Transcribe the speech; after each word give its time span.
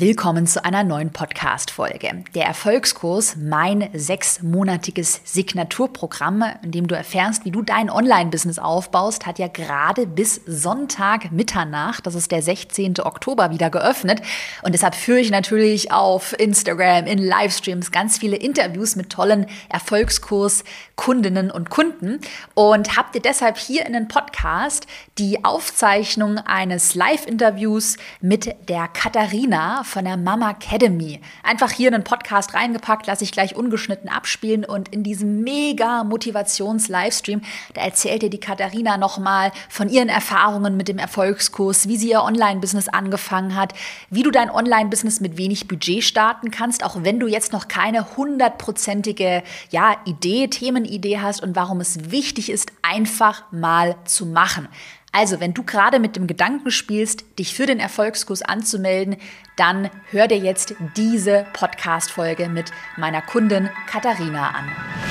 Willkommen 0.00 0.46
zu 0.46 0.64
einer 0.64 0.82
neuen 0.82 1.10
Podcast-Folge. 1.10 2.24
Der 2.34 2.46
Erfolgskurs, 2.46 3.36
mein 3.36 3.90
sechsmonatiges 3.92 5.20
Signaturprogramm, 5.24 6.42
in 6.62 6.70
dem 6.70 6.88
du 6.88 6.94
erfährst, 6.94 7.44
wie 7.44 7.50
du 7.50 7.60
dein 7.60 7.90
Online-Business 7.90 8.58
aufbaust, 8.58 9.26
hat 9.26 9.38
ja 9.38 9.48
gerade 9.48 10.06
bis 10.06 10.40
Sonntag 10.46 11.32
Mitternacht, 11.32 12.06
das 12.06 12.14
ist 12.14 12.32
der 12.32 12.40
16. 12.40 12.98
Oktober, 13.00 13.50
wieder 13.50 13.68
geöffnet. 13.68 14.22
Und 14.62 14.72
deshalb 14.72 14.94
führe 14.94 15.20
ich 15.20 15.30
natürlich 15.30 15.92
auf 15.92 16.34
Instagram, 16.40 17.04
in 17.04 17.18
Livestreams 17.18 17.92
ganz 17.92 18.16
viele 18.16 18.36
Interviews 18.36 18.96
mit 18.96 19.10
tollen 19.10 19.44
Erfolgskurs-Kundinnen 19.68 21.50
und 21.50 21.68
Kunden 21.68 22.20
und 22.54 22.96
habe 22.96 23.12
dir 23.12 23.20
deshalb 23.20 23.58
hier 23.58 23.84
in 23.84 23.92
den 23.92 24.08
Podcast 24.08 24.86
die 25.18 25.44
Aufzeichnung 25.44 26.38
eines 26.38 26.94
Live-Interviews 26.94 27.98
mit 28.22 28.56
der 28.70 28.88
Katharina 28.88 29.84
von 29.90 30.04
der 30.04 30.16
Mama 30.16 30.52
Academy. 30.52 31.20
Einfach 31.42 31.70
hier 31.70 31.92
einen 31.92 32.04
Podcast 32.04 32.54
reingepackt, 32.54 33.06
lasse 33.06 33.24
ich 33.24 33.32
gleich 33.32 33.56
ungeschnitten 33.56 34.08
abspielen 34.08 34.64
und 34.64 34.88
in 34.88 35.02
diesem 35.02 35.42
mega 35.42 36.04
Motivations-Livestream, 36.04 37.42
da 37.74 37.82
erzählt 37.82 38.22
dir 38.22 38.30
die 38.30 38.40
Katharina 38.40 38.96
nochmal 38.96 39.52
von 39.68 39.88
ihren 39.88 40.08
Erfahrungen 40.08 40.76
mit 40.76 40.88
dem 40.88 40.98
Erfolgskurs, 40.98 41.88
wie 41.88 41.96
sie 41.96 42.10
ihr 42.10 42.22
Online-Business 42.22 42.88
angefangen 42.88 43.56
hat, 43.56 43.74
wie 44.08 44.22
du 44.22 44.30
dein 44.30 44.50
Online-Business 44.50 45.20
mit 45.20 45.36
wenig 45.36 45.68
Budget 45.68 46.04
starten 46.04 46.50
kannst, 46.50 46.84
auch 46.84 47.02
wenn 47.02 47.18
du 47.18 47.26
jetzt 47.26 47.52
noch 47.52 47.68
keine 47.68 48.16
hundertprozentige 48.16 49.42
ja, 49.70 49.96
Idee, 50.04 50.48
Themenidee 50.48 51.18
hast 51.18 51.42
und 51.42 51.56
warum 51.56 51.80
es 51.80 52.10
wichtig 52.10 52.50
ist, 52.50 52.72
einfach 52.82 53.42
mal 53.50 53.96
zu 54.04 54.26
machen. 54.26 54.68
Also, 55.12 55.40
wenn 55.40 55.54
du 55.54 55.64
gerade 55.64 55.98
mit 55.98 56.14
dem 56.14 56.28
Gedanken 56.28 56.70
spielst, 56.70 57.24
dich 57.38 57.52
für 57.52 57.66
den 57.66 57.80
Erfolgskurs 57.80 58.42
anzumelden, 58.42 59.16
dann 59.56 59.90
hör 60.10 60.28
dir 60.28 60.38
jetzt 60.38 60.74
diese 60.96 61.46
Podcast-Folge 61.52 62.48
mit 62.48 62.70
meiner 62.96 63.20
Kundin 63.20 63.68
Katharina 63.88 64.50
an. 64.50 64.70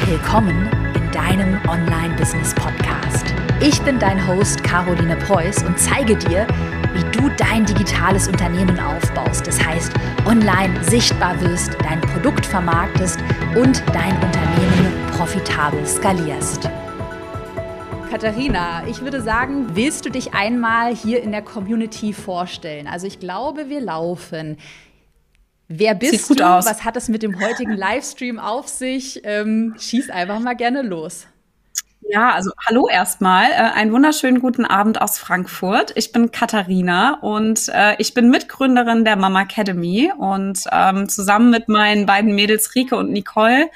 Willkommen 0.10 0.70
in 0.96 1.12
deinem 1.12 1.60
Online-Business-Podcast. 1.68 3.26
Ich 3.60 3.82
bin 3.82 4.00
dein 4.00 4.26
Host 4.26 4.64
Caroline 4.64 5.18
Preuß 5.18 5.64
und 5.64 5.78
zeige 5.78 6.16
dir, 6.16 6.48
wie 6.94 7.04
du 7.12 7.30
dein 7.36 7.66
digitales 7.66 8.30
Unternehmen 8.30 8.80
aufbaust. 8.80 9.46
Das 9.48 9.62
heißt, 9.62 9.92
online 10.26 10.82
sichtbar 10.82 11.40
wirst, 11.42 11.76
dein 11.84 12.00
Produkt 12.00 12.46
vermarktest 12.46 13.20
und 13.54 13.84
dein 13.94 14.16
Unternehmen 14.24 15.08
profitabel 15.12 15.86
skalierst. 15.86 16.70
Katharina, 18.10 18.88
ich 18.88 19.02
würde 19.02 19.22
sagen, 19.22 19.76
willst 19.76 20.04
du 20.04 20.10
dich 20.10 20.34
einmal 20.34 20.96
hier 20.96 21.22
in 21.22 21.32
der 21.32 21.44
Community 21.44 22.12
vorstellen? 22.12 22.88
Also 22.88 23.06
ich 23.06 23.20
glaube, 23.20 23.70
wir 23.70 23.82
laufen. 23.82 24.58
Wer 25.68 25.94
bist 25.94 26.14
Sieht 26.14 26.28
gut 26.28 26.40
du? 26.40 26.50
Aus. 26.50 26.66
Was 26.66 26.84
hat 26.84 26.98
es 26.98 27.08
mit 27.08 27.22
dem 27.22 27.40
heutigen 27.40 27.74
Livestream 27.74 28.40
auf 28.40 28.68
sich? 28.68 29.22
Ähm, 29.26 29.76
schieß 29.78 30.10
einfach 30.10 30.40
mal 30.40 30.56
gerne 30.56 30.82
los. 30.82 31.28
Ja, 32.02 32.32
also 32.32 32.50
hallo 32.66 32.88
erstmal. 32.90 33.52
Äh, 33.52 33.76
einen 33.76 33.92
wunderschönen 33.92 34.40
guten 34.40 34.66
Abend 34.66 35.00
aus 35.00 35.20
Frankfurt. 35.20 35.92
Ich 35.96 36.12
bin 36.12 36.32
Katharina 36.32 37.20
und 37.22 37.70
äh, 37.70 37.96
ich 38.00 38.16
bin 38.16 38.32
Mitgründerin 38.32 39.06
der 39.06 39.18
Mama 39.18 39.44
Academy 39.44 40.12
und 40.18 40.64
ähm, 40.72 41.08
zusammen 41.08 41.52
mit 41.52 41.70
meinen 41.70 42.08
beiden 42.08 42.34
Mädels 42.34 42.74
Rike 42.74 42.96
und 42.96 43.12
Nicole 43.12 43.70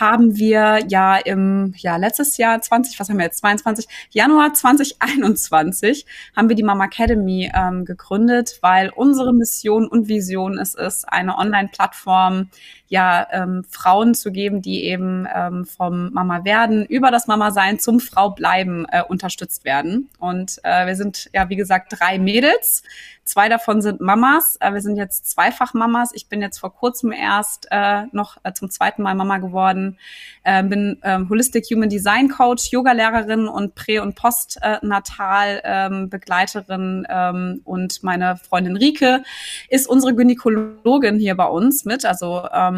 haben 0.00 0.36
wir 0.36 0.80
ja 0.88 1.16
im 1.16 1.74
ja 1.76 1.96
letztes 1.96 2.36
Jahr 2.36 2.60
20, 2.60 2.98
was 2.98 3.08
haben 3.08 3.18
wir 3.18 3.24
jetzt 3.24 3.38
22 3.38 3.86
Januar 4.10 4.54
2021 4.54 6.06
haben 6.34 6.48
wir 6.48 6.56
die 6.56 6.62
Mama 6.62 6.84
Academy 6.84 7.50
ähm, 7.54 7.84
gegründet, 7.84 8.58
weil 8.62 8.90
unsere 8.94 9.32
Mission 9.32 9.86
und 9.88 10.08
Vision 10.08 10.58
es 10.58 10.74
ist, 10.74 11.08
eine 11.08 11.36
Online-Plattform 11.36 12.50
ja 12.88 13.26
ähm, 13.30 13.64
Frauen 13.68 14.14
zu 14.14 14.32
geben, 14.32 14.62
die 14.62 14.84
eben 14.84 15.26
ähm, 15.34 15.64
vom 15.64 16.12
Mama 16.12 16.44
werden 16.44 16.84
über 16.86 17.10
das 17.10 17.26
Mama 17.26 17.50
sein 17.50 17.78
zum 17.78 18.00
Frau 18.00 18.30
bleiben 18.30 18.86
äh, 18.90 19.02
unterstützt 19.02 19.64
werden. 19.64 20.08
Und 20.18 20.58
äh, 20.62 20.86
wir 20.86 20.96
sind 20.96 21.28
ja 21.32 21.48
wie 21.48 21.56
gesagt 21.56 21.94
drei 21.98 22.18
Mädels. 22.18 22.82
Zwei 23.26 23.48
davon 23.48 23.82
sind 23.82 24.00
Mamas. 24.00 24.56
Äh, 24.60 24.72
wir 24.72 24.80
sind 24.80 24.96
jetzt 24.96 25.28
zweifach 25.28 25.74
Mamas. 25.74 26.10
Ich 26.14 26.28
bin 26.28 26.40
jetzt 26.40 26.58
vor 26.58 26.72
kurzem 26.72 27.10
erst 27.10 27.66
äh, 27.72 28.04
noch 28.12 28.36
äh, 28.44 28.52
zum 28.52 28.70
zweiten 28.70 29.02
Mal 29.02 29.16
Mama 29.16 29.38
geworden. 29.38 29.98
Äh, 30.44 30.62
bin 30.62 30.98
ähm, 31.02 31.28
Holistic 31.28 31.66
Human 31.72 31.88
Design 31.88 32.28
Coach, 32.28 32.70
Yoga-Lehrerin 32.70 33.48
und 33.48 33.74
Prä- 33.74 33.98
und 33.98 34.14
Postnatal 34.14 35.60
ähm, 35.64 36.08
Begleiterin. 36.08 37.04
Ähm, 37.08 37.62
und 37.64 38.04
meine 38.04 38.36
Freundin 38.36 38.76
Rike 38.76 39.24
ist 39.68 39.88
unsere 39.88 40.14
Gynäkologin 40.14 41.18
hier 41.18 41.36
bei 41.36 41.46
uns 41.46 41.84
mit. 41.84 42.04
Also 42.04 42.46
ähm, 42.52 42.75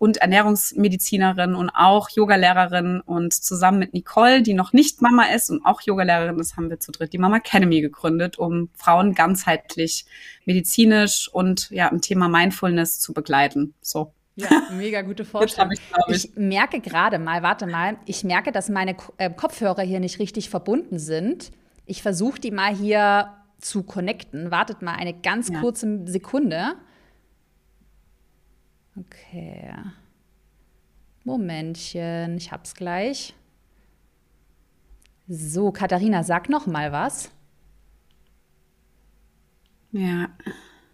und 0.00 0.16
Ernährungsmedizinerin 0.16 1.54
und 1.54 1.68
auch 1.70 2.08
Yogalehrerin 2.08 3.02
und 3.02 3.34
zusammen 3.34 3.78
mit 3.78 3.92
Nicole, 3.92 4.40
die 4.40 4.54
noch 4.54 4.72
nicht 4.72 5.02
Mama 5.02 5.24
ist 5.24 5.50
und 5.50 5.64
auch 5.66 5.82
Yogalehrerin 5.82 6.38
ist, 6.38 6.56
haben 6.56 6.70
wir 6.70 6.80
zu 6.80 6.90
dritt 6.90 7.12
die 7.12 7.18
Mama 7.18 7.36
Academy 7.36 7.82
gegründet, 7.82 8.38
um 8.38 8.70
Frauen 8.74 9.14
ganzheitlich 9.14 10.06
medizinisch 10.46 11.28
und 11.30 11.68
ja 11.68 11.88
im 11.88 12.00
Thema 12.00 12.28
Mindfulness 12.28 12.98
zu 12.98 13.12
begleiten. 13.12 13.74
So. 13.82 14.14
Ja, 14.36 14.48
mega 14.72 15.02
gute 15.02 15.26
Vorstellung. 15.26 15.72
Ich, 15.72 15.80
ich. 16.08 16.24
ich, 16.24 16.36
merke 16.36 16.80
gerade 16.80 17.18
mal, 17.18 17.42
warte 17.42 17.66
mal, 17.66 17.98
ich 18.06 18.24
merke, 18.24 18.52
dass 18.52 18.70
meine 18.70 18.96
äh, 19.18 19.28
Kopfhörer 19.28 19.82
hier 19.82 20.00
nicht 20.00 20.18
richtig 20.18 20.48
verbunden 20.48 20.98
sind. 20.98 21.50
Ich 21.84 22.00
versuche 22.00 22.40
die 22.40 22.52
mal 22.52 22.74
hier 22.74 23.34
zu 23.58 23.82
connecten. 23.82 24.50
Wartet 24.50 24.80
mal 24.80 24.94
eine 24.94 25.12
ganz 25.12 25.50
ja. 25.50 25.60
kurze 25.60 26.06
Sekunde. 26.06 26.76
Okay. 29.00 29.72
Momentchen, 31.24 32.36
ich 32.36 32.50
hab's 32.50 32.74
gleich. 32.74 33.34
So, 35.28 35.70
Katharina, 35.70 36.22
sag 36.22 36.48
noch 36.48 36.66
mal 36.66 36.92
was. 36.92 37.30
Ja. 39.92 40.28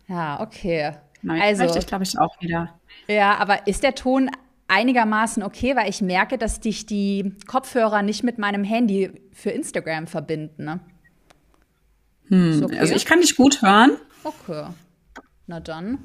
Ja, 0.09 0.41
okay. 0.41 0.93
Nein, 1.23 1.43
also, 1.43 1.77
ich 1.77 1.87
glaube 1.87 2.05
ich 2.05 2.19
auch 2.19 2.41
wieder. 2.41 2.79
Ja, 3.09 3.37
aber 3.37 3.67
ist 3.67 3.83
der 3.83 3.95
Ton 3.95 4.31
einigermaßen 4.69 5.43
okay, 5.43 5.77
weil 5.77 5.89
ich 5.89 6.03
merke, 6.03 6.39
dass 6.39 6.61
dich 6.61 6.87
die 6.87 7.35
Kopfhörer 7.47 8.03
nicht 8.03 8.23
mit 8.23 8.39
meinem 8.39 8.65
Handy 8.65 9.11
für 9.33 9.51
Instagram 9.51 10.07
verbinden. 10.07 10.65
Ne? 10.65 10.81
Hm, 12.29 12.65
okay? 12.65 12.79
Also 12.79 12.95
ich 12.95 13.07
kann 13.07 13.21
dich 13.21 13.37
gut 13.37 13.63
hören. 13.63 13.97
Okay. 14.25 14.67
Na 15.47 15.61
dann. 15.61 15.99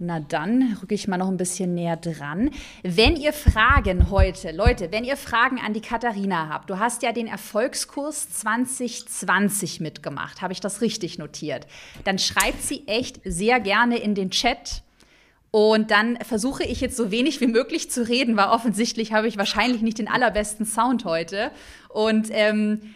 Na 0.00 0.20
dann 0.20 0.78
rücke 0.80 0.94
ich 0.94 1.08
mal 1.08 1.16
noch 1.16 1.28
ein 1.28 1.36
bisschen 1.36 1.74
näher 1.74 1.96
dran. 1.96 2.50
Wenn 2.84 3.16
ihr 3.16 3.32
Fragen 3.32 4.10
heute, 4.10 4.52
Leute, 4.52 4.92
wenn 4.92 5.04
ihr 5.04 5.16
Fragen 5.16 5.58
an 5.58 5.72
die 5.72 5.80
Katharina 5.80 6.48
habt, 6.48 6.70
du 6.70 6.78
hast 6.78 7.02
ja 7.02 7.10
den 7.10 7.26
Erfolgskurs 7.26 8.30
2020 8.30 9.80
mitgemacht, 9.80 10.40
habe 10.40 10.52
ich 10.52 10.60
das 10.60 10.82
richtig 10.82 11.18
notiert? 11.18 11.66
Dann 12.04 12.20
schreibt 12.20 12.62
sie 12.62 12.86
echt 12.86 13.20
sehr 13.24 13.58
gerne 13.58 13.98
in 13.98 14.14
den 14.14 14.30
Chat. 14.30 14.82
Und 15.50 15.90
dann 15.90 16.16
versuche 16.18 16.62
ich 16.62 16.80
jetzt 16.80 16.96
so 16.96 17.10
wenig 17.10 17.40
wie 17.40 17.46
möglich 17.46 17.90
zu 17.90 18.06
reden, 18.06 18.36
weil 18.36 18.48
offensichtlich 18.48 19.12
habe 19.12 19.26
ich 19.26 19.38
wahrscheinlich 19.38 19.82
nicht 19.82 19.98
den 19.98 20.06
allerbesten 20.06 20.66
Sound 20.66 21.06
heute. 21.06 21.50
Und 21.88 22.28
ähm, 22.30 22.94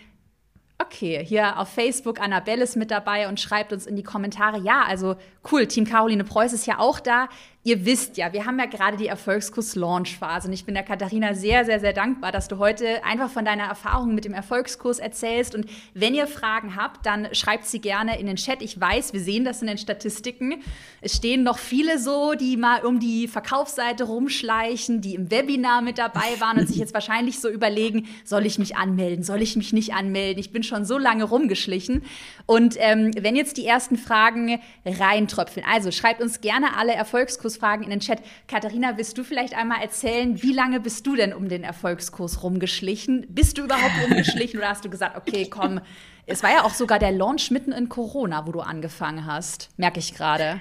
Okay, 0.84 1.25
hier 1.25 1.59
auf 1.59 1.69
Facebook 1.69 2.20
Annabelle 2.20 2.65
ist 2.65 2.76
mit 2.76 2.91
dabei 2.91 3.28
und 3.28 3.38
schreibt 3.38 3.72
uns 3.72 3.87
in 3.87 3.94
die 3.94 4.03
Kommentare, 4.03 4.59
ja, 4.59 4.82
also 4.82 5.15
cool, 5.53 5.66
Team 5.69 5.84
Caroline 5.84 6.25
Preuß 6.25 6.53
ist 6.53 6.66
ja 6.66 6.78
auch 6.78 6.98
da 6.98 7.28
ihr 7.64 7.86
wisst 7.86 8.16
ja, 8.16 8.32
wir 8.32 8.44
haben 8.44 8.58
ja 8.58 8.66
gerade 8.66 8.96
die 8.96 9.06
Erfolgskurs-Launch-Phase 9.06 10.48
und 10.48 10.52
ich 10.52 10.64
bin 10.64 10.74
der 10.74 10.82
Katharina 10.82 11.34
sehr, 11.34 11.64
sehr, 11.64 11.78
sehr 11.78 11.92
dankbar, 11.92 12.32
dass 12.32 12.48
du 12.48 12.58
heute 12.58 13.04
einfach 13.04 13.30
von 13.30 13.44
deiner 13.44 13.64
Erfahrung 13.64 14.16
mit 14.16 14.24
dem 14.24 14.34
Erfolgskurs 14.34 14.98
erzählst. 14.98 15.54
Und 15.54 15.66
wenn 15.94 16.12
ihr 16.12 16.26
Fragen 16.26 16.74
habt, 16.74 17.06
dann 17.06 17.32
schreibt 17.34 17.66
sie 17.66 17.80
gerne 17.80 18.18
in 18.18 18.26
den 18.26 18.34
Chat. 18.34 18.62
Ich 18.62 18.80
weiß, 18.80 19.12
wir 19.12 19.20
sehen 19.20 19.44
das 19.44 19.60
in 19.62 19.68
den 19.68 19.78
Statistiken. 19.78 20.60
Es 21.00 21.16
stehen 21.16 21.44
noch 21.44 21.58
viele 21.58 22.00
so, 22.00 22.34
die 22.34 22.56
mal 22.56 22.84
um 22.84 22.98
die 22.98 23.28
Verkaufsseite 23.28 24.04
rumschleichen, 24.04 25.00
die 25.00 25.14
im 25.14 25.31
Webinar 25.31 25.82
mit 25.82 25.98
dabei 25.98 26.40
waren 26.40 26.58
und 26.58 26.66
sich 26.66 26.78
jetzt 26.78 26.94
wahrscheinlich 26.94 27.38
so 27.38 27.48
überlegen, 27.48 28.08
soll 28.25 28.44
ich 28.44 28.58
mich 28.58 28.76
anmelden, 28.76 29.22
soll 29.22 29.40
ich 29.40 29.54
mich 29.54 29.72
nicht 29.72 29.94
anmelden? 29.94 30.40
Ich 30.40 30.50
bin 30.50 30.64
schon 30.64 30.84
so 30.84 30.98
lange 30.98 31.22
rumgeschlichen. 31.22 32.02
Und 32.46 32.75
ähm, 32.78 33.12
wenn 33.16 33.37
jetzt 33.37 33.56
die 33.56 33.66
ersten 33.66 33.96
Fragen 33.96 34.58
reintröpfeln, 34.84 35.64
also 35.70 35.92
schreibt 35.92 36.20
uns 36.20 36.40
gerne 36.40 36.76
alle 36.76 36.92
Erfolgskurs 36.92 37.51
Erfolgskursfragen 37.52 37.84
in 37.84 37.90
den 37.90 38.00
Chat. 38.00 38.20
Katharina, 38.49 38.96
willst 38.96 39.16
du 39.19 39.25
vielleicht 39.25 39.54
einmal 39.54 39.82
erzählen, 39.82 40.43
wie 40.43 40.52
lange 40.52 40.81
bist 40.81 41.06
du 41.06 41.16
denn 41.16 41.32
um 41.32 41.49
den 41.49 41.64
Erfolgskurs 41.64 42.43
rumgeschlichen? 42.43 43.26
Bist 43.28 43.58
du 43.58 43.64
überhaupt 43.64 43.93
rumgeschlichen 44.02 44.58
oder 44.58 44.69
hast 44.70 44.84
du 44.84 44.90
gesagt, 44.90 45.16
okay, 45.16 45.49
komm, 45.49 45.81
es 46.26 46.43
war 46.43 46.50
ja 46.50 46.64
auch 46.64 46.75
sogar 46.75 46.99
der 46.99 47.12
Launch 47.12 47.50
mitten 47.50 47.72
in 47.72 47.88
Corona, 47.88 48.46
wo 48.46 48.52
du 48.52 48.60
angefangen 48.60 49.26
hast, 49.26 49.70
merke 49.76 49.99
ich 49.99 50.14
gerade. 50.14 50.60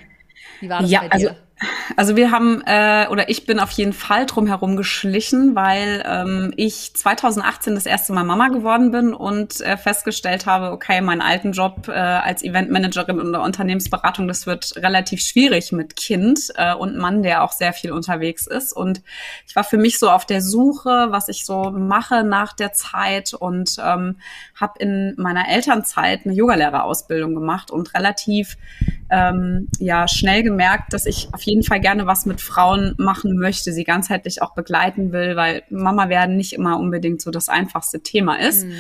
Wie 0.59 0.69
war 0.69 0.81
das 0.81 0.91
ja, 0.91 1.01
bei 1.01 1.17
dir? 1.17 1.29
Also 1.29 1.29
Also 1.95 2.15
wir 2.15 2.31
haben, 2.31 2.61
äh, 2.65 3.07
oder 3.09 3.29
ich 3.29 3.45
bin 3.45 3.59
auf 3.59 3.71
jeden 3.71 3.93
Fall 3.93 4.25
drumherum 4.25 4.75
geschlichen, 4.77 5.55
weil 5.55 6.03
ähm, 6.07 6.53
ich 6.55 6.93
2018 6.93 7.75
das 7.75 7.85
erste 7.85 8.13
Mal 8.13 8.23
Mama 8.23 8.47
geworden 8.47 8.91
bin 8.91 9.13
und 9.13 9.61
äh, 9.61 9.77
festgestellt 9.77 10.45
habe, 10.45 10.71
okay, 10.71 11.01
meinen 11.01 11.21
alten 11.21 11.51
Job 11.51 11.87
äh, 11.87 11.91
als 11.91 12.43
Eventmanagerin 12.43 13.19
in 13.19 13.31
der 13.31 13.41
Unternehmensberatung, 13.41 14.27
das 14.27 14.47
wird 14.47 14.73
relativ 14.77 15.21
schwierig 15.21 15.71
mit 15.71 15.95
Kind 15.95 16.51
äh, 16.55 16.73
und 16.73 16.97
Mann, 16.97 17.21
der 17.21 17.43
auch 17.43 17.51
sehr 17.51 17.73
viel 17.73 17.91
unterwegs 17.91 18.47
ist. 18.47 18.73
Und 18.73 19.01
ich 19.47 19.55
war 19.55 19.63
für 19.63 19.77
mich 19.77 19.99
so 19.99 20.09
auf 20.09 20.25
der 20.25 20.41
Suche, 20.41 21.07
was 21.09 21.27
ich 21.27 21.45
so 21.45 21.71
mache 21.71 22.23
nach 22.23 22.53
der 22.53 22.73
Zeit 22.73 23.33
und 23.33 23.77
ähm, 23.83 24.17
habe 24.59 24.79
in 24.79 25.13
meiner 25.17 25.47
Elternzeit 25.49 26.21
eine 26.25 26.33
Yogalehrerausbildung 26.33 27.35
gemacht 27.35 27.69
und 27.69 27.93
relativ 27.93 28.57
ähm, 29.11 29.67
ja 29.79 30.07
schnell 30.07 30.41
gemerkt, 30.41 30.93
dass 30.93 31.05
ich 31.05 31.29
auf 31.33 31.41
jeden 31.41 31.50
Fall 31.63 31.79
gerne 31.79 32.07
was 32.07 32.25
mit 32.25 32.41
Frauen 32.41 32.95
machen 32.97 33.37
möchte, 33.37 33.73
sie 33.73 33.83
ganzheitlich 33.83 34.41
auch 34.41 34.53
begleiten 34.53 35.11
will, 35.11 35.35
weil 35.35 35.63
Mama 35.69 36.09
werden 36.09 36.37
nicht 36.37 36.53
immer 36.53 36.79
unbedingt 36.79 37.21
so 37.21 37.31
das 37.31 37.49
einfachste 37.49 38.01
Thema 38.01 38.39
ist. 38.39 38.65
Mhm. 38.65 38.73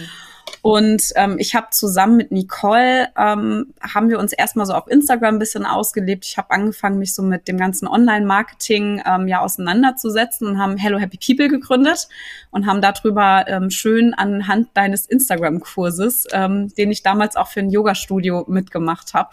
Und 0.61 1.11
ähm, 1.15 1.37
ich 1.39 1.55
habe 1.55 1.67
zusammen 1.71 2.17
mit 2.17 2.31
Nicole, 2.31 3.09
ähm, 3.17 3.73
haben 3.81 4.09
wir 4.09 4.19
uns 4.19 4.33
erstmal 4.33 4.65
so 4.65 4.73
auf 4.73 4.87
Instagram 4.87 5.35
ein 5.35 5.39
bisschen 5.39 5.65
ausgelebt. 5.65 6.25
Ich 6.25 6.37
habe 6.37 6.51
angefangen, 6.51 6.99
mich 6.99 7.15
so 7.15 7.23
mit 7.23 7.47
dem 7.47 7.57
ganzen 7.57 7.87
Online-Marketing 7.87 9.01
ähm, 9.05 9.27
ja 9.27 9.41
auseinanderzusetzen 9.41 10.47
und 10.47 10.59
haben 10.59 10.77
Hello 10.77 10.99
Happy 10.99 11.17
People 11.17 11.49
gegründet 11.49 12.07
und 12.51 12.67
haben 12.67 12.81
darüber 12.81 13.45
ähm, 13.47 13.71
schön 13.71 14.13
anhand 14.13 14.69
deines 14.75 15.07
Instagram-Kurses, 15.07 16.27
ähm, 16.31 16.73
den 16.75 16.91
ich 16.91 17.01
damals 17.01 17.35
auch 17.35 17.47
für 17.47 17.61
ein 17.61 17.69
Yoga-Studio 17.69 18.45
mitgemacht 18.47 19.13
habe, 19.13 19.31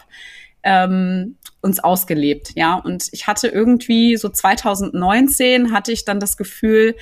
ähm, 0.63 1.37
uns 1.61 1.79
ausgelebt, 1.79 2.51
ja. 2.55 2.75
Und 2.75 3.09
ich 3.11 3.27
hatte 3.27 3.47
irgendwie 3.47 4.17
so 4.17 4.29
2019 4.29 5.73
hatte 5.73 5.91
ich 5.91 6.05
dann 6.05 6.19
das 6.19 6.37
Gefühl, 6.37 6.95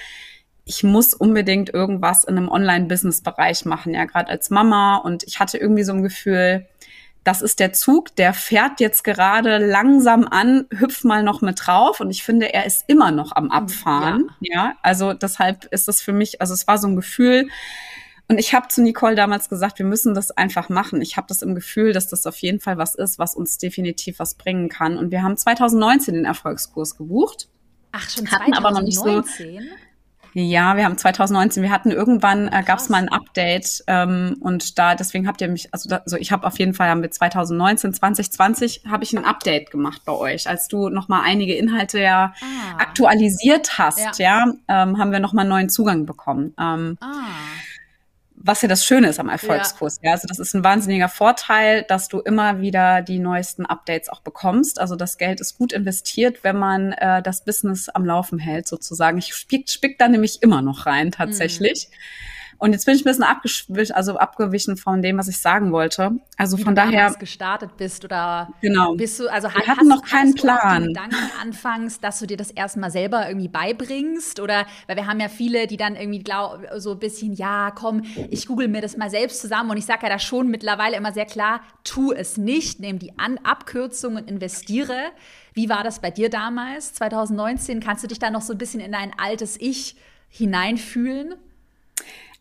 ich 0.65 0.83
muss 0.83 1.13
unbedingt 1.13 1.73
irgendwas 1.73 2.23
in 2.25 2.37
einem 2.37 2.49
Online-Business-Bereich 2.49 3.65
machen, 3.65 3.93
ja, 3.93 4.05
gerade 4.05 4.29
als 4.29 4.49
Mama. 4.49 4.97
Und 4.97 5.23
ich 5.23 5.39
hatte 5.39 5.57
irgendwie 5.57 5.83
so 5.83 5.93
ein 5.93 6.03
Gefühl, 6.03 6.67
das 7.23 7.41
ist 7.41 7.59
der 7.59 7.73
Zug, 7.73 8.15
der 8.15 8.33
fährt 8.33 8.79
jetzt 8.79 9.03
gerade 9.03 9.57
langsam 9.57 10.25
an, 10.25 10.65
hüpf 10.71 11.03
mal 11.03 11.23
noch 11.23 11.41
mit 11.41 11.59
drauf. 11.65 11.99
Und 11.99 12.09
ich 12.09 12.23
finde, 12.23 12.53
er 12.53 12.65
ist 12.65 12.85
immer 12.87 13.11
noch 13.11 13.33
am 13.35 13.51
Abfahren. 13.51 14.29
Ja, 14.39 14.55
ja 14.55 14.73
also 14.81 15.13
deshalb 15.13 15.65
ist 15.65 15.87
das 15.87 16.01
für 16.01 16.13
mich, 16.13 16.41
also 16.41 16.53
es 16.53 16.67
war 16.67 16.77
so 16.77 16.87
ein 16.87 16.95
Gefühl, 16.95 17.49
und 18.29 18.39
ich 18.39 18.53
habe 18.53 18.67
zu 18.67 18.81
Nicole 18.81 19.15
damals 19.15 19.47
gesagt, 19.47 19.79
wir 19.79 19.85
müssen 19.85 20.13
das 20.13 20.31
einfach 20.31 20.67
machen. 20.67 21.01
Ich 21.01 21.15
habe 21.15 21.27
das 21.29 21.41
im 21.41 21.55
Gefühl, 21.55 21.93
dass 21.93 22.09
das 22.09 22.25
auf 22.27 22.37
jeden 22.37 22.59
Fall 22.59 22.77
was 22.77 22.93
ist, 22.93 23.19
was 23.19 23.35
uns 23.35 23.57
definitiv 23.57 24.19
was 24.19 24.35
bringen 24.35 24.67
kann. 24.67 24.97
Und 24.97 25.11
wir 25.11 25.23
haben 25.23 25.37
2019 25.37 26.13
den 26.13 26.25
Erfolgskurs 26.25 26.97
gebucht. 26.97 27.47
Ach, 27.93 28.09
schon 28.09 28.25
2019? 28.25 28.39
Hatten 28.39 28.53
aber 28.53 28.71
noch 28.71 28.81
nicht 28.81 28.99
so. 28.99 29.23
Ja, 30.33 30.75
wir 30.75 30.83
haben 30.83 30.97
2019, 30.97 31.63
wir 31.63 31.71
hatten 31.71 31.89
irgendwann, 31.89 32.47
äh, 32.49 32.61
gab 32.63 32.77
es 32.77 32.89
mal 32.89 32.97
ein 32.97 33.09
Update 33.09 33.83
ähm, 33.87 34.35
und 34.39 34.77
da, 34.77 34.93
deswegen 34.93 35.27
habt 35.27 35.41
ihr 35.41 35.47
mich, 35.47 35.73
also, 35.73 35.89
da, 35.89 35.97
also 35.97 36.15
ich 36.17 36.31
habe 36.31 36.45
auf 36.45 36.59
jeden 36.59 36.75
Fall 36.75 36.89
haben 36.89 37.01
wir 37.01 37.09
2019, 37.09 37.93
2020 37.93 38.83
habe 38.87 39.03
ich 39.03 39.17
ein 39.17 39.25
Update 39.25 39.71
gemacht 39.71 40.03
bei 40.05 40.11
euch, 40.11 40.47
als 40.47 40.67
du 40.67 40.89
nochmal 40.89 41.23
einige 41.25 41.55
Inhalte 41.55 41.99
ja 41.99 42.35
ah. 42.39 42.77
aktualisiert 42.77 43.79
hast, 43.79 44.19
ja, 44.19 44.45
ja 44.45 44.83
ähm, 44.83 44.99
haben 44.99 45.11
wir 45.11 45.21
nochmal 45.21 45.45
neuen 45.45 45.69
Zugang 45.69 46.05
bekommen. 46.05 46.53
Ähm, 46.59 46.97
ah 47.01 47.07
was 48.39 48.61
ja 48.61 48.67
das 48.67 48.85
Schöne 48.85 49.09
ist 49.09 49.19
am 49.19 49.29
Erfolgskurs. 49.29 49.97
Ja. 50.01 50.09
ja. 50.09 50.13
Also 50.13 50.27
das 50.27 50.39
ist 50.39 50.53
ein 50.53 50.63
wahnsinniger 50.63 51.09
Vorteil, 51.09 51.83
dass 51.87 52.07
du 52.07 52.19
immer 52.19 52.61
wieder 52.61 53.01
die 53.01 53.19
neuesten 53.19 53.65
Updates 53.65 54.09
auch 54.09 54.21
bekommst. 54.21 54.79
Also 54.79 54.95
das 54.95 55.17
Geld 55.17 55.41
ist 55.41 55.57
gut 55.57 55.73
investiert, 55.73 56.43
wenn 56.43 56.57
man 56.57 56.91
äh, 56.93 57.21
das 57.23 57.43
Business 57.43 57.89
am 57.89 58.05
Laufen 58.05 58.37
hält, 58.37 58.67
sozusagen. 58.67 59.17
Ich 59.17 59.33
spick, 59.33 59.69
spick 59.69 59.97
da 59.97 60.07
nämlich 60.07 60.43
immer 60.43 60.61
noch 60.61 60.85
rein, 60.85 61.11
tatsächlich. 61.11 61.89
Mhm. 61.89 61.95
Und 62.59 62.73
jetzt 62.73 62.85
bin 62.85 62.95
ich 62.95 63.01
ein 63.01 63.05
bisschen 63.05 63.23
abgewichen, 63.23 63.95
also 63.95 64.17
abgewichen 64.17 64.77
von 64.77 65.01
dem, 65.01 65.17
was 65.17 65.27
ich 65.27 65.37
sagen 65.37 65.71
wollte. 65.71 66.19
Also 66.37 66.57
Wie 66.57 66.63
von 66.63 66.73
du 66.75 66.81
daher 66.81 67.13
gestartet 67.13 67.77
bist 67.77 68.03
oder 68.03 68.49
genau. 68.61 68.95
bist 68.95 69.19
du 69.19 69.27
also 69.27 69.47
wir 69.47 69.55
hast, 69.55 69.67
hatten 69.67 69.87
noch 69.87 70.03
keinen 70.03 70.33
Plan. 70.33 70.83
Du 70.83 70.87
Gedanken 70.87 71.15
anfangs, 71.41 71.99
dass 71.99 72.19
du 72.19 72.25
dir 72.25 72.37
das 72.37 72.49
erstmal 72.49 72.89
selber 72.89 73.27
irgendwie 73.27 73.47
beibringst 73.47 74.39
oder 74.39 74.65
weil 74.87 74.95
wir 74.95 75.07
haben 75.07 75.19
ja 75.19 75.29
viele, 75.29 75.67
die 75.67 75.77
dann 75.77 75.95
irgendwie 75.95 76.19
glaub, 76.19 76.61
so 76.77 76.91
ein 76.91 76.99
bisschen 76.99 77.33
ja, 77.33 77.71
komm, 77.71 78.03
ich 78.29 78.47
google 78.47 78.67
mir 78.67 78.81
das 78.81 78.97
mal 78.97 79.09
selbst 79.09 79.41
zusammen 79.41 79.69
und 79.71 79.77
ich 79.77 79.85
sage 79.85 80.03
ja 80.03 80.09
da 80.09 80.19
schon 80.19 80.49
mittlerweile 80.49 80.97
immer 80.97 81.13
sehr 81.13 81.25
klar, 81.25 81.61
tu 81.83 82.11
es 82.11 82.37
nicht, 82.37 82.79
nimm 82.79 82.97
die 82.97 83.17
An 83.19 83.37
Abkürzung 83.43 84.15
und 84.15 84.29
investiere. 84.29 85.11
Wie 85.53 85.69
war 85.69 85.83
das 85.83 85.99
bei 85.99 86.11
dir 86.11 86.29
damals 86.29 86.93
2019? 86.93 87.79
Kannst 87.79 88.03
du 88.03 88.07
dich 88.07 88.19
da 88.19 88.29
noch 88.31 88.41
so 88.41 88.53
ein 88.53 88.57
bisschen 88.57 88.79
in 88.79 88.91
dein 88.91 89.11
altes 89.17 89.59
Ich 89.59 89.95
hineinfühlen? 90.29 91.35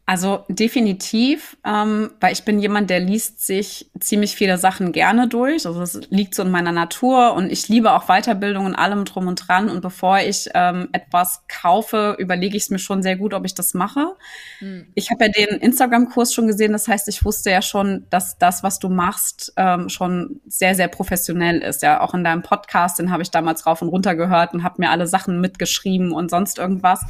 Also 0.08 0.44
definitiv, 0.48 1.56
ähm, 1.66 2.12
weil 2.20 2.32
ich 2.32 2.44
bin 2.44 2.60
jemand, 2.60 2.90
der 2.90 3.00
liest 3.00 3.44
sich 3.44 3.90
ziemlich 3.98 4.36
viele 4.36 4.56
Sachen 4.56 4.92
gerne 4.92 5.26
durch. 5.26 5.66
Also 5.66 5.80
das 5.80 6.00
liegt 6.10 6.36
so 6.36 6.44
in 6.44 6.52
meiner 6.52 6.70
Natur 6.70 7.34
und 7.34 7.50
ich 7.50 7.68
liebe 7.68 7.90
auch 7.90 8.06
Weiterbildung 8.06 8.66
und 8.66 8.76
allem 8.76 9.04
drum 9.04 9.26
und 9.26 9.48
dran. 9.48 9.68
Und 9.68 9.80
bevor 9.80 10.20
ich 10.20 10.48
ähm, 10.54 10.90
etwas 10.92 11.42
kaufe, 11.48 12.14
überlege 12.20 12.56
ich 12.56 12.62
es 12.62 12.70
mir 12.70 12.78
schon 12.78 13.02
sehr 13.02 13.16
gut, 13.16 13.34
ob 13.34 13.44
ich 13.44 13.54
das 13.54 13.74
mache. 13.74 14.14
Hm. 14.60 14.86
Ich 14.94 15.10
habe 15.10 15.24
ja 15.24 15.32
den 15.32 15.58
Instagram-Kurs 15.58 16.32
schon 16.32 16.46
gesehen. 16.46 16.70
Das 16.70 16.86
heißt, 16.86 17.08
ich 17.08 17.24
wusste 17.24 17.50
ja 17.50 17.60
schon, 17.60 18.06
dass 18.08 18.38
das, 18.38 18.62
was 18.62 18.78
du 18.78 18.88
machst, 18.88 19.54
ähm, 19.56 19.88
schon 19.88 20.40
sehr, 20.46 20.76
sehr 20.76 20.86
professionell 20.86 21.58
ist. 21.58 21.82
Ja, 21.82 22.00
auch 22.00 22.14
in 22.14 22.22
deinem 22.22 22.42
Podcast, 22.42 23.00
den 23.00 23.10
habe 23.10 23.24
ich 23.24 23.32
damals 23.32 23.66
rauf 23.66 23.82
und 23.82 23.88
runter 23.88 24.14
gehört 24.14 24.54
und 24.54 24.62
habe 24.62 24.76
mir 24.78 24.90
alle 24.90 25.08
Sachen 25.08 25.40
mitgeschrieben 25.40 26.12
und 26.12 26.30
sonst 26.30 26.58
irgendwas. 26.58 27.00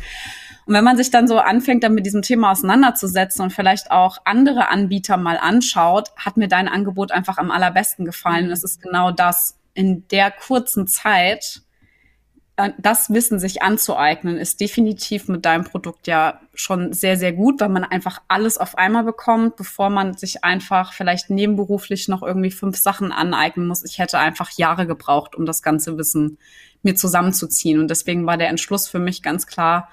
Und 0.67 0.75
wenn 0.75 0.85
man 0.85 0.97
sich 0.97 1.11
dann 1.11 1.29
so 1.29 1.39
anfängt, 1.39 1.85
dann 1.85 1.95
mit 1.95 2.07
diesem 2.07 2.23
Thema 2.23 2.51
auseinanderzusetzen 2.51 3.43
und 3.43 3.53
vielleicht 3.53 3.91
auch 3.93 4.19
andere 4.25 4.69
Anbieter 4.69 5.17
mal 5.17 5.39
anschaut, 5.39 6.11
hat 6.17 6.37
mir 6.37 6.49
dein 6.49 6.69
Angebot 6.69 7.13
einfach 7.13 7.39
am 7.39 7.53
allerbesten 7.53 8.05
gefallen. 8.05 8.47
Und 8.47 8.53
es 8.53 8.65
ist 8.65 8.83
genau 8.83 9.13
das. 9.13 9.57
In 9.75 10.09
der 10.09 10.31
kurzen 10.33 10.87
Zeit 10.89 11.63
äh, 12.57 12.71
das 12.79 13.11
Wissen 13.11 13.39
sich 13.39 13.63
anzueignen, 13.63 14.39
ist 14.39 14.61
definitiv 14.61 15.29
mit 15.29 15.45
deinem 15.45 15.65
Produkt 15.65 16.07
ja 16.07 16.41
schon 16.55 16.93
sehr, 16.93 17.17
sehr 17.17 17.33
gut, 17.33 17.61
weil 17.61 17.69
man 17.69 17.85
einfach 17.85 18.21
alles 18.29 18.59
auf 18.59 18.77
einmal 18.77 19.05
bekommt, 19.05 19.57
bevor 19.57 19.91
man 19.91 20.17
sich 20.17 20.43
einfach 20.43 20.93
vielleicht 20.93 21.31
nebenberuflich 21.31 22.09
noch 22.09 22.23
irgendwie 22.23 22.51
fünf 22.51 22.77
Sachen 22.79 23.13
aneignen 23.13 23.69
muss. 23.69 23.85
Ich 23.85 23.99
hätte 23.99 24.19
einfach 24.19 24.51
Jahre 24.53 24.87
gebraucht, 24.87 25.35
um 25.35 25.47
das 25.47 25.63
ganze 25.63 25.97
Wissen 25.99 26.39
mir 26.83 26.95
zusammenzuziehen. 26.95 27.79
Und 27.79 27.89
deswegen 27.89 28.27
war 28.27 28.37
der 28.37 28.49
Entschluss 28.49 28.89
für 28.89 28.99
mich 28.99 29.23
ganz 29.23 29.47
klar, 29.47 29.89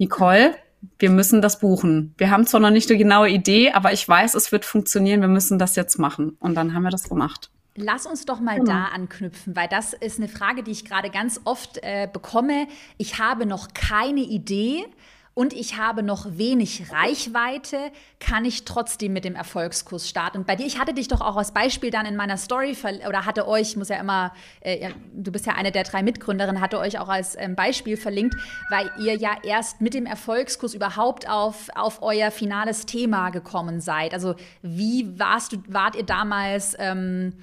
Nicole, 0.00 0.54
wir 0.98 1.10
müssen 1.10 1.42
das 1.42 1.60
buchen. 1.60 2.14
Wir 2.16 2.30
haben 2.30 2.46
zwar 2.46 2.58
noch 2.58 2.70
nicht 2.70 2.88
eine 2.88 2.96
genaue 2.96 3.28
Idee, 3.28 3.72
aber 3.72 3.92
ich 3.92 4.08
weiß, 4.08 4.34
es 4.34 4.50
wird 4.50 4.64
funktionieren. 4.64 5.20
Wir 5.20 5.28
müssen 5.28 5.58
das 5.58 5.76
jetzt 5.76 5.98
machen. 5.98 6.38
Und 6.40 6.54
dann 6.54 6.72
haben 6.72 6.84
wir 6.84 6.90
das 6.90 7.10
gemacht. 7.10 7.50
Lass 7.76 8.06
uns 8.06 8.24
doch 8.24 8.40
mal 8.40 8.56
genau. 8.56 8.72
da 8.72 8.84
anknüpfen, 8.86 9.54
weil 9.54 9.68
das 9.68 9.92
ist 9.92 10.18
eine 10.18 10.28
Frage, 10.28 10.62
die 10.62 10.70
ich 10.70 10.86
gerade 10.86 11.10
ganz 11.10 11.42
oft 11.44 11.80
äh, 11.82 12.08
bekomme. 12.10 12.66
Ich 12.96 13.18
habe 13.18 13.44
noch 13.44 13.74
keine 13.74 14.20
Idee 14.20 14.86
und 15.34 15.52
ich 15.52 15.76
habe 15.76 16.02
noch 16.02 16.26
wenig 16.38 16.90
Reichweite, 16.92 17.78
kann 18.18 18.44
ich 18.44 18.64
trotzdem 18.64 19.12
mit 19.12 19.24
dem 19.24 19.36
Erfolgskurs 19.36 20.08
starten. 20.08 20.38
Und 20.38 20.46
bei 20.46 20.56
dir, 20.56 20.66
ich 20.66 20.78
hatte 20.78 20.92
dich 20.92 21.08
doch 21.08 21.20
auch 21.20 21.36
als 21.36 21.52
Beispiel 21.52 21.90
dann 21.90 22.04
in 22.04 22.16
meiner 22.16 22.36
Story 22.36 22.76
oder 23.08 23.26
hatte 23.26 23.46
euch, 23.46 23.76
muss 23.76 23.88
ja 23.88 23.96
immer, 23.96 24.32
äh, 24.60 24.90
du 25.14 25.30
bist 25.30 25.46
ja 25.46 25.54
eine 25.54 25.70
der 25.70 25.84
drei 25.84 26.02
Mitgründerinnen, 26.02 26.60
hatte 26.60 26.78
euch 26.78 26.98
auch 26.98 27.08
als 27.08 27.36
ähm, 27.38 27.54
Beispiel 27.54 27.96
verlinkt, 27.96 28.34
weil 28.70 28.90
ihr 28.98 29.14
ja 29.16 29.36
erst 29.42 29.80
mit 29.80 29.94
dem 29.94 30.04
Erfolgskurs 30.04 30.74
überhaupt 30.74 31.28
auf, 31.28 31.68
auf 31.74 32.02
euer 32.02 32.30
finales 32.30 32.84
Thema 32.86 33.30
gekommen 33.30 33.80
seid. 33.80 34.14
Also 34.14 34.34
wie 34.62 35.18
warst 35.18 35.52
du, 35.52 35.62
wart 35.68 35.94
ihr 35.94 36.04
damals? 36.04 36.76
Ähm, 36.78 37.34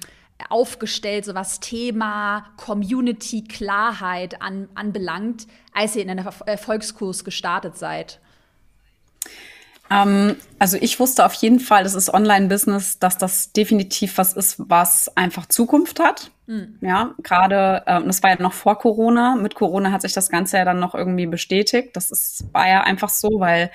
aufgestellt, 0.48 1.24
so 1.24 1.34
was 1.34 1.60
Thema 1.60 2.46
Community-Klarheit 2.56 4.40
an, 4.40 4.68
anbelangt, 4.74 5.46
als 5.72 5.96
ihr 5.96 6.02
in 6.02 6.10
einen 6.10 6.26
Erfolgskurs 6.46 7.24
gestartet 7.24 7.76
seid? 7.76 8.20
Ähm, 9.90 10.36
also 10.58 10.76
ich 10.80 11.00
wusste 11.00 11.24
auf 11.24 11.32
jeden 11.34 11.60
Fall, 11.60 11.82
das 11.82 11.94
ist 11.94 12.12
Online-Business, 12.12 12.98
dass 12.98 13.18
das 13.18 13.52
definitiv 13.52 14.18
was 14.18 14.34
ist, 14.34 14.56
was 14.58 15.16
einfach 15.16 15.46
Zukunft 15.46 16.00
hat. 16.00 16.30
Mhm. 16.46 16.78
Ja, 16.80 17.14
gerade, 17.22 17.82
ähm, 17.86 18.06
das 18.06 18.22
war 18.22 18.30
ja 18.30 18.36
noch 18.40 18.52
vor 18.52 18.78
Corona. 18.78 19.36
Mit 19.36 19.54
Corona 19.54 19.92
hat 19.92 20.02
sich 20.02 20.12
das 20.12 20.30
Ganze 20.30 20.58
ja 20.58 20.64
dann 20.64 20.78
noch 20.78 20.94
irgendwie 20.94 21.26
bestätigt. 21.26 21.90
Das 21.94 22.10
ist, 22.10 22.44
war 22.52 22.68
ja 22.68 22.82
einfach 22.82 23.08
so, 23.08 23.28
weil 23.38 23.70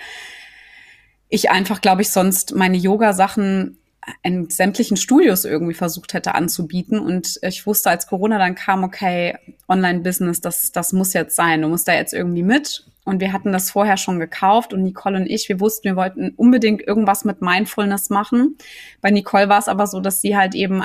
ich 1.30 1.50
einfach, 1.50 1.82
glaube 1.82 2.04
ich, 2.04 2.12
sonst 2.12 2.56
meine 2.56 2.78
Yoga-Sachen 2.78 3.80
in 4.22 4.50
sämtlichen 4.50 4.98
Studios 4.98 5.46
irgendwie 5.46 5.74
versucht 5.74 6.14
hätte 6.14 6.36
anzubieten. 6.36 7.00
Und 7.00 7.40
ich 7.42 7.66
wusste, 7.66 7.90
als 7.90 8.08
Corona 8.08 8.38
dann 8.38 8.56
kam, 8.56 8.84
okay, 8.84 9.38
Online-Business, 9.68 10.42
das, 10.42 10.72
das 10.72 10.94
muss 10.94 11.14
jetzt 11.14 11.36
sein. 11.36 11.62
Du 11.62 11.68
musst 11.68 11.88
da 11.88 11.94
jetzt 11.94 12.14
irgendwie 12.14 12.44
mit. 12.44 12.86
Und 13.06 13.20
wir 13.20 13.34
hatten 13.34 13.52
das 13.52 13.70
vorher 13.70 13.98
schon 13.98 14.20
gekauft 14.20 14.74
und 14.74 14.84
Nicole 14.84 15.18
und 15.18 15.26
ich, 15.26 15.50
wir 15.50 15.60
wussten, 15.60 15.90
wir 15.90 15.96
wollten 15.98 16.30
unbedingt 16.38 16.82
irgendwas 16.82 17.26
mit 17.26 17.42
Mindfulness 17.42 18.10
machen. 18.10 18.58
Bei 19.02 19.12
Nicole 19.12 19.50
war 19.50 19.60
es 19.60 19.68
aber 19.68 19.88
so, 19.88 20.00
dass 20.00 20.22
sie 20.22 20.38
halt 20.38 20.56
eben 20.56 20.84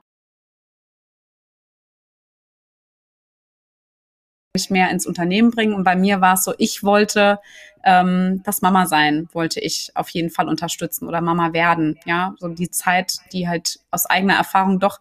mehr 4.70 4.90
ins 4.90 5.06
Unternehmen 5.06 5.50
bringen. 5.50 5.74
Und 5.74 5.84
bei 5.84 5.96
mir 5.96 6.20
war 6.20 6.34
es 6.34 6.44
so, 6.44 6.54
ich 6.58 6.82
wollte 6.82 7.38
ähm, 7.84 8.42
das 8.44 8.60
Mama 8.62 8.86
sein, 8.86 9.28
wollte 9.32 9.60
ich 9.60 9.90
auf 9.94 10.08
jeden 10.10 10.30
Fall 10.30 10.48
unterstützen 10.48 11.08
oder 11.08 11.20
Mama 11.20 11.52
werden. 11.52 11.98
Ja, 12.04 12.34
so 12.38 12.48
die 12.48 12.70
Zeit, 12.70 13.18
die 13.32 13.48
halt 13.48 13.80
aus 13.90 14.06
eigener 14.06 14.34
Erfahrung 14.34 14.80
doch 14.80 15.00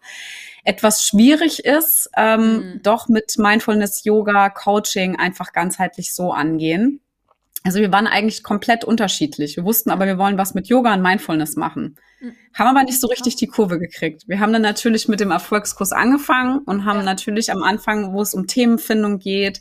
etwas 0.64 1.04
schwierig 1.04 1.64
ist, 1.64 2.10
ähm, 2.16 2.40
mhm. 2.40 2.80
doch 2.82 3.08
mit 3.08 3.36
Mindfulness, 3.38 4.04
Yoga, 4.04 4.50
Coaching 4.50 5.16
einfach 5.16 5.52
ganzheitlich 5.52 6.14
so 6.14 6.32
angehen. 6.32 7.00
Also 7.68 7.80
wir 7.80 7.92
waren 7.92 8.06
eigentlich 8.06 8.42
komplett 8.42 8.82
unterschiedlich. 8.82 9.56
Wir 9.56 9.64
wussten 9.64 9.90
aber, 9.90 10.06
wir 10.06 10.16
wollen 10.16 10.38
was 10.38 10.54
mit 10.54 10.68
Yoga 10.68 10.94
und 10.94 11.02
Mindfulness 11.02 11.54
machen. 11.54 11.96
Mhm. 12.18 12.32
Haben 12.54 12.68
aber 12.68 12.82
nicht 12.82 12.98
so 12.98 13.08
richtig 13.08 13.36
die 13.36 13.46
Kurve 13.46 13.78
gekriegt. 13.78 14.26
Wir 14.26 14.40
haben 14.40 14.54
dann 14.54 14.62
natürlich 14.62 15.06
mit 15.06 15.20
dem 15.20 15.30
Erfolgskurs 15.30 15.92
angefangen 15.92 16.60
und 16.60 16.86
haben 16.86 17.04
natürlich 17.04 17.52
am 17.52 17.62
Anfang, 17.62 18.14
wo 18.14 18.22
es 18.22 18.32
um 18.32 18.46
Themenfindung 18.46 19.18
geht, 19.18 19.60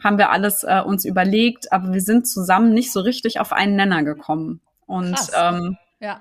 haben 0.00 0.18
wir 0.18 0.30
alles 0.30 0.62
äh, 0.62 0.80
uns 0.86 1.04
überlegt, 1.04 1.72
aber 1.72 1.92
wir 1.92 2.00
sind 2.00 2.28
zusammen 2.28 2.74
nicht 2.74 2.92
so 2.92 3.00
richtig 3.00 3.40
auf 3.40 3.52
einen 3.52 3.74
Nenner 3.74 4.04
gekommen. 4.04 4.60
Und 4.86 5.18
ähm, 5.36 5.78
ja 5.98 6.20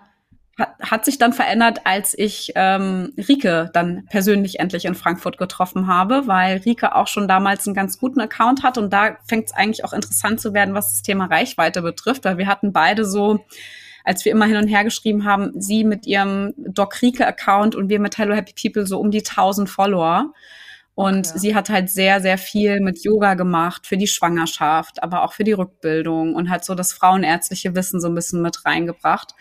hat, 0.57 0.79
hat 0.79 1.05
sich 1.05 1.17
dann 1.17 1.33
verändert, 1.33 1.81
als 1.85 2.17
ich 2.17 2.51
ähm, 2.55 3.13
Rike 3.17 3.69
dann 3.73 4.05
persönlich 4.09 4.59
endlich 4.59 4.85
in 4.85 4.95
Frankfurt 4.95 5.37
getroffen 5.37 5.87
habe, 5.87 6.27
weil 6.27 6.57
Rike 6.57 6.95
auch 6.95 7.07
schon 7.07 7.27
damals 7.27 7.67
einen 7.67 7.75
ganz 7.75 7.99
guten 7.99 8.19
Account 8.19 8.63
hat 8.63 8.77
und 8.77 8.91
da 8.91 9.17
fängt 9.27 9.47
es 9.47 9.53
eigentlich 9.53 9.83
auch 9.85 9.93
interessant 9.93 10.39
zu 10.39 10.53
werden, 10.53 10.73
was 10.73 10.95
das 10.95 11.01
Thema 11.03 11.25
Reichweite 11.25 11.81
betrifft, 11.81 12.25
weil 12.25 12.37
wir 12.37 12.47
hatten 12.47 12.73
beide 12.73 13.05
so 13.05 13.45
als 14.07 14.23
wir 14.23 14.31
immer 14.31 14.45
hin 14.45 14.55
und 14.55 14.69
her 14.69 14.85
geschrieben 14.85 15.25
haben, 15.25 15.51
sie 15.59 15.83
mit 15.83 16.07
ihrem 16.07 16.53
Doc 16.55 17.01
Rike 17.01 17.27
Account 17.27 17.75
und 17.75 17.89
wir 17.89 17.99
mit 17.99 18.17
Hello 18.17 18.33
Happy 18.33 18.53
People 18.53 18.87
so 18.87 19.01
um 19.01 19.11
die 19.11 19.19
1000 19.19 19.69
Follower. 19.69 20.31
Und 20.95 21.27
okay. 21.27 21.39
sie 21.39 21.55
hat 21.55 21.69
halt 21.69 21.89
sehr, 21.89 22.21
sehr 22.21 22.37
viel 22.37 22.79
mit 22.79 23.03
Yoga 23.03 23.33
gemacht 23.33 23.85
für 23.85 23.97
die 23.97 24.07
Schwangerschaft, 24.07 25.03
aber 25.03 25.23
auch 25.23 25.33
für 25.33 25.43
die 25.43 25.51
Rückbildung 25.51 26.35
und 26.35 26.49
hat 26.49 26.63
so 26.63 26.73
das 26.73 26.93
frauenärztliche 26.93 27.75
Wissen 27.75 27.99
so 27.99 28.07
ein 28.07 28.15
bisschen 28.15 28.41
mit 28.41 28.65
reingebracht. 28.65 29.35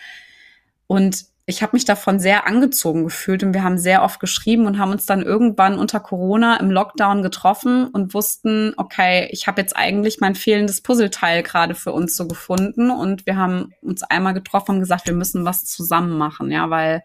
Und 0.87 1.27
ich 1.49 1.63
habe 1.63 1.77
mich 1.77 1.85
davon 1.85 2.19
sehr 2.19 2.45
angezogen 2.49 3.05
gefühlt 3.05 3.45
und 3.45 3.55
wir 3.55 3.63
haben 3.63 3.79
sehr 3.79 4.03
oft 4.03 4.19
geschrieben 4.19 4.67
und 4.67 4.79
haben 4.79 4.91
uns 4.91 5.07
dann 5.07 5.23
irgendwann 5.23 5.79
unter 5.79 6.01
Corona 6.01 6.57
im 6.57 6.73
Lockdown 6.73 7.23
getroffen 7.23 7.87
und 7.87 8.15
wussten, 8.15 8.75
okay, 8.77 9.29
ich 9.31 9.47
habe 9.47 9.61
jetzt 9.61 9.77
eigentlich 9.77 10.19
mein 10.19 10.35
fehlendes 10.35 10.81
Puzzleteil 10.81 11.45
gerade 11.45 11.77
für 11.77 11.93
uns 11.93 12.17
so 12.17 12.27
gefunden 12.27 12.91
und 12.91 13.27
wir 13.27 13.37
haben 13.37 13.73
uns 13.81 14.03
einmal 14.03 14.35
getroffen 14.35 14.73
und 14.73 14.81
gesagt, 14.81 15.07
wir 15.07 15.15
müssen 15.15 15.45
was 15.45 15.65
zusammen 15.65 16.19
machen, 16.19 16.51
ja, 16.51 16.69
weil 16.69 17.05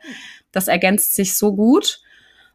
das 0.52 0.68
ergänzt 0.68 1.16
sich 1.16 1.38
so 1.38 1.56
gut. 1.56 2.02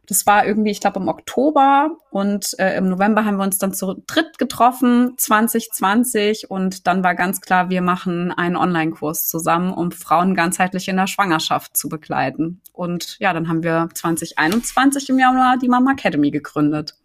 Das 0.07 0.25
war 0.25 0.45
irgendwie, 0.45 0.71
ich 0.71 0.79
glaube, 0.79 0.99
im 0.99 1.09
Oktober 1.09 1.97
und 2.11 2.57
äh, 2.59 2.77
im 2.77 2.87
November 2.87 3.25
haben 3.25 3.37
wir 3.37 3.43
uns 3.43 3.57
dann 3.57 3.73
zu 3.73 4.01
dritt 4.07 4.37
getroffen, 4.37 5.17
2020. 5.17 6.49
Und 6.49 6.87
dann 6.87 7.03
war 7.03 7.13
ganz 7.13 7.41
klar, 7.41 7.69
wir 7.69 7.81
machen 7.81 8.31
einen 8.31 8.55
Online-Kurs 8.55 9.27
zusammen, 9.29 9.73
um 9.73 9.91
Frauen 9.91 10.33
ganzheitlich 10.33 10.87
in 10.87 10.95
der 10.95 11.07
Schwangerschaft 11.07 11.75
zu 11.75 11.89
begleiten. 11.89 12.61
Und 12.71 13.17
ja, 13.19 13.33
dann 13.33 13.49
haben 13.49 13.63
wir 13.63 13.89
2021 13.93 15.09
im 15.09 15.19
Januar 15.19 15.57
die 15.57 15.67
Mama 15.67 15.91
Academy 15.91 16.31
gegründet. 16.31 16.95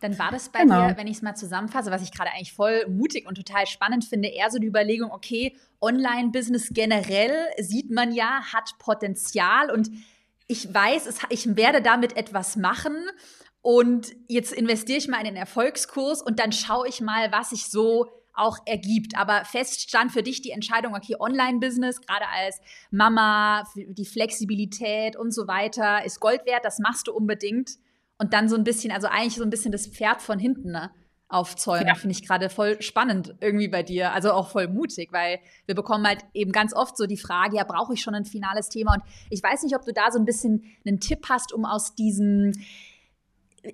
Dann 0.00 0.18
war 0.18 0.30
das 0.30 0.48
bei 0.48 0.60
genau. 0.60 0.88
dir, 0.88 0.96
wenn 0.96 1.06
ich 1.06 1.16
es 1.16 1.22
mal 1.22 1.34
zusammenfasse, 1.34 1.90
was 1.90 2.02
ich 2.02 2.12
gerade 2.12 2.30
eigentlich 2.30 2.52
voll 2.52 2.86
mutig 2.88 3.26
und 3.26 3.34
total 3.34 3.66
spannend 3.66 4.04
finde, 4.04 4.28
eher 4.28 4.50
so 4.50 4.58
die 4.58 4.66
Überlegung, 4.66 5.10
okay, 5.10 5.56
Online-Business 5.80 6.70
generell 6.72 7.34
sieht 7.58 7.90
man 7.90 8.12
ja, 8.12 8.42
hat 8.52 8.78
Potenzial 8.78 9.70
und 9.70 9.90
ich 10.48 10.72
weiß, 10.72 11.08
ich 11.30 11.56
werde 11.56 11.82
damit 11.82 12.16
etwas 12.16 12.56
machen 12.56 12.96
und 13.60 14.12
jetzt 14.28 14.52
investiere 14.52 14.98
ich 14.98 15.08
mal 15.08 15.18
in 15.18 15.26
den 15.26 15.36
Erfolgskurs 15.36 16.22
und 16.22 16.40
dann 16.40 16.52
schaue 16.52 16.88
ich 16.88 17.00
mal, 17.00 17.30
was 17.30 17.50
sich 17.50 17.66
so 17.66 18.06
auch 18.34 18.58
ergibt. 18.66 19.16
Aber 19.16 19.44
fest 19.44 19.82
stand 19.82 20.12
für 20.12 20.22
dich 20.22 20.40
die 20.40 20.50
Entscheidung, 20.50 20.94
okay, 20.94 21.16
Online-Business, 21.18 22.00
gerade 22.00 22.26
als 22.28 22.60
Mama, 22.90 23.64
die 23.74 24.06
Flexibilität 24.06 25.16
und 25.16 25.32
so 25.32 25.46
weiter, 25.46 26.04
ist 26.04 26.20
Gold 26.20 26.46
wert, 26.46 26.64
das 26.64 26.78
machst 26.78 27.08
du 27.08 27.12
unbedingt. 27.12 27.72
Und 28.16 28.32
dann 28.32 28.48
so 28.48 28.56
ein 28.56 28.64
bisschen, 28.64 28.90
also 28.90 29.06
eigentlich 29.06 29.36
so 29.36 29.44
ein 29.44 29.50
bisschen 29.50 29.70
das 29.70 29.86
Pferd 29.86 30.22
von 30.22 30.38
hinten, 30.38 30.72
ne? 30.72 30.90
Aufzäumen. 31.28 31.88
Ja. 31.88 31.94
Finde 31.94 32.14
ich 32.16 32.26
gerade 32.26 32.48
voll 32.48 32.80
spannend 32.80 33.34
irgendwie 33.40 33.68
bei 33.68 33.82
dir, 33.82 34.12
also 34.12 34.32
auch 34.32 34.50
voll 34.50 34.68
mutig, 34.68 35.12
weil 35.12 35.40
wir 35.66 35.74
bekommen 35.74 36.06
halt 36.06 36.24
eben 36.34 36.52
ganz 36.52 36.74
oft 36.74 36.96
so 36.96 37.06
die 37.06 37.18
Frage, 37.18 37.56
ja, 37.56 37.64
brauche 37.64 37.94
ich 37.94 38.00
schon 38.00 38.14
ein 38.14 38.24
finales 38.24 38.68
Thema? 38.68 38.94
Und 38.94 39.02
ich 39.30 39.42
weiß 39.42 39.62
nicht, 39.62 39.76
ob 39.76 39.84
du 39.84 39.92
da 39.92 40.10
so 40.10 40.18
ein 40.18 40.24
bisschen 40.24 40.64
einen 40.86 41.00
Tipp 41.00 41.26
hast, 41.28 41.52
um 41.52 41.64
aus 41.64 41.94
diesem 41.94 42.52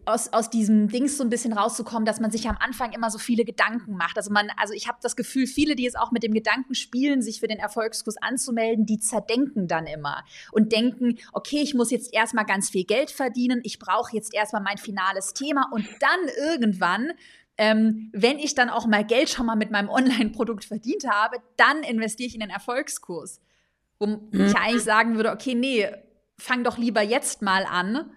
aus, 0.06 0.32
aus 0.32 0.50
diesem 0.50 0.88
Dings 0.88 1.18
so 1.18 1.24
ein 1.24 1.30
bisschen 1.30 1.52
rauszukommen, 1.52 2.04
dass 2.04 2.20
man 2.20 2.30
sich 2.30 2.48
am 2.48 2.56
Anfang 2.58 2.92
immer 2.92 3.10
so 3.10 3.18
viele 3.18 3.44
Gedanken 3.44 3.96
macht. 3.96 4.16
Also 4.16 4.32
man, 4.32 4.48
also 4.56 4.72
ich 4.72 4.88
habe 4.88 4.98
das 5.02 5.14
Gefühl, 5.14 5.46
viele, 5.46 5.76
die 5.76 5.86
es 5.86 5.94
auch 5.94 6.10
mit 6.10 6.22
dem 6.22 6.32
Gedanken 6.32 6.74
spielen, 6.74 7.22
sich 7.22 7.40
für 7.40 7.48
den 7.48 7.58
Erfolgskurs 7.58 8.16
anzumelden, 8.20 8.86
die 8.86 8.98
zerdenken 8.98 9.68
dann 9.68 9.86
immer 9.86 10.24
und 10.52 10.72
denken, 10.72 11.18
okay, 11.32 11.60
ich 11.62 11.74
muss 11.74 11.90
jetzt 11.90 12.12
erstmal 12.12 12.46
ganz 12.46 12.70
viel 12.70 12.84
Geld 12.84 13.10
verdienen, 13.10 13.60
ich 13.62 13.78
brauche 13.78 14.16
jetzt 14.16 14.34
erstmal 14.34 14.62
mein 14.62 14.78
finales 14.78 15.34
Thema 15.34 15.68
und 15.70 15.86
dann 16.00 16.50
irgendwann 16.50 17.12
ähm, 17.56 18.10
wenn 18.12 18.38
ich 18.38 18.54
dann 18.54 18.70
auch 18.70 18.86
mal 18.86 19.04
Geld 19.04 19.30
schon 19.30 19.46
mal 19.46 19.56
mit 19.56 19.70
meinem 19.70 19.88
Online-Produkt 19.88 20.64
verdient 20.64 21.06
habe, 21.08 21.36
dann 21.56 21.82
investiere 21.82 22.28
ich 22.28 22.34
in 22.34 22.40
den 22.40 22.50
Erfolgskurs. 22.50 23.40
Wo 23.98 24.06
mhm. 24.06 24.28
ich 24.32 24.56
eigentlich 24.56 24.82
sagen 24.82 25.16
würde, 25.16 25.30
okay, 25.30 25.54
nee, 25.54 25.88
fang 26.38 26.64
doch 26.64 26.78
lieber 26.78 27.02
jetzt 27.02 27.42
mal 27.42 27.64
an. 27.64 28.10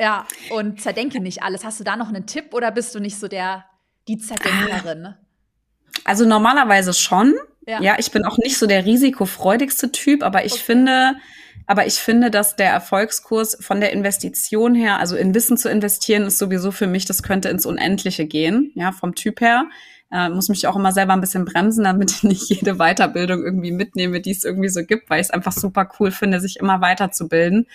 Ja, 0.00 0.26
und 0.50 0.80
zerdenke 0.80 1.20
nicht 1.20 1.42
alles. 1.42 1.64
Hast 1.64 1.78
du 1.78 1.84
da 1.84 1.96
noch 1.96 2.08
einen 2.08 2.26
Tipp 2.26 2.52
oder 2.52 2.72
bist 2.72 2.94
du 2.94 3.00
nicht 3.00 3.18
so 3.18 3.28
der, 3.28 3.64
die 4.08 4.18
Zerdenkerin? 4.18 5.14
Also 6.04 6.24
normalerweise 6.24 6.92
schon. 6.92 7.34
Ja. 7.66 7.80
ja, 7.80 7.96
ich 7.98 8.10
bin 8.10 8.24
auch 8.24 8.36
nicht 8.38 8.58
so 8.58 8.66
der 8.66 8.84
risikofreudigste 8.84 9.92
Typ, 9.92 10.22
aber 10.22 10.44
ich 10.44 10.54
okay. 10.54 10.62
finde, 10.62 11.16
aber 11.66 11.86
ich 11.86 11.94
finde, 11.94 12.30
dass 12.30 12.56
der 12.56 12.70
Erfolgskurs 12.70 13.56
von 13.60 13.80
der 13.80 13.92
Investition 13.92 14.74
her, 14.74 14.98
also 14.98 15.16
in 15.16 15.34
Wissen 15.34 15.56
zu 15.56 15.70
investieren, 15.70 16.24
ist 16.24 16.38
sowieso 16.38 16.70
für 16.70 16.86
mich, 16.86 17.06
das 17.06 17.22
könnte 17.22 17.48
ins 17.48 17.66
Unendliche 17.66 18.26
gehen, 18.26 18.72
ja, 18.74 18.92
vom 18.92 19.14
Typ 19.14 19.40
her. 19.40 19.66
Äh, 20.12 20.28
muss 20.28 20.48
mich 20.48 20.66
auch 20.66 20.76
immer 20.76 20.92
selber 20.92 21.14
ein 21.14 21.20
bisschen 21.20 21.44
bremsen, 21.44 21.84
damit 21.84 22.10
ich 22.10 22.22
nicht 22.22 22.48
jede 22.48 22.76
Weiterbildung 22.76 23.42
irgendwie 23.42 23.72
mitnehme, 23.72 24.20
die 24.20 24.32
es 24.32 24.44
irgendwie 24.44 24.68
so 24.68 24.84
gibt, 24.84 25.08
weil 25.08 25.20
ich 25.20 25.28
es 25.28 25.30
einfach 25.30 25.52
super 25.52 25.88
cool 25.98 26.10
finde, 26.10 26.40
sich 26.40 26.58
immer 26.58 26.80
weiterzubilden. 26.80 27.66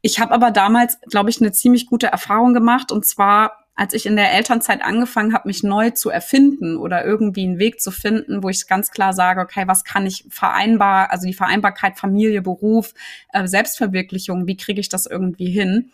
Ich 0.00 0.20
habe 0.20 0.32
aber 0.32 0.50
damals, 0.50 0.98
glaube 1.10 1.30
ich, 1.30 1.40
eine 1.40 1.52
ziemlich 1.52 1.86
gute 1.86 2.06
Erfahrung 2.08 2.54
gemacht 2.54 2.92
und 2.92 3.04
zwar 3.04 3.67
als 3.78 3.94
ich 3.94 4.06
in 4.06 4.16
der 4.16 4.32
Elternzeit 4.32 4.82
angefangen 4.82 5.32
habe, 5.32 5.46
mich 5.46 5.62
neu 5.62 5.90
zu 5.90 6.10
erfinden 6.10 6.76
oder 6.76 7.04
irgendwie 7.04 7.44
einen 7.44 7.60
Weg 7.60 7.80
zu 7.80 7.92
finden, 7.92 8.42
wo 8.42 8.48
ich 8.48 8.66
ganz 8.66 8.90
klar 8.90 9.12
sage, 9.12 9.40
okay, 9.40 9.68
was 9.68 9.84
kann 9.84 10.04
ich 10.04 10.26
vereinbar, 10.28 11.12
also 11.12 11.28
die 11.28 11.32
Vereinbarkeit 11.32 11.96
Familie, 11.96 12.42
Beruf, 12.42 12.92
äh, 13.32 13.46
Selbstverwirklichung, 13.46 14.48
wie 14.48 14.56
kriege 14.56 14.80
ich 14.80 14.88
das 14.88 15.06
irgendwie 15.06 15.48
hin? 15.48 15.92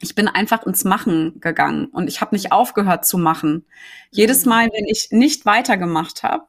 Ich 0.00 0.14
bin 0.14 0.28
einfach 0.28 0.66
ins 0.66 0.84
Machen 0.84 1.40
gegangen 1.40 1.86
und 1.86 2.08
ich 2.08 2.20
habe 2.20 2.34
nicht 2.34 2.52
aufgehört 2.52 3.06
zu 3.06 3.16
machen. 3.16 3.64
Jedes 4.10 4.44
mhm. 4.44 4.50
Mal, 4.50 4.66
wenn 4.66 4.84
ich 4.84 5.08
nicht 5.10 5.46
weitergemacht 5.46 6.22
habe, 6.22 6.44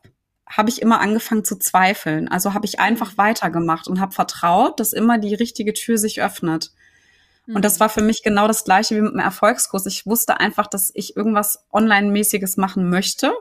habe 0.50 0.70
ich 0.70 0.82
immer 0.82 1.00
angefangen 1.00 1.46
zu 1.46 1.58
zweifeln. 1.58 2.28
Also 2.28 2.54
habe 2.54 2.66
ich 2.66 2.82
einfach 2.82 3.18
weitergemacht 3.18 3.88
und 3.88 4.02
habe 4.02 4.12
vertraut, 4.12 4.82
dass 4.82 4.92
immer 4.92 5.18
die 5.18 5.34
richtige 5.34 5.72
Tür 5.72 5.98
sich 5.98 6.22
öffnet. 6.22 6.74
Und 7.54 7.64
das 7.64 7.76
mhm. 7.76 7.80
war 7.82 7.90
für 7.90 8.02
mich 8.02 8.24
genau 8.24 8.48
das 8.48 8.64
gleiche 8.64 8.96
wie 8.96 9.02
mit 9.02 9.14
dem 9.14 9.20
Erfolgskurs. 9.20 9.86
Ich 9.86 10.06
wusste 10.06 10.40
einfach, 10.40 10.68
dass 10.68 10.92
ich 10.94 11.16
irgendwas 11.16 11.66
Online-mäßiges 11.72 12.58
machen 12.58 12.90
möchte, 12.90 13.32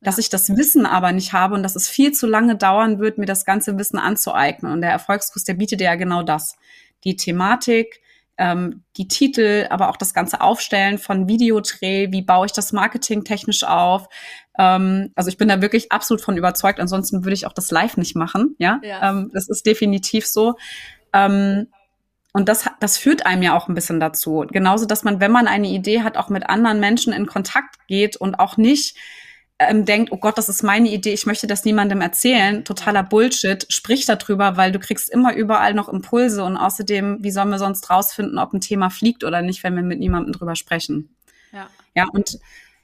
dass 0.00 0.18
ich 0.18 0.28
das 0.28 0.56
Wissen 0.56 0.84
aber 0.84 1.12
nicht 1.12 1.32
habe 1.32 1.54
und 1.54 1.62
dass 1.62 1.76
es 1.76 1.88
viel 1.88 2.12
zu 2.12 2.26
lange 2.26 2.56
dauern 2.56 2.98
wird, 2.98 3.18
mir 3.18 3.26
das 3.26 3.44
ganze 3.44 3.78
Wissen 3.78 3.98
anzueignen. 3.98 4.72
Und 4.72 4.80
der 4.80 4.90
Erfolgskurs, 4.90 5.44
der 5.44 5.54
bietet 5.54 5.80
ja 5.80 5.94
genau 5.94 6.22
das. 6.22 6.56
Die 7.04 7.16
Thematik, 7.16 8.00
ähm, 8.36 8.82
die 8.96 9.06
Titel, 9.06 9.66
aber 9.70 9.90
auch 9.90 9.96
das 9.96 10.14
ganze 10.14 10.40
Aufstellen 10.40 10.98
von 10.98 11.28
Videodreh, 11.28 12.10
wie 12.10 12.22
baue 12.22 12.46
ich 12.46 12.52
das 12.52 12.72
Marketing 12.72 13.22
technisch 13.24 13.62
auf. 13.62 14.08
Ähm, 14.58 15.12
also 15.14 15.28
ich 15.28 15.36
bin 15.36 15.48
da 15.48 15.62
wirklich 15.62 15.92
absolut 15.92 16.20
von 16.20 16.36
überzeugt, 16.36 16.80
ansonsten 16.80 17.24
würde 17.24 17.34
ich 17.34 17.46
auch 17.46 17.52
das 17.52 17.70
live 17.70 17.96
nicht 17.96 18.16
machen. 18.16 18.56
Ja, 18.58 18.80
ja. 18.82 19.10
Ähm, 19.10 19.30
das 19.32 19.48
ist 19.48 19.66
definitiv 19.66 20.26
so. 20.26 20.56
Ähm, 21.12 21.68
und 22.32 22.48
das, 22.48 22.64
das 22.80 22.96
führt 22.96 23.26
einem 23.26 23.42
ja 23.42 23.56
auch 23.56 23.68
ein 23.68 23.74
bisschen 23.74 24.00
dazu. 24.00 24.46
Genauso, 24.50 24.86
dass 24.86 25.04
man, 25.04 25.20
wenn 25.20 25.32
man 25.32 25.46
eine 25.46 25.68
Idee 25.68 26.02
hat, 26.02 26.16
auch 26.16 26.30
mit 26.30 26.48
anderen 26.48 26.80
Menschen 26.80 27.12
in 27.12 27.26
Kontakt 27.26 27.76
geht 27.88 28.16
und 28.16 28.36
auch 28.36 28.56
nicht 28.56 28.96
ähm, 29.58 29.84
denkt, 29.84 30.12
oh 30.12 30.16
Gott, 30.16 30.38
das 30.38 30.48
ist 30.48 30.62
meine 30.62 30.88
Idee, 30.88 31.12
ich 31.12 31.26
möchte 31.26 31.46
das 31.46 31.64
niemandem 31.64 32.00
erzählen. 32.00 32.64
Totaler 32.64 33.02
Bullshit. 33.02 33.66
Sprich 33.68 34.06
darüber, 34.06 34.56
weil 34.56 34.72
du 34.72 34.78
kriegst 34.78 35.10
immer 35.10 35.34
überall 35.34 35.74
noch 35.74 35.90
Impulse 35.90 36.42
und 36.42 36.56
außerdem, 36.56 37.18
wie 37.20 37.30
sollen 37.30 37.50
wir 37.50 37.58
sonst 37.58 37.90
rausfinden, 37.90 38.38
ob 38.38 38.54
ein 38.54 38.60
Thema 38.60 38.88
fliegt 38.88 39.24
oder 39.24 39.42
nicht, 39.42 39.62
wenn 39.62 39.76
wir 39.76 39.82
mit 39.82 39.98
niemandem 39.98 40.32
drüber 40.32 40.56
sprechen? 40.56 41.14
Ja. 41.52 41.68
Ja, 41.94 42.06
und 42.10 42.38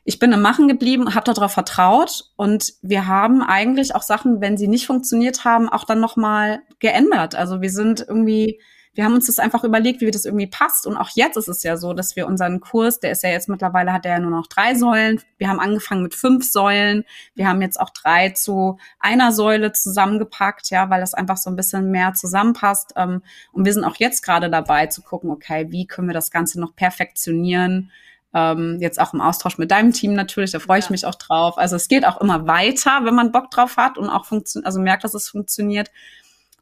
ich 0.05 0.19
bin 0.19 0.33
im 0.33 0.43
Machen 0.43 0.69
geblieben, 0.69 1.15
habe 1.15 1.33
darauf 1.33 1.53
vertraut 1.53 2.31
und 2.37 2.75
wir 2.83 3.07
haben 3.07 3.43
eigentlich 3.43 3.95
auch 3.95 4.03
Sachen, 4.03 4.41
wenn 4.43 4.59
sie 4.59 4.69
nicht 4.69 4.87
funktioniert 4.87 5.45
haben, 5.45 5.69
auch 5.69 5.85
dann 5.85 6.01
noch 6.01 6.17
mal 6.17 6.61
geändert. 6.79 7.35
Also 7.35 7.63
wir 7.63 7.71
sind 7.71 8.05
irgendwie 8.07 8.61
wir 8.99 9.05
haben 9.05 9.15
uns 9.15 9.27
das 9.27 9.39
einfach 9.39 9.63
überlegt, 9.63 10.01
wie 10.01 10.11
das 10.11 10.25
irgendwie 10.25 10.49
passt. 10.49 10.85
Und 10.85 10.97
auch 10.97 11.11
jetzt 11.15 11.37
ist 11.37 11.47
es 11.47 11.63
ja 11.63 11.77
so, 11.77 11.93
dass 11.93 12.17
wir 12.17 12.27
unseren 12.27 12.59
Kurs, 12.59 12.99
der 12.99 13.13
ist 13.13 13.23
ja 13.23 13.31
jetzt 13.31 13.49
mittlerweile, 13.49 13.93
hat 13.93 14.05
er 14.05 14.15
ja 14.15 14.19
nur 14.19 14.33
noch 14.33 14.49
drei 14.49 14.75
Säulen. 14.75 15.21
Wir 15.37 15.49
haben 15.49 15.61
angefangen 15.61 16.03
mit 16.03 16.17
fünf 16.17 16.45
Säulen. 16.45 17.05
Wir 17.37 17.47
haben 17.47 17.63
jetzt 17.63 17.79
auch 17.79 17.91
drei 17.91 18.31
zu 18.31 18.77
einer 18.99 19.31
Säule 19.31 19.71
zusammengepackt, 19.71 20.71
ja, 20.71 20.91
weil 20.91 21.01
das 21.01 21.15
einfach 21.15 21.37
so 21.37 21.49
ein 21.49 21.55
bisschen 21.55 21.93
mehr 21.93 22.15
zusammenpasst. 22.15 22.95
Ähm, 22.97 23.23
und 23.53 23.65
wir 23.65 23.73
sind 23.73 23.85
auch 23.85 23.95
jetzt 23.99 24.23
gerade 24.23 24.51
dabei 24.51 24.87
zu 24.87 25.03
gucken, 25.03 25.31
okay, 25.31 25.69
wie 25.71 25.87
können 25.87 26.09
wir 26.09 26.15
das 26.15 26.33
Ganze 26.33 26.61
noch 26.61 26.75
perfektionieren? 26.75 27.93
Ähm, 28.35 28.79
jetzt 28.81 29.01
auch 29.01 29.15
im 29.15 29.21
Austausch 29.21 29.59
mit 29.59 29.71
deinem 29.71 29.93
Team 29.93 30.15
natürlich, 30.15 30.51
da 30.51 30.59
freue 30.59 30.81
ich 30.81 30.91
mich 30.91 31.07
auch 31.07 31.15
drauf. 31.15 31.57
Also 31.57 31.77
es 31.77 31.87
geht 31.87 32.05
auch 32.05 32.21
immer 32.21 32.49
weiter, 32.49 33.05
wenn 33.05 33.15
man 33.15 33.31
Bock 33.31 33.53
drauf 33.53 33.77
hat 33.77 33.97
und 33.97 34.11
auch 34.11 34.25
funktioniert, 34.25 34.67
also 34.67 34.81
merkt, 34.81 35.05
dass 35.05 35.15
es 35.15 35.29
funktioniert. 35.29 35.93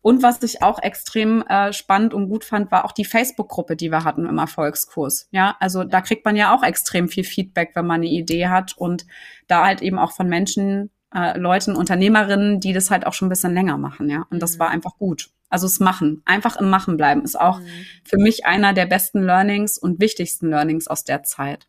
Und 0.07 0.23
was 0.23 0.41
ich 0.45 0.63
auch 0.63 0.81
extrem 0.81 1.43
äh, 1.49 1.73
spannend 1.73 2.15
und 2.15 2.29
gut 2.29 2.45
fand, 2.45 2.71
war 2.71 2.85
auch 2.85 2.93
die 2.93 3.05
Facebook-Gruppe, 3.05 3.75
die 3.75 3.91
wir 3.91 4.05
hatten 4.05 4.25
im 4.25 4.39
Erfolgskurs. 4.39 5.27
Ja, 5.33 5.57
also 5.59 5.83
da 5.83 6.01
kriegt 6.01 6.25
man 6.25 6.37
ja 6.37 6.55
auch 6.55 6.63
extrem 6.63 7.09
viel 7.09 7.25
Feedback, 7.25 7.73
wenn 7.75 7.89
man 7.89 8.03
eine 8.03 8.07
Idee 8.07 8.47
hat 8.47 8.77
und 8.77 9.05
da 9.49 9.67
halt 9.67 9.83
eben 9.83 9.99
auch 9.99 10.13
von 10.13 10.29
Menschen, 10.29 10.93
äh, 11.13 11.37
Leuten, 11.37 11.75
Unternehmerinnen, 11.75 12.61
die 12.61 12.73
das 12.73 12.93
halt 12.93 13.05
auch 13.05 13.15
schon 13.15 13.27
ein 13.27 13.31
bisschen 13.31 13.53
länger 13.53 13.79
machen. 13.79 14.09
Ja, 14.09 14.29
und 14.31 14.41
das 14.41 14.55
mhm. 14.55 14.61
war 14.61 14.69
einfach 14.71 14.97
gut. 14.97 15.31
Also 15.49 15.67
es 15.67 15.81
machen, 15.81 16.23
einfach 16.25 16.57
im 16.57 16.71
Machen 16.71 16.97
bleiben, 16.97 17.25
ist 17.25 17.41
auch 17.41 17.59
mhm. 17.59 17.67
für 18.05 18.19
mich 18.19 18.47
einer 18.47 18.75
der 18.75 18.87
besten 18.87 19.25
Learnings 19.25 19.77
und 19.77 19.99
wichtigsten 20.01 20.51
Learnings 20.51 20.87
aus 20.87 21.03
der 21.03 21.25
Zeit. 21.25 21.67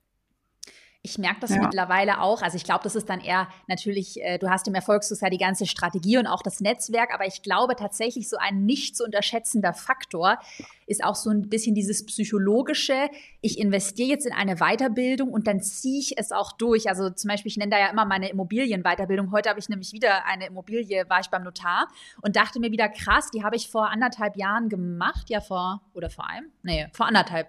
Ich 1.01 1.17
merke 1.17 1.39
das 1.41 1.51
ja. 1.51 1.61
mittlerweile 1.61 2.21
auch. 2.21 2.41
Also 2.41 2.57
ich 2.57 2.63
glaube, 2.63 2.83
das 2.83 2.95
ist 2.95 3.09
dann 3.09 3.21
eher 3.21 3.47
natürlich, 3.67 4.21
äh, 4.21 4.37
du 4.37 4.49
hast 4.49 4.67
im 4.67 4.75
Erfolgskuss 4.75 5.21
ja 5.21 5.29
die 5.29 5.37
ganze 5.37 5.65
Strategie 5.65 6.17
und 6.17 6.27
auch 6.27 6.41
das 6.41 6.59
Netzwerk, 6.59 7.13
aber 7.13 7.25
ich 7.25 7.41
glaube 7.41 7.75
tatsächlich, 7.75 8.27
so 8.29 8.37
ein 8.37 8.65
nicht 8.65 8.97
zu 8.97 9.03
unterschätzender 9.03 9.73
Faktor 9.73 10.37
ist 10.85 11.03
auch 11.03 11.15
so 11.15 11.29
ein 11.29 11.49
bisschen 11.49 11.75
dieses 11.75 12.05
psychologische. 12.05 13.09
Ich 13.41 13.59
investiere 13.59 14.09
jetzt 14.09 14.25
in 14.25 14.33
eine 14.33 14.55
Weiterbildung 14.55 15.29
und 15.29 15.47
dann 15.47 15.61
ziehe 15.61 15.99
ich 15.99 16.17
es 16.17 16.31
auch 16.31 16.53
durch. 16.53 16.89
Also 16.89 17.09
zum 17.09 17.29
Beispiel, 17.29 17.51
ich 17.51 17.57
nenne 17.57 17.71
da 17.71 17.79
ja 17.79 17.89
immer 17.89 18.05
meine 18.05 18.29
Immobilienweiterbildung. 18.29 19.31
Heute 19.31 19.49
habe 19.49 19.59
ich 19.59 19.69
nämlich 19.69 19.93
wieder 19.93 20.25
eine 20.25 20.47
Immobilie, 20.47 21.07
war 21.09 21.19
ich 21.19 21.27
beim 21.27 21.43
Notar 21.43 21.87
und 22.21 22.35
dachte 22.35 22.59
mir 22.59 22.71
wieder, 22.71 22.89
krass, 22.89 23.29
die 23.31 23.43
habe 23.43 23.55
ich 23.55 23.69
vor 23.69 23.89
anderthalb 23.89 24.37
Jahren 24.37 24.69
gemacht, 24.69 25.29
ja 25.29 25.41
vor, 25.41 25.81
oder 25.93 26.09
vor 26.09 26.27
einem? 26.27 26.51
Nee, 26.63 26.87
vor 26.93 27.05
anderthalb 27.05 27.47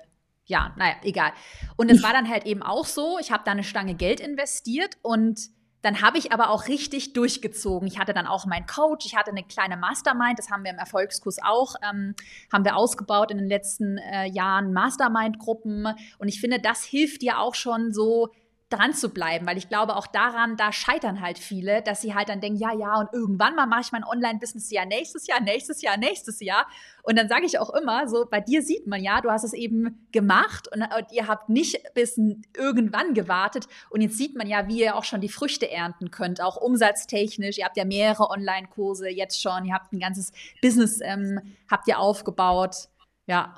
ja, 0.49 0.75
naja, 0.77 0.97
egal. 1.03 1.33
Und 1.77 1.91
es 1.91 2.03
war 2.03 2.13
dann 2.15 2.29
halt 2.29 2.45
eben 2.47 2.63
auch 2.63 2.87
so, 2.87 3.19
ich 3.21 3.31
habe 3.31 3.45
da 3.45 3.53
eine 3.53 3.65
Stange 3.65 3.95
Geld 3.95 4.19
investiert 4.19 4.99
und 5.03 5.39
dann 5.83 6.03
habe 6.03 6.19
ich 6.19 6.33
aber 6.33 6.51
auch 6.51 6.67
richtig 6.67 7.13
durchgezogen. 7.13 7.87
Ich 7.87 8.01
hatte 8.01 8.13
dann 8.13 8.27
auch 8.27 8.47
meinen 8.47 8.67
Coach, 8.67 9.07
ich 9.07 9.15
hatte 9.15 9.31
eine 9.31 9.45
kleine 9.45 9.77
Mastermind, 9.77 10.39
das 10.39 10.51
haben 10.51 10.65
wir 10.65 10.73
im 10.73 10.79
Erfolgskurs 10.79 11.39
auch, 11.41 11.77
ähm, 11.89 12.17
haben 12.53 12.65
wir 12.65 12.77
ausgebaut 12.77 13.31
in 13.31 13.39
den 13.39 13.47
letzten 13.47 13.97
äh, 13.99 14.27
Jahren 14.27 14.73
Mastermind-Gruppen. 14.73 15.87
Und 16.19 16.29
ich 16.29 16.41
finde, 16.41 16.59
das 16.59 16.83
hilft 16.83 17.23
dir 17.23 17.39
auch 17.39 17.55
schon 17.55 17.93
so, 17.93 18.31
dran 18.71 18.93
zu 18.93 19.09
bleiben, 19.09 19.47
weil 19.47 19.57
ich 19.57 19.69
glaube, 19.69 19.97
auch 19.97 20.07
daran, 20.07 20.57
da 20.59 20.73
scheitern 20.73 21.23
halt 21.23 21.39
viele, 21.39 21.81
dass 21.81 22.03
sie 22.03 22.15
halt 22.15 22.29
dann 22.29 22.41
denken, 22.41 22.59
ja, 22.59 22.75
ja, 22.75 22.97
und 22.97 23.09
irgendwann 23.15 23.55
mal 23.55 23.67
mache 23.67 23.81
ich 23.81 23.93
mein 23.93 24.05
Online-Business 24.05 24.71
ja 24.71 24.85
nächstes 24.85 25.27
Jahr, 25.27 25.41
nächstes 25.41 25.81
Jahr, 25.81 25.97
nächstes 25.97 26.41
Jahr. 26.41 26.67
Und 27.03 27.17
dann 27.17 27.29
sage 27.29 27.47
ich 27.47 27.59
auch 27.59 27.71
immer, 27.71 28.09
so 28.09 28.27
bei 28.31 28.41
dir 28.41 28.63
sieht 28.63 28.87
man 28.87 29.03
ja, 29.03 29.23
du 29.23 29.31
hast 29.31 29.45
es 29.45 29.55
eben 29.55 30.07
gemacht 30.13 30.69
und, 30.71 30.83
und 30.83 31.13
ihr 31.13 31.27
habt 31.27 31.49
nicht 31.49 31.81
bis 31.95 32.19
irgendwann 32.55 33.15
gewartet. 33.15 33.67
Und 33.89 34.03
jetzt 34.03 34.19
sieht 34.19 34.37
man 34.37 34.47
ja, 34.47 34.69
wie 34.69 34.81
ihr 34.83 34.97
auch 34.97 35.05
schon 35.05 35.23
die 35.23 35.31
Früchte 35.31 35.71
ernten 35.71 36.11
könnt, 36.11 36.43
auch 36.43 36.57
umsatztechnisch. 36.57 37.57
Ihr 37.57 37.65
habt 37.65 37.79
ja 37.79 37.87
mehrere 37.87 38.29
Online-Kurse 38.29 39.09
jetzt 39.09 39.41
schon, 39.41 39.65
ihr 39.65 39.75
habt 39.75 39.95
ein 39.95 39.99
ganzes 39.99 40.33
Business, 40.61 41.01
ähm, 41.03 41.41
habt 41.71 41.89
ihr 41.89 41.99
aufgebaut. 41.99 42.89
Ja, 43.27 43.57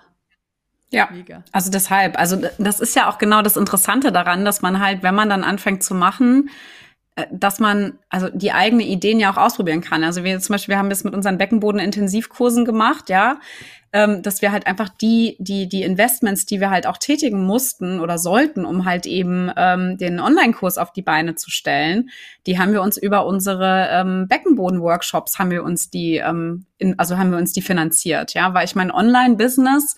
ja, 0.91 1.09
Mega. 1.13 1.45
also 1.53 1.71
deshalb, 1.71 2.19
also 2.19 2.41
das 2.59 2.81
ist 2.81 2.97
ja 2.97 3.09
auch 3.09 3.19
genau 3.19 3.43
das 3.43 3.57
Interessante 3.57 4.13
daran, 4.13 4.45
dass 4.45 4.63
man 4.63 4.81
halt, 4.81 5.03
wenn 5.03 5.15
man 5.15 5.29
dann 5.29 5.45
anfängt 5.45 5.83
zu 5.83 5.95
machen, 5.95 6.51
äh, 7.17 7.27
dass 7.33 7.61
man 7.61 7.99
also 8.09 8.29
die 8.33 8.53
eigene 8.53 8.85
Ideen 8.85 9.21
ja 9.21 9.33
auch 9.33 9.37
ausprobieren 9.37 9.81
kann. 9.81 10.05
Also 10.05 10.25
wir 10.25 10.39
zum 10.41 10.55
Beispiel, 10.55 10.75
wir 10.75 10.79
haben 10.79 10.91
das 10.91 11.05
mit 11.05 11.15
unseren 11.15 11.39
Beckenboden-Intensivkursen 11.39 12.65
gemacht, 12.65 13.09
ja, 13.09 13.39
ähm, 13.93 14.23
dass 14.23 14.41
wir 14.41 14.53
halt 14.53 14.67
einfach 14.67 14.89
die, 14.89 15.37
die, 15.41 15.69
die 15.69 15.83
Investments, 15.83 16.47
die 16.47 16.61
wir 16.61 16.71
halt 16.71 16.87
auch 16.87 16.97
tätigen 16.97 17.45
mussten 17.45 18.01
oder 18.01 18.19
sollten, 18.19 18.65
um 18.65 18.85
halt 18.85 19.07
eben 19.07 19.51
ähm, 19.57 19.99
den 19.99 20.21
Online-Kurs 20.21 20.79
auf 20.79 20.93
die 20.93 21.03
Beine 21.03 21.35
zu 21.35 21.51
stellen, 21.51 22.11
die 22.47 22.59
haben 22.59 22.73
wir 22.73 22.83
uns 22.83 22.97
über 22.97 23.27
unsere 23.27 23.89
ähm, 23.91 24.29
Beckenboden-Workshops 24.29 25.39
haben 25.39 25.51
wir 25.51 25.65
uns 25.65 25.91
die, 25.91 26.17
ähm, 26.17 26.67
in, 26.79 26.99
also 26.99 27.19
haben 27.19 27.33
wir 27.33 27.39
uns 27.39 27.53
die 27.53 27.63
finanziert, 27.63 28.35
ja, 28.35 28.55
weil 28.55 28.65
ich 28.65 28.77
mein 28.77 28.93
Online-Business 28.93 29.97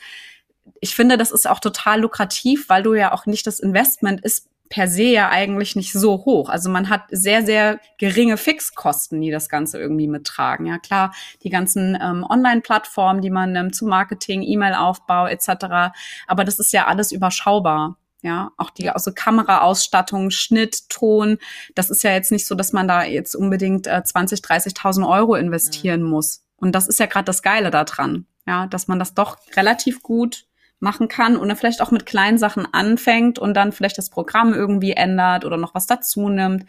ich 0.80 0.94
finde, 0.94 1.16
das 1.16 1.30
ist 1.30 1.48
auch 1.48 1.60
total 1.60 2.00
lukrativ, 2.00 2.68
weil 2.68 2.82
du 2.82 2.94
ja 2.94 3.12
auch 3.12 3.26
nicht 3.26 3.46
das 3.46 3.60
Investment 3.60 4.20
ist 4.20 4.48
per 4.72 4.88
se 4.88 5.02
ja 5.02 5.28
eigentlich 5.28 5.76
nicht 5.76 5.92
so 5.92 6.24
hoch. 6.24 6.48
Also 6.48 6.70
man 6.70 6.88
hat 6.88 7.02
sehr, 7.10 7.44
sehr 7.44 7.78
geringe 7.98 8.38
Fixkosten, 8.38 9.20
die 9.20 9.30
das 9.30 9.50
Ganze 9.50 9.78
irgendwie 9.78 10.08
mittragen. 10.08 10.64
Ja 10.64 10.78
klar, 10.78 11.12
die 11.42 11.50
ganzen 11.50 11.98
ähm, 12.02 12.24
Online-Plattformen, 12.26 13.20
die 13.20 13.28
man 13.28 13.54
ähm, 13.54 13.72
zu 13.74 13.84
Marketing, 13.84 14.42
E-Mail-Aufbau 14.42 15.26
etc. 15.26 15.92
Aber 16.26 16.44
das 16.44 16.58
ist 16.58 16.72
ja 16.72 16.86
alles 16.86 17.12
überschaubar. 17.12 17.98
Ja, 18.22 18.52
auch 18.56 18.70
die 18.70 18.88
also 18.88 19.12
Kameraausstattung, 19.12 20.30
Schnitt, 20.30 20.88
Ton. 20.88 21.38
Das 21.74 21.90
ist 21.90 22.02
ja 22.02 22.12
jetzt 22.12 22.32
nicht 22.32 22.46
so, 22.46 22.54
dass 22.54 22.72
man 22.72 22.88
da 22.88 23.04
jetzt 23.04 23.34
unbedingt 23.34 23.86
äh, 23.88 24.02
20, 24.02 24.40
30.000 24.40 25.06
Euro 25.06 25.34
investieren 25.34 26.02
mhm. 26.02 26.08
muss. 26.08 26.44
Und 26.56 26.72
das 26.72 26.86
ist 26.86 26.98
ja 26.98 27.06
gerade 27.06 27.26
das 27.26 27.42
Geile 27.42 27.70
daran. 27.70 28.26
Ja, 28.46 28.68
dass 28.68 28.88
man 28.88 28.98
das 28.98 29.14
doch 29.14 29.36
relativ 29.54 30.02
gut 30.02 30.46
machen 30.82 31.08
kann 31.08 31.36
und 31.36 31.48
dann 31.48 31.56
vielleicht 31.56 31.80
auch 31.80 31.90
mit 31.90 32.06
kleinen 32.06 32.38
Sachen 32.38 32.66
anfängt 32.72 33.38
und 33.38 33.54
dann 33.54 33.72
vielleicht 33.72 33.98
das 33.98 34.10
Programm 34.10 34.52
irgendwie 34.52 34.92
ändert 34.92 35.44
oder 35.44 35.56
noch 35.56 35.74
was 35.74 35.86
dazu 35.86 36.28
nimmt. 36.28 36.66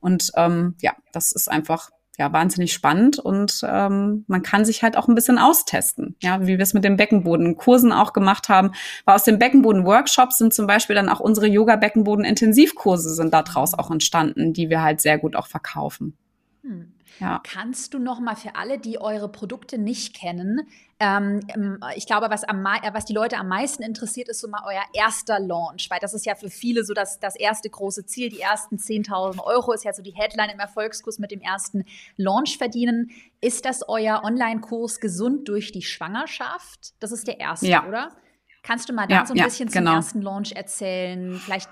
Und 0.00 0.30
ähm, 0.36 0.76
ja, 0.80 0.92
das 1.12 1.32
ist 1.32 1.50
einfach 1.50 1.90
ja 2.18 2.32
wahnsinnig 2.32 2.72
spannend 2.72 3.18
und 3.20 3.60
ähm, 3.64 4.24
man 4.26 4.42
kann 4.42 4.64
sich 4.64 4.82
halt 4.82 4.96
auch 4.96 5.06
ein 5.06 5.14
bisschen 5.14 5.38
austesten, 5.38 6.16
ja, 6.20 6.40
wie 6.42 6.58
wir 6.58 6.60
es 6.60 6.74
mit 6.74 6.82
den 6.84 6.96
Beckenboden-Kursen 6.96 7.92
auch 7.92 8.12
gemacht 8.12 8.48
haben. 8.48 8.72
Weil 9.04 9.14
aus 9.14 9.24
den 9.24 9.38
Beckenboden-Workshops 9.38 10.38
sind 10.38 10.52
zum 10.52 10.66
Beispiel 10.66 10.96
dann 10.96 11.08
auch 11.08 11.20
unsere 11.20 11.46
Yoga-Beckenboden-Intensivkurse 11.46 13.14
sind 13.14 13.32
da 13.32 13.42
draus 13.42 13.74
auch 13.74 13.90
entstanden, 13.90 14.52
die 14.52 14.68
wir 14.68 14.82
halt 14.82 15.00
sehr 15.00 15.18
gut 15.18 15.36
auch 15.36 15.46
verkaufen. 15.46 16.16
Hm. 16.62 16.92
Ja. 17.20 17.40
Kannst 17.44 17.94
du 17.94 17.98
noch 17.98 18.20
mal 18.20 18.36
für 18.36 18.54
alle, 18.56 18.78
die 18.78 19.00
eure 19.00 19.28
Produkte 19.28 19.78
nicht 19.78 20.14
kennen, 20.14 20.68
ähm, 21.00 21.40
ähm 21.54 21.80
ich 21.94 22.06
glaube, 22.06 22.28
was, 22.30 22.44
am, 22.44 22.64
äh, 22.66 22.92
was 22.92 23.04
die 23.04 23.12
Leute 23.12 23.36
am 23.36 23.48
meisten 23.48 23.82
interessiert, 23.82 24.28
ist 24.28 24.40
so 24.40 24.48
mal 24.48 24.62
euer 24.66 24.82
erster 24.92 25.38
Launch, 25.38 25.90
weil 25.90 26.00
das 26.00 26.14
ist 26.14 26.26
ja 26.26 26.34
für 26.34 26.50
viele 26.50 26.84
so 26.84 26.94
das, 26.94 27.20
das 27.20 27.36
erste 27.36 27.70
große 27.70 28.06
Ziel. 28.06 28.30
Die 28.30 28.40
ersten 28.40 28.76
10.000 28.76 29.42
Euro 29.44 29.72
ist 29.72 29.84
ja 29.84 29.92
so 29.92 30.02
die 30.02 30.14
Headline 30.14 30.50
im 30.50 30.58
Erfolgskurs 30.58 31.18
mit 31.18 31.30
dem 31.30 31.40
ersten 31.40 31.84
Launch 32.16 32.58
verdienen. 32.58 33.10
Ist 33.40 33.64
das 33.64 33.88
euer 33.88 34.22
Online-Kurs 34.24 35.00
Gesund 35.00 35.48
durch 35.48 35.70
die 35.72 35.82
Schwangerschaft? 35.82 36.94
Das 37.00 37.12
ist 37.12 37.28
der 37.28 37.38
erste, 37.38 37.68
ja. 37.68 37.86
oder? 37.86 38.12
Kannst 38.62 38.88
du 38.88 38.92
mal 38.92 39.06
da 39.06 39.16
ja, 39.16 39.26
so 39.26 39.32
ein 39.34 39.36
ja, 39.36 39.44
bisschen 39.44 39.68
zum 39.68 39.80
genau. 39.80 39.94
ersten 39.94 40.20
Launch 40.20 40.52
erzählen? 40.52 41.38
Vielleicht, 41.38 41.70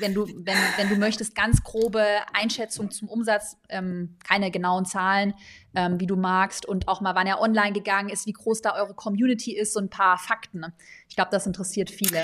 wenn 0.00 0.14
du, 0.14 0.26
wenn, 0.26 0.56
wenn 0.76 0.88
du 0.88 0.96
möchtest, 0.96 1.34
ganz 1.34 1.62
grobe 1.62 2.04
Einschätzung 2.32 2.90
zum 2.90 3.08
Umsatz, 3.08 3.56
ähm, 3.68 4.16
keine 4.26 4.50
genauen 4.50 4.84
Zahlen, 4.84 5.34
ähm, 5.74 6.00
wie 6.00 6.06
du 6.06 6.16
magst 6.16 6.66
und 6.66 6.88
auch 6.88 7.00
mal, 7.00 7.14
wann 7.14 7.26
er 7.26 7.40
online 7.40 7.72
gegangen 7.72 8.08
ist, 8.08 8.26
wie 8.26 8.32
groß 8.32 8.62
da 8.62 8.74
eure 8.74 8.94
Community 8.94 9.56
ist, 9.56 9.74
so 9.74 9.80
ein 9.80 9.90
paar 9.90 10.18
Fakten. 10.18 10.64
Ich 11.08 11.16
glaube, 11.16 11.30
das 11.30 11.46
interessiert 11.46 11.90
viele. 11.90 12.22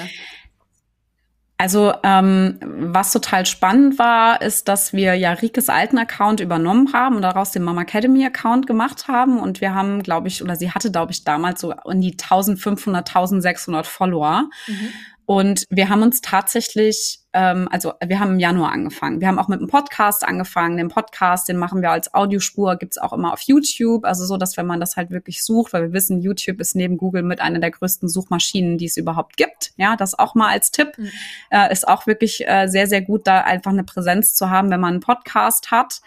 Also 1.60 1.92
ähm, 2.04 2.60
was 2.62 3.12
total 3.12 3.44
spannend 3.44 3.98
war, 3.98 4.40
ist, 4.40 4.68
dass 4.68 4.92
wir 4.92 5.14
ja 5.16 5.32
Rikes 5.32 5.68
alten 5.68 5.98
Account 5.98 6.38
übernommen 6.38 6.92
haben 6.92 7.16
und 7.16 7.22
daraus 7.22 7.50
den 7.50 7.64
Mama 7.64 7.82
Academy 7.82 8.24
Account 8.24 8.68
gemacht 8.68 9.08
haben. 9.08 9.40
Und 9.40 9.60
wir 9.60 9.74
haben, 9.74 10.04
glaube 10.04 10.28
ich, 10.28 10.40
oder 10.40 10.54
sie 10.54 10.70
hatte, 10.70 10.92
glaube 10.92 11.10
ich, 11.10 11.24
damals 11.24 11.60
so 11.60 11.74
in 11.90 12.00
die 12.00 12.12
1500, 12.12 13.08
1600 13.08 13.88
Follower. 13.88 14.48
Mhm. 14.68 14.92
Und 15.28 15.66
wir 15.68 15.90
haben 15.90 16.00
uns 16.00 16.22
tatsächlich, 16.22 17.20
ähm, 17.34 17.68
also 17.70 17.92
wir 18.02 18.18
haben 18.18 18.32
im 18.32 18.38
Januar 18.38 18.72
angefangen. 18.72 19.20
Wir 19.20 19.28
haben 19.28 19.38
auch 19.38 19.48
mit 19.48 19.58
einem 19.58 19.68
Podcast 19.68 20.26
angefangen. 20.26 20.78
Den 20.78 20.88
Podcast, 20.88 21.50
den 21.50 21.58
machen 21.58 21.82
wir 21.82 21.90
als 21.90 22.14
Audiospur, 22.14 22.76
gibt's 22.76 22.96
auch 22.96 23.12
immer 23.12 23.34
auf 23.34 23.42
YouTube. 23.42 24.06
Also 24.06 24.24
so, 24.24 24.38
dass 24.38 24.56
wenn 24.56 24.64
man 24.64 24.80
das 24.80 24.96
halt 24.96 25.10
wirklich 25.10 25.44
sucht, 25.44 25.74
weil 25.74 25.82
wir 25.82 25.92
wissen, 25.92 26.22
YouTube 26.22 26.60
ist 26.60 26.74
neben 26.74 26.96
Google 26.96 27.24
mit 27.24 27.42
einer 27.42 27.58
der 27.58 27.70
größten 27.70 28.08
Suchmaschinen, 28.08 28.78
die 28.78 28.86
es 28.86 28.96
überhaupt 28.96 29.36
gibt. 29.36 29.72
Ja, 29.76 29.96
das 29.96 30.18
auch 30.18 30.34
mal 30.34 30.48
als 30.48 30.70
Tipp. 30.70 30.96
Mhm. 30.96 31.10
Äh, 31.50 31.70
ist 31.74 31.86
auch 31.86 32.06
wirklich 32.06 32.48
äh, 32.48 32.66
sehr, 32.68 32.86
sehr 32.86 33.02
gut, 33.02 33.26
da 33.26 33.42
einfach 33.42 33.72
eine 33.72 33.84
Präsenz 33.84 34.32
zu 34.32 34.48
haben, 34.48 34.70
wenn 34.70 34.80
man 34.80 34.94
einen 34.94 35.00
Podcast 35.00 35.70
hat. 35.70 36.00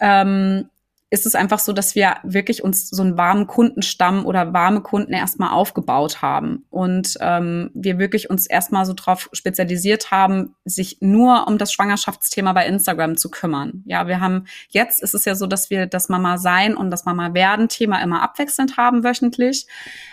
Ähm, 0.00 0.70
ist 1.08 1.24
es 1.24 1.36
einfach 1.36 1.60
so, 1.60 1.72
dass 1.72 1.94
wir 1.94 2.16
wirklich 2.24 2.64
uns 2.64 2.88
so 2.88 3.00
einen 3.00 3.16
warmen 3.16 3.46
Kundenstamm 3.46 4.26
oder 4.26 4.52
warme 4.52 4.80
Kunden 4.80 5.12
erstmal 5.12 5.50
aufgebaut 5.50 6.20
haben 6.20 6.64
und 6.68 7.16
ähm, 7.20 7.70
wir 7.74 8.00
wirklich 8.00 8.28
uns 8.28 8.46
erstmal 8.46 8.84
so 8.86 8.92
drauf 8.92 9.28
spezialisiert 9.32 10.10
haben, 10.10 10.56
sich 10.64 10.98
nur 11.00 11.46
um 11.46 11.58
das 11.58 11.72
Schwangerschaftsthema 11.72 12.52
bei 12.54 12.66
Instagram 12.66 13.16
zu 13.16 13.30
kümmern. 13.30 13.84
Ja, 13.86 14.08
wir 14.08 14.18
haben 14.18 14.46
jetzt 14.68 15.00
ist 15.00 15.14
es 15.14 15.24
ja 15.24 15.36
so, 15.36 15.46
dass 15.46 15.70
wir 15.70 15.86
das 15.86 16.08
Mama 16.08 16.38
sein 16.38 16.76
und 16.76 16.90
das 16.90 17.04
Mama 17.04 17.34
werden 17.34 17.68
Thema 17.68 18.02
immer 18.02 18.22
abwechselnd 18.22 18.76
haben 18.76 19.04
wöchentlich. 19.04 19.68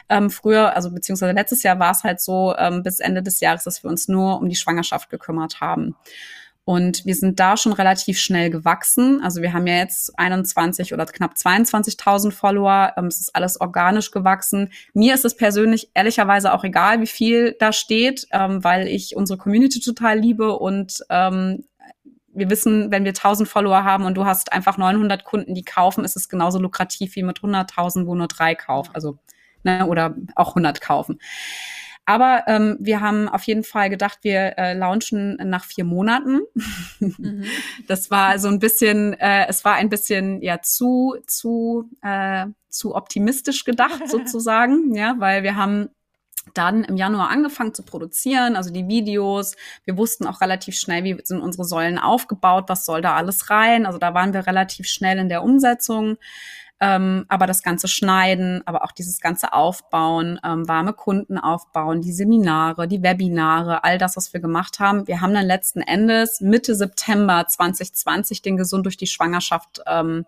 Ähm, 0.09 0.29
früher, 0.29 0.75
also 0.75 0.91
beziehungsweise 0.91 1.33
letztes 1.33 1.63
Jahr 1.63 1.79
war 1.79 1.91
es 1.91 2.03
halt 2.03 2.21
so 2.21 2.53
ähm, 2.55 2.83
bis 2.83 2.99
Ende 2.99 3.23
des 3.23 3.39
Jahres, 3.39 3.63
dass 3.63 3.83
wir 3.83 3.89
uns 3.89 4.07
nur 4.07 4.39
um 4.39 4.47
die 4.47 4.55
Schwangerschaft 4.55 5.09
gekümmert 5.09 5.59
haben. 5.59 5.95
Und 6.65 7.05
wir 7.05 7.15
sind 7.15 7.39
da 7.41 7.57
schon 7.57 7.73
relativ 7.73 8.19
schnell 8.19 8.49
gewachsen. 8.49 9.21
Also 9.21 9.41
wir 9.41 9.51
haben 9.51 9.67
ja 9.67 9.77
jetzt 9.77 10.17
21 10.17 10.93
oder 10.93 11.05
knapp 11.05 11.33
22.000 11.33 12.31
Follower. 12.31 12.93
Ähm, 12.95 13.07
es 13.07 13.19
ist 13.19 13.35
alles 13.35 13.59
organisch 13.59 14.11
gewachsen. 14.11 14.71
Mir 14.93 15.13
ist 15.13 15.25
es 15.25 15.35
persönlich 15.35 15.91
ehrlicherweise 15.93 16.53
auch 16.53 16.63
egal, 16.63 17.01
wie 17.01 17.07
viel 17.07 17.55
da 17.59 17.73
steht, 17.73 18.27
ähm, 18.31 18.63
weil 18.63 18.87
ich 18.87 19.15
unsere 19.15 19.37
Community 19.37 19.81
total 19.81 20.19
liebe 20.19 20.57
und 20.57 21.03
ähm, 21.09 21.65
wir 22.35 22.49
wissen, 22.49 22.91
wenn 22.91 23.03
wir 23.03 23.11
1000 23.11 23.47
Follower 23.47 23.83
haben 23.83 24.05
und 24.05 24.15
du 24.15 24.25
hast 24.25 24.53
einfach 24.53 24.77
900 24.77 25.23
Kunden, 25.23 25.53
die 25.53 25.63
kaufen, 25.63 26.03
ist 26.03 26.15
es 26.15 26.29
genauso 26.29 26.59
lukrativ 26.59 27.15
wie 27.15 27.23
mit 27.23 27.39
100.000, 27.39 28.07
wo 28.07 28.15
nur 28.15 28.27
drei 28.27 28.55
kaufen. 28.55 28.91
Also, 28.93 29.19
ne, 29.63 29.85
oder 29.85 30.15
auch 30.35 30.49
100 30.49 30.81
kaufen. 30.81 31.19
Aber 32.05 32.43
ähm, 32.47 32.77
wir 32.79 32.99
haben 32.99 33.29
auf 33.29 33.43
jeden 33.43 33.63
Fall 33.63 33.89
gedacht, 33.89 34.19
wir 34.23 34.57
äh, 34.57 34.73
launchen 34.73 35.37
nach 35.37 35.63
vier 35.63 35.85
Monaten. 35.85 36.41
Mhm. 36.99 37.45
Das 37.87 38.11
war 38.11 38.39
so 38.39 38.47
ein 38.47 38.59
bisschen, 38.59 39.13
äh, 39.19 39.47
es 39.47 39.65
war 39.65 39.75
ein 39.75 39.89
bisschen 39.89 40.41
ja 40.41 40.61
zu 40.61 41.15
zu 41.27 41.89
äh, 42.01 42.45
zu 42.69 42.95
optimistisch 42.95 43.63
gedacht 43.63 44.01
sozusagen, 44.07 44.93
ja, 44.95 45.15
weil 45.19 45.43
wir 45.43 45.55
haben 45.55 45.89
dann 46.53 46.83
im 46.83 46.97
Januar 46.97 47.29
angefangen 47.29 47.73
zu 47.73 47.83
produzieren, 47.83 48.55
also 48.55 48.71
die 48.71 48.87
Videos. 48.87 49.55
Wir 49.85 49.97
wussten 49.97 50.27
auch 50.27 50.41
relativ 50.41 50.75
schnell, 50.75 51.03
wie 51.03 51.17
sind 51.23 51.41
unsere 51.41 51.63
Säulen 51.63 51.97
aufgebaut, 51.97 52.65
was 52.67 52.85
soll 52.85 53.01
da 53.01 53.15
alles 53.15 53.49
rein. 53.49 53.85
Also 53.85 53.97
da 53.97 54.13
waren 54.13 54.33
wir 54.33 54.45
relativ 54.45 54.87
schnell 54.87 55.19
in 55.19 55.29
der 55.29 55.43
Umsetzung. 55.43 56.17
Ähm, 56.85 57.23
aber 57.29 57.47
das 57.47 57.63
ganze 57.63 57.87
Schneiden, 57.87 58.61
aber 58.65 58.83
auch 58.83 58.91
dieses 58.91 59.21
ganze 59.21 59.53
Aufbauen, 59.53 60.37
ähm, 60.43 60.67
warme 60.67 60.91
Kunden 60.91 61.37
aufbauen, 61.37 62.01
die 62.01 62.11
Seminare, 62.11 62.89
die 62.89 63.01
Webinare, 63.01 63.85
all 63.85 63.97
das, 63.97 64.17
was 64.17 64.33
wir 64.33 64.41
gemacht 64.41 64.81
haben. 64.81 65.07
Wir 65.07 65.21
haben 65.21 65.33
dann 65.33 65.45
letzten 65.45 65.79
Endes 65.79 66.41
Mitte 66.41 66.75
September 66.75 67.45
2020 67.47 68.41
den 68.41 68.57
Gesund 68.57 68.85
durch 68.85 68.97
die 68.97 69.07
Schwangerschaft 69.07 69.79
ähm, 69.87 70.25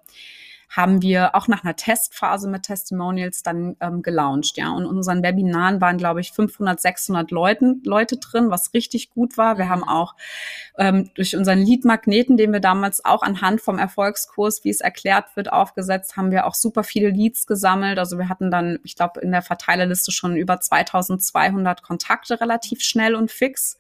haben 0.70 1.02
wir 1.02 1.36
auch 1.36 1.48
nach 1.48 1.64
einer 1.64 1.76
Testphase 1.76 2.50
mit 2.50 2.64
Testimonials 2.64 3.44
dann 3.44 3.76
ähm, 3.80 4.02
gelauncht, 4.02 4.58
ja. 4.58 4.72
Und 4.72 4.84
in 4.84 4.90
unseren 4.90 5.24
Webinaren 5.24 5.82
waren, 5.82 5.98
glaube 5.98 6.22
ich, 6.22 6.32
500, 6.32 6.80
600 6.80 7.32
Leuten, 7.32 7.82
Leute 7.86 8.18
drin, 8.18 8.50
was 8.50 8.74
richtig 8.74 9.10
gut 9.10 9.38
war. 9.38 9.58
Wir 9.58 9.70
haben 9.70 9.82
mhm. 9.82 9.90
auch 9.90 10.16
ähm, 10.78 11.12
durch 11.16 11.36
unseren 11.36 11.60
Lead-Magneten, 11.60 12.38
den 12.38 12.52
wir 12.52 12.60
damals 12.60 13.04
auch 13.06 13.22
anhand 13.22 13.62
vom 13.62 13.80
Erfolgskurs, 13.80 14.64
wie 14.64 14.70
es 14.70 14.82
erklärt 14.82 15.36
wird, 15.36 15.52
aufgesetzt, 15.52 16.18
haben 16.18 16.32
wir 16.32 16.46
auch 16.46 16.56
super 16.56 16.84
viele 16.84 17.10
Leads 17.10 17.48
gesammelt. 17.48 18.00
Also 18.00 18.18
wir 18.18 18.30
hatten 18.30 18.52
dann, 18.52 18.80
ich 18.84 18.96
glaube, 18.96 19.22
in 19.22 19.32
der 19.32 19.42
Verteilerliste 19.42 20.12
schon 20.12 20.36
über 20.36 20.60
2200 20.60 21.84
Kontakte 21.84 22.40
relativ 22.42 22.82
schnell 22.82 23.16
und 23.16 23.32
fix 23.32 23.78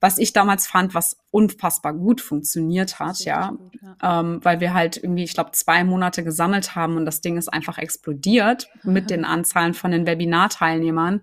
was 0.00 0.18
ich 0.18 0.32
damals 0.32 0.66
fand, 0.66 0.94
was 0.94 1.16
unfassbar 1.30 1.92
gut 1.92 2.20
funktioniert 2.20 2.98
hat, 2.98 3.18
ja, 3.20 3.50
gut, 3.50 3.74
ja. 3.82 4.20
Ähm, 4.20 4.40
weil 4.42 4.60
wir 4.60 4.74
halt 4.74 4.96
irgendwie, 4.96 5.24
ich 5.24 5.34
glaube, 5.34 5.52
zwei 5.52 5.84
Monate 5.84 6.22
gesammelt 6.24 6.74
haben 6.74 6.96
und 6.96 7.04
das 7.04 7.20
Ding 7.20 7.36
ist 7.36 7.52
einfach 7.52 7.78
explodiert 7.78 8.68
mit 8.84 9.10
den 9.10 9.24
Anzahlen 9.24 9.74
von 9.74 9.90
den 9.90 10.06
Webinarteilnehmern. 10.06 11.22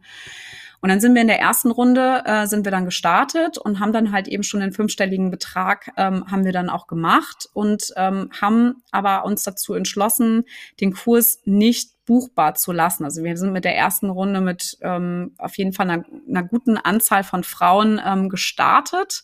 Und 0.82 0.90
dann 0.90 1.00
sind 1.00 1.14
wir 1.14 1.22
in 1.22 1.28
der 1.28 1.40
ersten 1.40 1.72
Runde, 1.72 2.24
äh, 2.26 2.48
sind 2.48 2.66
wir 2.66 2.72
dann 2.72 2.86
gestartet 2.86 3.58
und 3.58 3.80
haben 3.80 3.94
dann 3.94 4.12
halt 4.12 4.28
eben 4.28 4.44
schon 4.44 4.60
den 4.60 4.72
fünfstelligen 4.72 5.32
Betrag, 5.32 5.92
ähm, 5.98 6.30
haben 6.30 6.46
wir 6.46 6.52
dann 6.52 6.70
auch 6.70 6.88
gemacht 6.88 7.50
und 7.54 7.94
ähm, 7.96 8.30
haben 8.40 8.84
aber 8.92 9.26
uns 9.26 9.44
dazu 9.44 9.74
entschlossen, 9.74 10.44
den 10.80 10.94
Kurs 10.94 11.40
nicht 11.46 11.92
buchbar 12.06 12.56
zu 12.56 12.72
lassen. 12.72 13.04
Also 13.04 13.24
wir 13.24 13.36
sind 13.38 13.52
mit 13.52 13.66
der 13.66 13.76
ersten 13.76 14.10
Runde 14.10 14.42
mit 14.42 14.78
ähm, 14.82 15.34
auf 15.38 15.58
jeden 15.58 15.74
Fall 15.74 15.90
einer, 15.90 16.06
einer 16.28 16.44
guten 16.44 16.78
Anzahl 16.78 17.24
von 17.24 17.44
Frauen 17.44 18.00
ähm, 18.06 18.30
gestartet 18.30 19.24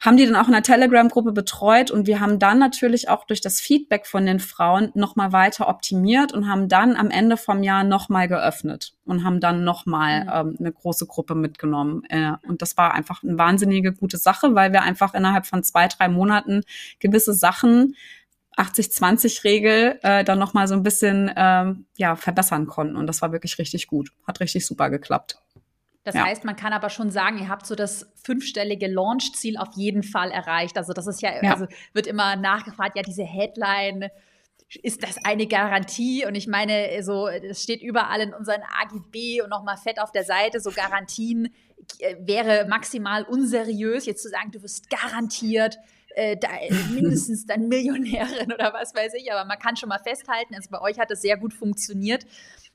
haben 0.00 0.16
die 0.16 0.26
dann 0.26 0.36
auch 0.36 0.46
in 0.46 0.52
der 0.52 0.62
Telegram-Gruppe 0.62 1.32
betreut 1.32 1.90
und 1.90 2.06
wir 2.06 2.20
haben 2.20 2.38
dann 2.38 2.58
natürlich 2.58 3.08
auch 3.08 3.24
durch 3.24 3.40
das 3.40 3.60
Feedback 3.60 4.06
von 4.06 4.26
den 4.26 4.38
Frauen 4.38 4.90
nochmal 4.94 5.32
weiter 5.32 5.68
optimiert 5.68 6.32
und 6.32 6.48
haben 6.48 6.68
dann 6.68 6.96
am 6.96 7.10
Ende 7.10 7.36
vom 7.36 7.62
Jahr 7.62 7.82
nochmal 7.82 8.28
geöffnet 8.28 8.94
und 9.04 9.24
haben 9.24 9.40
dann 9.40 9.64
nochmal 9.64 10.24
mhm. 10.24 10.30
ähm, 10.32 10.56
eine 10.60 10.72
große 10.72 11.06
Gruppe 11.06 11.34
mitgenommen. 11.34 12.04
Äh, 12.08 12.32
und 12.46 12.62
das 12.62 12.76
war 12.76 12.94
einfach 12.94 13.22
eine 13.24 13.38
wahnsinnige 13.38 13.92
gute 13.92 14.18
Sache, 14.18 14.54
weil 14.54 14.72
wir 14.72 14.82
einfach 14.82 15.14
innerhalb 15.14 15.46
von 15.46 15.64
zwei, 15.64 15.88
drei 15.88 16.08
Monaten 16.08 16.62
gewisse 17.00 17.34
Sachen 17.34 17.96
80-20-Regel 18.56 20.00
äh, 20.02 20.24
dann 20.24 20.38
nochmal 20.38 20.66
so 20.66 20.74
ein 20.74 20.82
bisschen 20.82 21.30
ähm, 21.36 21.86
ja, 21.96 22.16
verbessern 22.16 22.66
konnten. 22.66 22.96
Und 22.96 23.06
das 23.06 23.22
war 23.22 23.32
wirklich 23.32 23.58
richtig 23.58 23.86
gut. 23.86 24.10
Hat 24.26 24.40
richtig 24.40 24.66
super 24.66 24.90
geklappt. 24.90 25.40
Das 26.08 26.14
ja. 26.14 26.24
heißt, 26.24 26.44
man 26.44 26.56
kann 26.56 26.72
aber 26.72 26.88
schon 26.88 27.10
sagen, 27.10 27.38
ihr 27.38 27.50
habt 27.50 27.66
so 27.66 27.74
das 27.74 28.10
fünfstellige 28.24 28.86
Launch-Ziel 28.86 29.58
auf 29.58 29.68
jeden 29.74 30.02
Fall 30.02 30.30
erreicht. 30.30 30.78
Also 30.78 30.94
das 30.94 31.06
ist 31.06 31.20
ja, 31.20 31.30
ja, 31.42 31.52
also 31.52 31.66
wird 31.92 32.06
immer 32.06 32.34
nachgefragt, 32.34 32.96
ja, 32.96 33.02
diese 33.02 33.24
Headline, 33.24 34.08
ist 34.82 35.02
das 35.02 35.22
eine 35.22 35.46
Garantie? 35.46 36.24
Und 36.24 36.34
ich 36.34 36.46
meine, 36.46 37.02
so, 37.02 37.28
es 37.28 37.62
steht 37.62 37.82
überall 37.82 38.22
in 38.22 38.32
unseren 38.32 38.62
AGB 38.80 39.42
und 39.42 39.50
nochmal 39.50 39.76
fett 39.76 40.00
auf 40.00 40.10
der 40.10 40.24
Seite, 40.24 40.60
so 40.60 40.70
Garantien 40.70 41.54
äh, 41.98 42.16
wäre 42.20 42.66
maximal 42.66 43.24
unseriös, 43.24 44.06
jetzt 44.06 44.22
zu 44.22 44.30
sagen, 44.30 44.50
du 44.50 44.62
wirst 44.62 44.88
garantiert 44.88 45.76
äh, 46.14 46.38
da, 46.38 46.48
mindestens 46.90 47.44
dann 47.44 47.68
Millionärin 47.68 48.50
oder 48.54 48.72
was 48.72 48.94
weiß 48.94 49.12
ich, 49.12 49.30
aber 49.30 49.46
man 49.46 49.58
kann 49.58 49.76
schon 49.76 49.90
mal 49.90 50.00
festhalten, 50.00 50.54
also 50.54 50.70
bei 50.70 50.80
euch 50.80 50.98
hat 50.98 51.10
es 51.10 51.20
sehr 51.20 51.36
gut 51.36 51.52
funktioniert. 51.52 52.24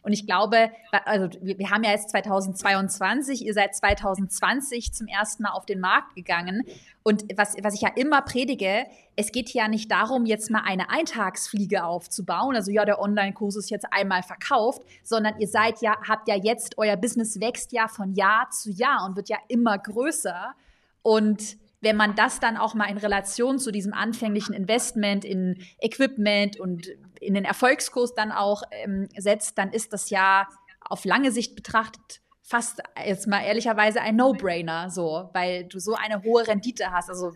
Und 0.03 0.11
ich 0.11 0.25
glaube, 0.25 0.69
also 1.05 1.29
wir, 1.41 1.57
wir 1.57 1.69
haben 1.69 1.83
ja 1.83 1.91
jetzt 1.91 2.09
2022, 2.09 3.45
ihr 3.45 3.53
seid 3.53 3.73
2020 3.73 4.93
zum 4.93 5.07
ersten 5.07 5.43
Mal 5.43 5.51
auf 5.51 5.65
den 5.65 5.79
Markt 5.79 6.13
gegangen. 6.15 6.63
Und 7.03 7.23
was, 7.35 7.55
was 7.63 7.73
ich 7.73 7.81
ja 7.81 7.89
immer 7.95 8.21
predige, 8.21 8.85
es 9.15 9.31
geht 9.31 9.49
ja 9.53 9.67
nicht 9.67 9.89
darum, 9.89 10.25
jetzt 10.25 10.51
mal 10.51 10.63
eine 10.65 10.89
Eintagsfliege 10.89 11.85
aufzubauen. 11.85 12.55
Also 12.55 12.71
ja, 12.71 12.83
der 12.83 12.99
Online-Kurs 12.99 13.55
ist 13.55 13.69
jetzt 13.69 13.87
einmal 13.91 14.23
verkauft, 14.23 14.81
sondern 15.03 15.39
ihr 15.39 15.47
seid 15.47 15.81
ja, 15.81 15.95
habt 16.07 16.27
ja 16.27 16.35
jetzt, 16.35 16.77
euer 16.77 16.97
Business 16.97 17.39
wächst 17.39 17.71
ja 17.71 17.87
von 17.87 18.13
Jahr 18.13 18.49
zu 18.51 18.71
Jahr 18.71 19.05
und 19.05 19.15
wird 19.15 19.29
ja 19.29 19.37
immer 19.47 19.77
größer. 19.77 20.53
Und 21.01 21.57
wenn 21.79 21.97
man 21.97 22.15
das 22.15 22.39
dann 22.39 22.57
auch 22.57 22.73
mal 22.73 22.89
in 22.89 22.97
Relation 22.97 23.59
zu 23.59 23.71
diesem 23.71 23.93
anfänglichen 23.93 24.53
Investment 24.53 25.25
in 25.25 25.57
Equipment 25.81 26.59
und 26.59 26.87
in 27.25 27.33
den 27.33 27.45
Erfolgskurs 27.45 28.13
dann 28.13 28.31
auch 28.31 28.63
ähm, 28.71 29.09
setzt, 29.17 29.57
dann 29.57 29.71
ist 29.71 29.93
das 29.93 30.09
ja 30.09 30.47
auf 30.81 31.05
lange 31.05 31.31
Sicht 31.31 31.55
betrachtet 31.55 32.21
fast 32.43 32.81
jetzt 33.03 33.25
mal 33.25 33.41
ehrlicherweise 33.43 34.01
ein 34.01 34.15
No-Brainer, 34.17 34.89
so, 34.89 35.29
weil 35.33 35.63
du 35.63 35.79
so 35.79 35.95
eine 35.95 36.21
hohe 36.23 36.45
Rendite 36.45 36.91
hast. 36.91 37.09
Also 37.09 37.31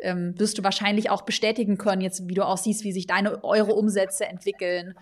ähm, 0.00 0.34
wirst 0.38 0.58
du 0.58 0.64
wahrscheinlich 0.64 1.10
auch 1.10 1.22
bestätigen 1.22 1.76
können, 1.76 2.00
jetzt 2.00 2.28
wie 2.28 2.34
du 2.34 2.46
auch 2.46 2.56
siehst, 2.56 2.84
wie 2.84 2.92
sich 2.92 3.06
deine 3.06 3.42
eure 3.44 3.74
Umsätze 3.74 4.26
entwickeln, 4.26 4.94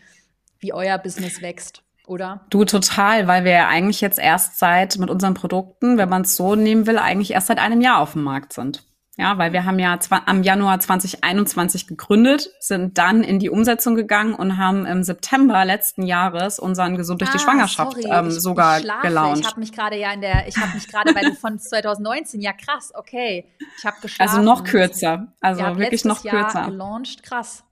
wie 0.58 0.72
euer 0.72 0.98
Business 0.98 1.42
wächst. 1.42 1.82
Oder? 2.06 2.44
Du 2.50 2.64
total, 2.64 3.28
weil 3.28 3.44
wir 3.44 3.52
ja 3.52 3.68
eigentlich 3.68 4.00
jetzt 4.00 4.18
erst 4.18 4.58
seit 4.58 4.98
mit 4.98 5.08
unseren 5.08 5.34
Produkten, 5.34 5.98
wenn 5.98 6.08
man 6.08 6.22
es 6.22 6.34
so 6.34 6.56
nehmen 6.56 6.86
will, 6.86 6.98
eigentlich 6.98 7.30
erst 7.30 7.46
seit 7.46 7.58
einem 7.58 7.80
Jahr 7.80 8.00
auf 8.00 8.12
dem 8.12 8.24
Markt 8.24 8.52
sind. 8.52 8.84
Ja, 9.18 9.36
weil 9.36 9.52
wir 9.52 9.66
haben 9.66 9.78
ja 9.78 9.98
am 10.24 10.42
Januar 10.42 10.80
2021 10.80 11.86
gegründet, 11.86 12.50
sind 12.60 12.96
dann 12.96 13.22
in 13.22 13.38
die 13.38 13.50
Umsetzung 13.50 13.94
gegangen 13.94 14.34
und 14.34 14.56
haben 14.56 14.86
im 14.86 15.02
September 15.02 15.66
letzten 15.66 16.02
Jahres 16.02 16.58
unseren 16.58 16.96
Gesund 16.96 17.20
durch 17.20 17.28
ah, 17.30 17.34
die 17.34 17.38
Schwangerschaft 17.38 18.00
sorry, 18.00 18.10
ähm, 18.10 18.30
sogar 18.30 18.78
ich 18.78 18.86
gelauncht. 19.02 19.40
Ich 19.40 19.46
habe 19.46 19.60
mich 19.60 19.72
gerade 19.72 19.98
ja 19.98 20.12
in 20.12 20.22
der, 20.22 20.48
ich 20.48 20.56
habe 20.56 20.72
mich 20.74 20.88
gerade 20.88 21.12
bei 21.12 21.30
von 21.34 21.58
2019, 21.58 22.40
ja 22.40 22.54
krass, 22.54 22.90
okay, 22.94 23.44
ich 23.78 23.84
habe 23.84 23.96
geschlafen. 24.00 24.30
Also 24.30 24.42
noch 24.42 24.64
kürzer, 24.64 25.34
also 25.40 25.62
wirklich 25.76 26.06
noch 26.06 26.22
kürzer. 26.22 26.60
Jahr 26.60 26.70
gelauncht, 26.70 27.22
krass. 27.22 27.64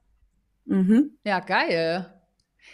Mhm. 0.66 1.16
Ja, 1.24 1.40
geil. 1.40 2.19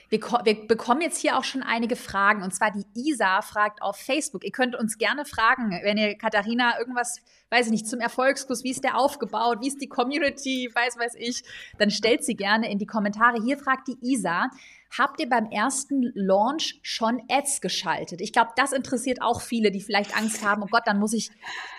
Wir, 0.08 0.20
wir, 0.20 0.66
bekommen 0.66 1.00
jetzt 1.00 1.18
hier 1.18 1.36
auch 1.36 1.44
schon 1.44 1.62
einige 1.62 1.96
Fragen. 1.96 2.42
Und 2.42 2.54
zwar 2.54 2.70
die 2.70 2.84
Isa 2.94 3.42
fragt 3.42 3.82
auf 3.82 3.96
Facebook. 3.96 4.44
Ihr 4.44 4.52
könnt 4.52 4.76
uns 4.76 4.98
gerne 4.98 5.24
fragen, 5.24 5.70
wenn 5.82 5.98
ihr 5.98 6.16
Katharina 6.16 6.78
irgendwas, 6.78 7.20
weiß 7.50 7.66
ich 7.66 7.72
nicht, 7.72 7.88
zum 7.88 8.00
Erfolgskurs, 8.00 8.62
wie 8.64 8.70
ist 8.70 8.84
der 8.84 8.96
aufgebaut, 8.96 9.58
wie 9.60 9.68
ist 9.68 9.80
die 9.80 9.88
Community, 9.88 10.70
weiß, 10.72 10.98
weiß 10.98 11.14
ich, 11.18 11.42
dann 11.78 11.90
stellt 11.90 12.24
sie 12.24 12.36
gerne 12.36 12.70
in 12.70 12.78
die 12.78 12.86
Kommentare. 12.86 13.42
Hier 13.42 13.58
fragt 13.58 13.88
die 13.88 13.98
Isa, 14.00 14.50
habt 14.96 15.20
ihr 15.20 15.28
beim 15.28 15.46
ersten 15.50 16.12
Launch 16.14 16.78
schon 16.82 17.22
Ads 17.28 17.60
geschaltet? 17.60 18.20
Ich 18.20 18.32
glaube, 18.32 18.50
das 18.56 18.72
interessiert 18.72 19.20
auch 19.22 19.40
viele, 19.40 19.70
die 19.70 19.80
vielleicht 19.80 20.16
Angst 20.16 20.44
haben, 20.44 20.62
oh 20.62 20.68
Gott, 20.70 20.82
dann 20.86 20.98
muss 20.98 21.12
ich 21.12 21.30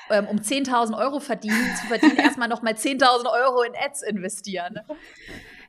ähm, 0.09 0.27
um 0.27 0.37
10.000 0.37 0.97
Euro 0.97 1.19
verdienen, 1.19 1.75
zu 1.79 1.87
verdienen, 1.87 2.17
erstmal 2.17 2.47
nochmal 2.47 2.73
10.000 2.73 3.25
Euro 3.31 3.63
in 3.63 3.73
Ads 3.75 4.03
investieren. 4.03 4.79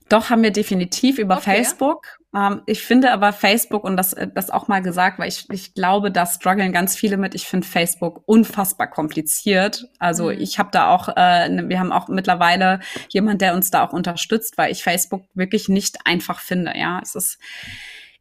Doch, 0.09 0.31
haben 0.31 0.43
wir 0.43 0.51
definitiv 0.51 1.19
über 1.19 1.37
okay. 1.37 1.57
Facebook. 1.57 2.19
Ähm, 2.35 2.63
ich 2.67 2.83
finde 2.83 3.13
aber 3.13 3.33
Facebook, 3.33 3.85
und 3.85 3.97
das, 3.97 4.13
äh, 4.13 4.29
das 4.35 4.51
auch 4.51 4.69
mal 4.69 4.81
gesagt, 4.81 5.19
weil 5.19 5.29
ich, 5.29 5.49
ich 5.51 5.75
glaube, 5.75 6.11
da 6.11 6.27
strugglen 6.27 6.73
ganz 6.73 6.97
viele 6.97 7.17
mit. 7.17 7.35
Ich 7.35 7.47
finde 7.47 7.67
Facebook 7.67 8.23
unfassbar 8.27 8.89
kompliziert. 8.89 9.87
Also 9.99 10.25
mhm. 10.25 10.41
ich 10.41 10.59
habe 10.59 10.71
da 10.73 10.91
auch, 10.91 11.09
äh, 11.17 11.49
ne, 11.49 11.69
wir 11.69 11.79
haben 11.79 11.93
auch 11.93 12.09
mittlerweile 12.09 12.81
jemand, 13.11 13.41
der 13.41 13.55
uns 13.55 13.71
da 13.71 13.87
auch 13.87 13.93
unterstützt, 13.93 14.57
weil 14.57 14.73
ich 14.73 14.83
Facebook 14.83 15.23
wirklich 15.35 15.69
nicht 15.69 15.99
einfach 16.05 16.41
finde. 16.41 16.73
Ja, 16.77 17.01
es 17.03 17.15
ist 17.15 17.39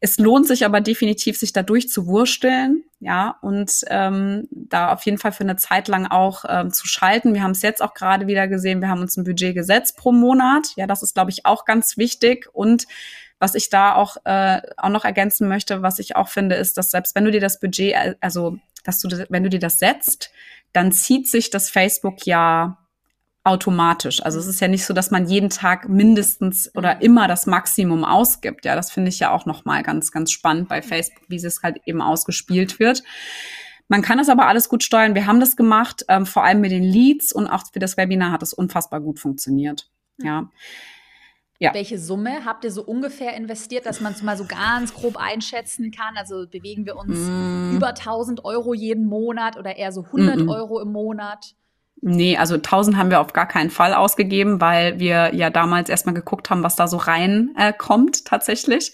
es 0.00 0.18
lohnt 0.18 0.46
sich 0.46 0.64
aber 0.64 0.80
definitiv, 0.80 1.38
sich 1.38 1.52
da 1.52 1.62
durchzuwursteln, 1.62 2.84
ja, 3.00 3.36
und 3.42 3.84
ähm, 3.88 4.48
da 4.50 4.92
auf 4.92 5.02
jeden 5.04 5.18
Fall 5.18 5.32
für 5.32 5.44
eine 5.44 5.56
Zeit 5.56 5.88
lang 5.88 6.06
auch 6.06 6.44
ähm, 6.48 6.72
zu 6.72 6.86
schalten. 6.86 7.34
Wir 7.34 7.42
haben 7.42 7.52
es 7.52 7.62
jetzt 7.62 7.82
auch 7.82 7.94
gerade 7.94 8.26
wieder 8.26 8.48
gesehen, 8.48 8.80
wir 8.80 8.88
haben 8.88 9.00
uns 9.00 9.16
ein 9.16 9.24
Budget 9.24 9.54
gesetzt 9.54 9.96
pro 9.96 10.12
Monat. 10.12 10.72
Ja, 10.76 10.86
das 10.86 11.02
ist, 11.02 11.14
glaube 11.14 11.30
ich, 11.30 11.46
auch 11.46 11.64
ganz 11.64 11.96
wichtig. 11.96 12.48
Und 12.52 12.86
was 13.40 13.54
ich 13.54 13.70
da 13.70 13.94
auch, 13.94 14.16
äh, 14.24 14.60
auch 14.76 14.88
noch 14.88 15.04
ergänzen 15.04 15.48
möchte, 15.48 15.82
was 15.82 15.98
ich 15.98 16.16
auch 16.16 16.28
finde, 16.28 16.56
ist, 16.56 16.76
dass 16.76 16.90
selbst 16.90 17.14
wenn 17.14 17.24
du 17.24 17.30
dir 17.30 17.40
das 17.40 17.60
Budget, 17.60 17.94
äh, 17.94 18.14
also 18.20 18.58
dass 18.84 19.00
du, 19.00 19.08
wenn 19.28 19.42
du 19.42 19.50
dir 19.50 19.60
das 19.60 19.78
setzt, 19.78 20.30
dann 20.72 20.92
zieht 20.92 21.28
sich 21.28 21.50
das 21.50 21.70
Facebook 21.70 22.26
ja 22.26 22.78
automatisch. 23.48 24.22
Also 24.22 24.38
es 24.38 24.46
ist 24.46 24.60
ja 24.60 24.68
nicht 24.68 24.84
so, 24.84 24.94
dass 24.94 25.10
man 25.10 25.26
jeden 25.26 25.50
Tag 25.50 25.88
mindestens 25.88 26.74
oder 26.76 26.96
mhm. 26.96 27.00
immer 27.00 27.28
das 27.28 27.46
Maximum 27.46 28.04
ausgibt. 28.04 28.64
Ja, 28.64 28.76
das 28.76 28.90
finde 28.90 29.08
ich 29.08 29.18
ja 29.18 29.30
auch 29.30 29.46
noch 29.46 29.64
mal 29.64 29.82
ganz, 29.82 30.12
ganz 30.12 30.30
spannend 30.30 30.68
bei 30.68 30.82
Facebook, 30.82 31.24
wie 31.28 31.36
es 31.36 31.62
halt 31.62 31.78
eben 31.86 32.00
ausgespielt 32.02 32.78
wird. 32.78 33.02
Man 33.88 34.02
kann 34.02 34.18
das 34.18 34.28
aber 34.28 34.46
alles 34.46 34.68
gut 34.68 34.82
steuern. 34.82 35.14
Wir 35.14 35.26
haben 35.26 35.40
das 35.40 35.56
gemacht, 35.56 36.04
ähm, 36.08 36.26
vor 36.26 36.44
allem 36.44 36.60
mit 36.60 36.70
den 36.70 36.82
Leads 36.84 37.32
und 37.32 37.46
auch 37.46 37.64
für 37.72 37.78
das 37.78 37.96
Webinar 37.96 38.32
hat 38.32 38.42
es 38.42 38.52
unfassbar 38.52 39.00
gut 39.00 39.18
funktioniert. 39.18 39.90
Ja. 40.18 40.50
Ja. 41.60 41.74
Welche 41.74 41.98
Summe 41.98 42.44
habt 42.44 42.64
ihr 42.64 42.70
so 42.70 42.84
ungefähr 42.84 43.34
investiert, 43.34 43.84
dass 43.84 44.00
man 44.00 44.12
es 44.12 44.22
mal 44.22 44.36
so 44.36 44.44
ganz 44.44 44.94
grob 44.94 45.16
einschätzen 45.16 45.90
kann? 45.90 46.16
Also 46.16 46.46
bewegen 46.48 46.86
wir 46.86 46.96
uns 46.96 47.18
mm. 47.18 47.74
über 47.74 47.88
1000 47.88 48.44
Euro 48.44 48.74
jeden 48.74 49.06
Monat 49.06 49.56
oder 49.56 49.74
eher 49.76 49.90
so 49.90 50.04
100 50.04 50.36
mm 50.36 50.40
-mm. 50.42 50.54
Euro 50.54 50.80
im 50.80 50.92
Monat? 50.92 51.56
Nee, 52.00 52.36
also 52.36 52.54
1000 52.54 52.96
haben 52.96 53.10
wir 53.10 53.20
auf 53.20 53.32
gar 53.32 53.46
keinen 53.46 53.70
Fall 53.70 53.92
ausgegeben, 53.92 54.60
weil 54.60 55.00
wir 55.00 55.34
ja 55.34 55.50
damals 55.50 55.88
erstmal 55.88 56.14
geguckt 56.14 56.48
haben, 56.48 56.62
was 56.62 56.76
da 56.76 56.86
so 56.86 56.96
rein 56.96 57.54
äh, 57.56 57.72
kommt 57.72 58.24
tatsächlich. 58.24 58.92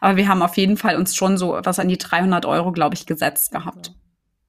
Aber 0.00 0.16
wir 0.16 0.26
haben 0.28 0.42
auf 0.42 0.56
jeden 0.56 0.76
Fall 0.76 0.96
uns 0.96 1.14
schon 1.14 1.36
so 1.36 1.58
was 1.62 1.78
an 1.78 1.88
die 1.88 1.98
300 1.98 2.46
Euro, 2.46 2.72
glaube 2.72 2.94
ich, 2.94 3.06
gesetzt 3.06 3.52
gehabt. 3.52 3.92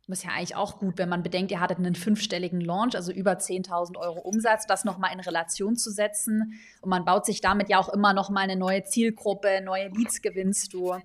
Das 0.07 0.19
ist 0.19 0.25
ja 0.25 0.31
eigentlich 0.31 0.55
auch 0.55 0.79
gut, 0.79 0.97
wenn 0.97 1.09
man 1.09 1.23
bedenkt, 1.23 1.51
ihr 1.51 1.61
hattet 1.61 1.77
einen 1.77 1.95
fünfstelligen 1.95 2.59
Launch, 2.59 2.95
also 2.95 3.11
über 3.13 3.33
10.000 3.33 3.97
Euro 3.97 4.19
Umsatz, 4.19 4.65
das 4.65 4.83
nochmal 4.83 5.13
in 5.13 5.19
Relation 5.19 5.77
zu 5.77 5.89
setzen. 5.91 6.59
Und 6.81 6.89
man 6.89 7.05
baut 7.05 7.25
sich 7.25 7.39
damit 7.39 7.69
ja 7.69 7.79
auch 7.79 7.87
immer 7.87 8.13
nochmal 8.13 8.43
eine 8.43 8.57
neue 8.57 8.83
Zielgruppe, 8.83 9.61
neue 9.63 9.89
Leads 9.89 10.21
gewinnst 10.21 10.73
du. 10.73 10.95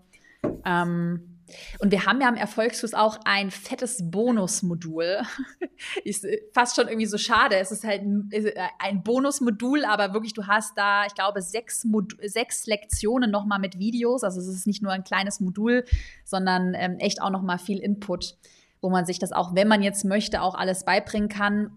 Ähm, 0.64 1.36
und 1.78 1.90
wir 1.90 2.06
haben 2.06 2.20
ja 2.20 2.28
am 2.28 2.37
Erfolgsfuß 2.37 2.94
auch 2.94 3.18
ein 3.24 3.50
fettes 3.50 4.11
Bonusmodul. 4.11 5.22
ist 6.04 6.26
fast 6.52 6.76
schon 6.76 6.88
irgendwie 6.88 7.06
so 7.06 7.18
schade. 7.18 7.56
Es 7.56 7.70
ist 7.70 7.85
halt 7.85 8.02
äh, 8.32 8.52
ein 8.78 9.02
Bonusmodul, 9.02 9.85
aber 9.85 10.12
wirklich, 10.12 10.35
du 10.35 10.46
hast 10.46 10.76
da, 10.76 11.06
ich 11.06 11.14
glaube, 11.14 11.42
sechs, 11.42 11.85
Mod 11.85 12.16
sechs 12.22 12.66
Lektionen 12.66 13.30
nochmal 13.30 13.59
mit 13.59 13.78
Videos. 13.78 14.24
Also 14.24 14.40
es 14.40 14.48
ist 14.48 14.66
nicht 14.66 14.82
nur 14.82 14.92
ein 14.92 15.04
kleines 15.04 15.40
Modul, 15.40 15.85
sondern 16.24 16.74
ähm, 16.74 16.98
echt 16.98 17.22
auch 17.22 17.30
nochmal 17.30 17.59
viel 17.59 17.78
Input, 17.78 18.37
wo 18.80 18.90
man 18.90 19.06
sich 19.06 19.18
das 19.18 19.32
auch, 19.32 19.54
wenn 19.54 19.68
man 19.68 19.82
jetzt 19.82 20.04
möchte, 20.04 20.42
auch 20.42 20.54
alles 20.54 20.85
beibringen 20.85 21.28
kann 21.28 21.70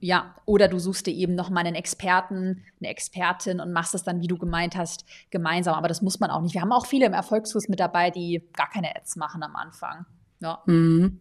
ja, 0.00 0.34
oder 0.46 0.68
du 0.68 0.78
suchst 0.78 1.06
dir 1.06 1.14
eben 1.14 1.34
noch 1.34 1.50
mal 1.50 1.60
einen 1.60 1.74
Experten, 1.74 2.64
eine 2.80 2.90
Expertin 2.90 3.60
und 3.60 3.72
machst 3.72 3.94
es 3.94 4.02
dann, 4.02 4.20
wie 4.20 4.26
du 4.26 4.38
gemeint 4.38 4.76
hast, 4.76 5.04
gemeinsam. 5.30 5.74
Aber 5.74 5.88
das 5.88 6.02
muss 6.02 6.20
man 6.20 6.30
auch 6.30 6.40
nicht. 6.40 6.54
Wir 6.54 6.62
haben 6.62 6.72
auch 6.72 6.86
viele 6.86 7.06
im 7.06 7.12
Erfolgskurs 7.12 7.68
mit 7.68 7.80
dabei, 7.80 8.10
die 8.10 8.42
gar 8.54 8.68
keine 8.68 8.96
Ads 8.96 9.16
machen 9.16 9.42
am 9.42 9.54
Anfang. 9.56 10.06
Ja. 10.40 10.62
Mhm. 10.66 11.20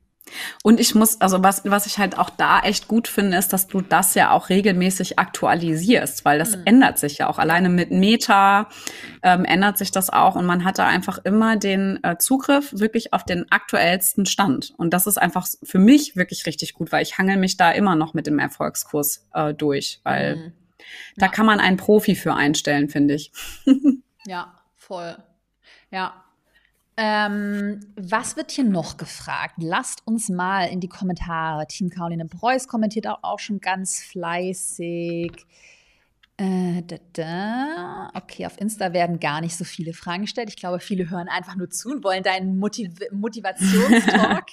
Und 0.63 0.79
ich 0.79 0.95
muss, 0.95 1.19
also 1.21 1.43
was, 1.43 1.63
was 1.65 1.85
ich 1.85 1.97
halt 1.97 2.17
auch 2.17 2.29
da 2.29 2.59
echt 2.61 2.87
gut 2.87 3.07
finde, 3.07 3.37
ist, 3.37 3.53
dass 3.53 3.67
du 3.67 3.81
das 3.81 4.15
ja 4.15 4.31
auch 4.31 4.49
regelmäßig 4.49 5.19
aktualisierst, 5.19 6.25
weil 6.25 6.39
das 6.39 6.55
mhm. 6.55 6.63
ändert 6.65 6.99
sich 6.99 7.19
ja 7.19 7.29
auch. 7.29 7.39
Alleine 7.39 7.69
mit 7.69 7.91
Meta 7.91 8.69
ähm, 9.23 9.45
ändert 9.45 9.77
sich 9.77 9.91
das 9.91 10.09
auch 10.09 10.35
und 10.35 10.45
man 10.45 10.63
hat 10.63 10.79
da 10.79 10.87
einfach 10.87 11.19
immer 11.23 11.55
den 11.57 12.03
äh, 12.03 12.17
Zugriff 12.17 12.71
wirklich 12.73 13.13
auf 13.13 13.23
den 13.23 13.51
aktuellsten 13.51 14.25
Stand. 14.25 14.73
Und 14.77 14.93
das 14.93 15.07
ist 15.07 15.17
einfach 15.17 15.47
für 15.63 15.79
mich 15.79 16.15
wirklich 16.15 16.45
richtig 16.45 16.73
gut, 16.73 16.91
weil 16.91 17.03
ich 17.03 17.17
hangel 17.17 17.37
mich 17.37 17.57
da 17.57 17.71
immer 17.71 17.95
noch 17.95 18.13
mit 18.13 18.27
dem 18.27 18.39
Erfolgskurs 18.39 19.27
äh, 19.33 19.53
durch, 19.53 20.01
weil 20.03 20.35
mhm. 20.35 20.53
da 21.17 21.27
kann 21.27 21.45
man 21.45 21.59
einen 21.59 21.77
Profi 21.77 22.15
für 22.15 22.33
einstellen, 22.33 22.89
finde 22.89 23.15
ich. 23.15 23.31
ja, 24.25 24.53
voll. 24.75 25.17
Ja, 25.91 26.23
ähm, 27.01 27.79
was 27.95 28.35
wird 28.35 28.51
hier 28.51 28.65
noch 28.65 28.97
gefragt? 28.97 29.55
Lasst 29.59 30.05
uns 30.05 30.27
mal 30.27 30.65
in 30.65 30.81
die 30.81 30.89
Kommentare. 30.89 31.65
Team 31.65 31.89
Caroline 31.89 32.25
Preuß 32.25 32.67
kommentiert 32.67 33.07
auch, 33.07 33.19
auch 33.21 33.39
schon 33.39 33.61
ganz 33.61 34.03
fleißig. 34.03 35.31
Äh, 36.35 36.83
da, 36.85 36.97
da. 37.13 38.11
Okay, 38.15 38.45
auf 38.45 38.59
Insta 38.59 38.91
werden 38.91 39.21
gar 39.21 39.39
nicht 39.39 39.55
so 39.55 39.63
viele 39.63 39.93
Fragen 39.93 40.23
gestellt. 40.23 40.49
Ich 40.49 40.57
glaube, 40.57 40.81
viele 40.81 41.09
hören 41.09 41.29
einfach 41.29 41.55
nur 41.55 41.69
zu 41.69 41.89
und 41.89 42.03
wollen 42.03 42.21
deinen 42.21 42.59
Motiv 42.59 42.91
Motivationstalk. 43.13 44.47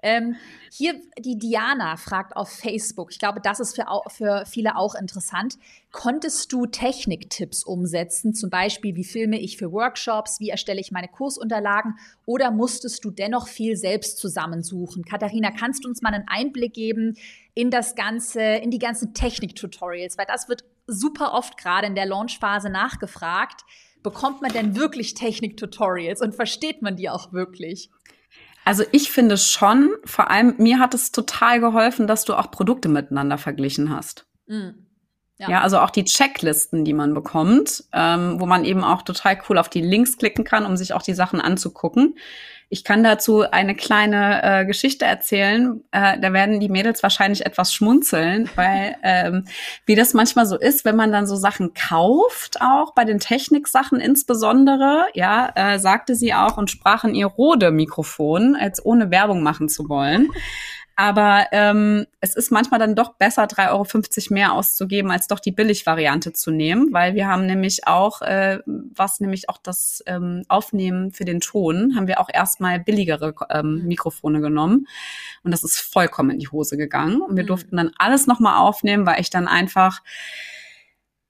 Ähm, 0.00 0.36
hier 0.70 0.94
die 1.18 1.38
Diana 1.38 1.96
fragt 1.96 2.36
auf 2.36 2.50
Facebook, 2.50 3.10
ich 3.10 3.18
glaube, 3.18 3.40
das 3.40 3.58
ist 3.58 3.74
für, 3.74 3.86
für 4.08 4.44
viele 4.46 4.76
auch 4.76 4.94
interessant. 4.94 5.56
Konntest 5.90 6.52
du 6.52 6.66
Techniktipps 6.66 7.64
umsetzen, 7.64 8.32
zum 8.32 8.48
Beispiel, 8.48 8.94
wie 8.94 9.04
filme 9.04 9.40
ich 9.40 9.56
für 9.56 9.72
Workshops, 9.72 10.38
wie 10.38 10.50
erstelle 10.50 10.80
ich 10.80 10.92
meine 10.92 11.08
Kursunterlagen 11.08 11.96
oder 12.26 12.52
musstest 12.52 13.04
du 13.04 13.10
dennoch 13.10 13.48
viel 13.48 13.76
selbst 13.76 14.18
zusammensuchen? 14.18 15.04
Katharina, 15.04 15.50
kannst 15.50 15.84
du 15.84 15.88
uns 15.88 16.00
mal 16.00 16.14
einen 16.14 16.28
Einblick 16.28 16.74
geben 16.74 17.16
in 17.54 17.72
das 17.72 17.96
Ganze, 17.96 18.40
in 18.40 18.70
die 18.70 18.78
ganzen 18.78 19.14
Technik-Tutorials, 19.14 20.16
weil 20.16 20.26
das 20.26 20.48
wird 20.48 20.64
super 20.86 21.32
oft 21.32 21.58
gerade 21.58 21.88
in 21.88 21.96
der 21.96 22.06
Launchphase 22.06 22.70
nachgefragt. 22.70 23.62
Bekommt 24.04 24.42
man 24.42 24.52
denn 24.52 24.76
wirklich 24.76 25.14
Technik-Tutorials 25.14 26.22
und 26.22 26.36
versteht 26.36 26.82
man 26.82 26.94
die 26.94 27.10
auch 27.10 27.32
wirklich? 27.32 27.90
Also 28.68 28.84
ich 28.92 29.10
finde 29.10 29.38
schon, 29.38 29.94
vor 30.04 30.30
allem 30.30 30.56
mir 30.58 30.78
hat 30.78 30.92
es 30.92 31.10
total 31.10 31.58
geholfen, 31.58 32.06
dass 32.06 32.26
du 32.26 32.34
auch 32.34 32.50
Produkte 32.50 32.90
miteinander 32.90 33.38
verglichen 33.38 33.88
hast. 33.88 34.26
Mhm. 34.46 34.84
Ja. 35.38 35.48
ja. 35.48 35.60
also 35.62 35.78
auch 35.78 35.88
die 35.88 36.04
Checklisten, 36.04 36.84
die 36.84 36.92
man 36.92 37.14
bekommt, 37.14 37.84
ähm, 37.94 38.38
wo 38.38 38.44
man 38.44 38.66
eben 38.66 38.84
auch 38.84 39.00
total 39.00 39.38
cool 39.48 39.56
auf 39.56 39.70
die 39.70 39.80
Links 39.80 40.18
klicken 40.18 40.44
kann, 40.44 40.66
um 40.66 40.76
sich 40.76 40.92
auch 40.92 41.00
die 41.00 41.14
Sachen 41.14 41.40
anzugucken. 41.40 42.18
Ich 42.70 42.84
kann 42.84 43.02
dazu 43.02 43.50
eine 43.50 43.74
kleine 43.74 44.42
äh, 44.42 44.66
Geschichte 44.66 45.06
erzählen. 45.06 45.82
Äh, 45.90 46.20
da 46.20 46.34
werden 46.34 46.60
die 46.60 46.68
Mädels 46.68 47.02
wahrscheinlich 47.02 47.46
etwas 47.46 47.72
schmunzeln, 47.72 48.50
weil 48.56 48.96
ähm, 49.02 49.44
wie 49.86 49.94
das 49.94 50.12
manchmal 50.12 50.44
so 50.44 50.58
ist, 50.58 50.84
wenn 50.84 50.96
man 50.96 51.10
dann 51.10 51.26
so 51.26 51.36
Sachen 51.36 51.72
kauft, 51.72 52.60
auch 52.60 52.92
bei 52.92 53.04
den 53.04 53.20
Techniksachen 53.20 54.00
insbesondere, 54.00 55.06
ja, 55.14 55.50
äh, 55.54 55.78
sagte 55.78 56.14
sie 56.14 56.34
auch 56.34 56.58
und 56.58 56.70
sprach 56.70 57.04
in 57.04 57.14
ihr 57.14 57.26
Rode-Mikrofon, 57.26 58.54
als 58.54 58.84
ohne 58.84 59.10
Werbung 59.10 59.42
machen 59.42 59.70
zu 59.70 59.88
wollen. 59.88 60.28
Aber 61.00 61.46
ähm, 61.52 62.06
es 62.20 62.34
ist 62.34 62.50
manchmal 62.50 62.80
dann 62.80 62.96
doch 62.96 63.14
besser, 63.14 63.44
3,50 63.44 63.70
Euro 63.70 64.34
mehr 64.34 64.52
auszugeben, 64.52 65.12
als 65.12 65.28
doch 65.28 65.38
die 65.38 65.52
Billigvariante 65.52 66.32
zu 66.32 66.50
nehmen, 66.50 66.92
weil 66.92 67.14
wir 67.14 67.28
haben 67.28 67.46
nämlich 67.46 67.86
auch, 67.86 68.20
äh, 68.20 68.58
was 68.66 69.20
nämlich 69.20 69.48
auch 69.48 69.58
das 69.58 70.02
ähm, 70.06 70.42
Aufnehmen 70.48 71.12
für 71.12 71.24
den 71.24 71.38
Ton, 71.38 71.94
haben 71.94 72.08
wir 72.08 72.18
auch 72.18 72.28
erstmal 72.34 72.80
billigere 72.80 73.32
ähm, 73.48 73.76
mhm. 73.76 73.86
Mikrofone 73.86 74.40
genommen. 74.40 74.88
Und 75.44 75.52
das 75.52 75.62
ist 75.62 75.78
vollkommen 75.78 76.30
in 76.30 76.40
die 76.40 76.48
Hose 76.48 76.76
gegangen. 76.76 77.20
Und 77.20 77.36
wir 77.36 77.44
mhm. 77.44 77.48
durften 77.48 77.76
dann 77.76 77.92
alles 77.96 78.26
nochmal 78.26 78.58
aufnehmen, 78.58 79.06
weil 79.06 79.20
ich 79.20 79.30
dann 79.30 79.46
einfach 79.46 80.02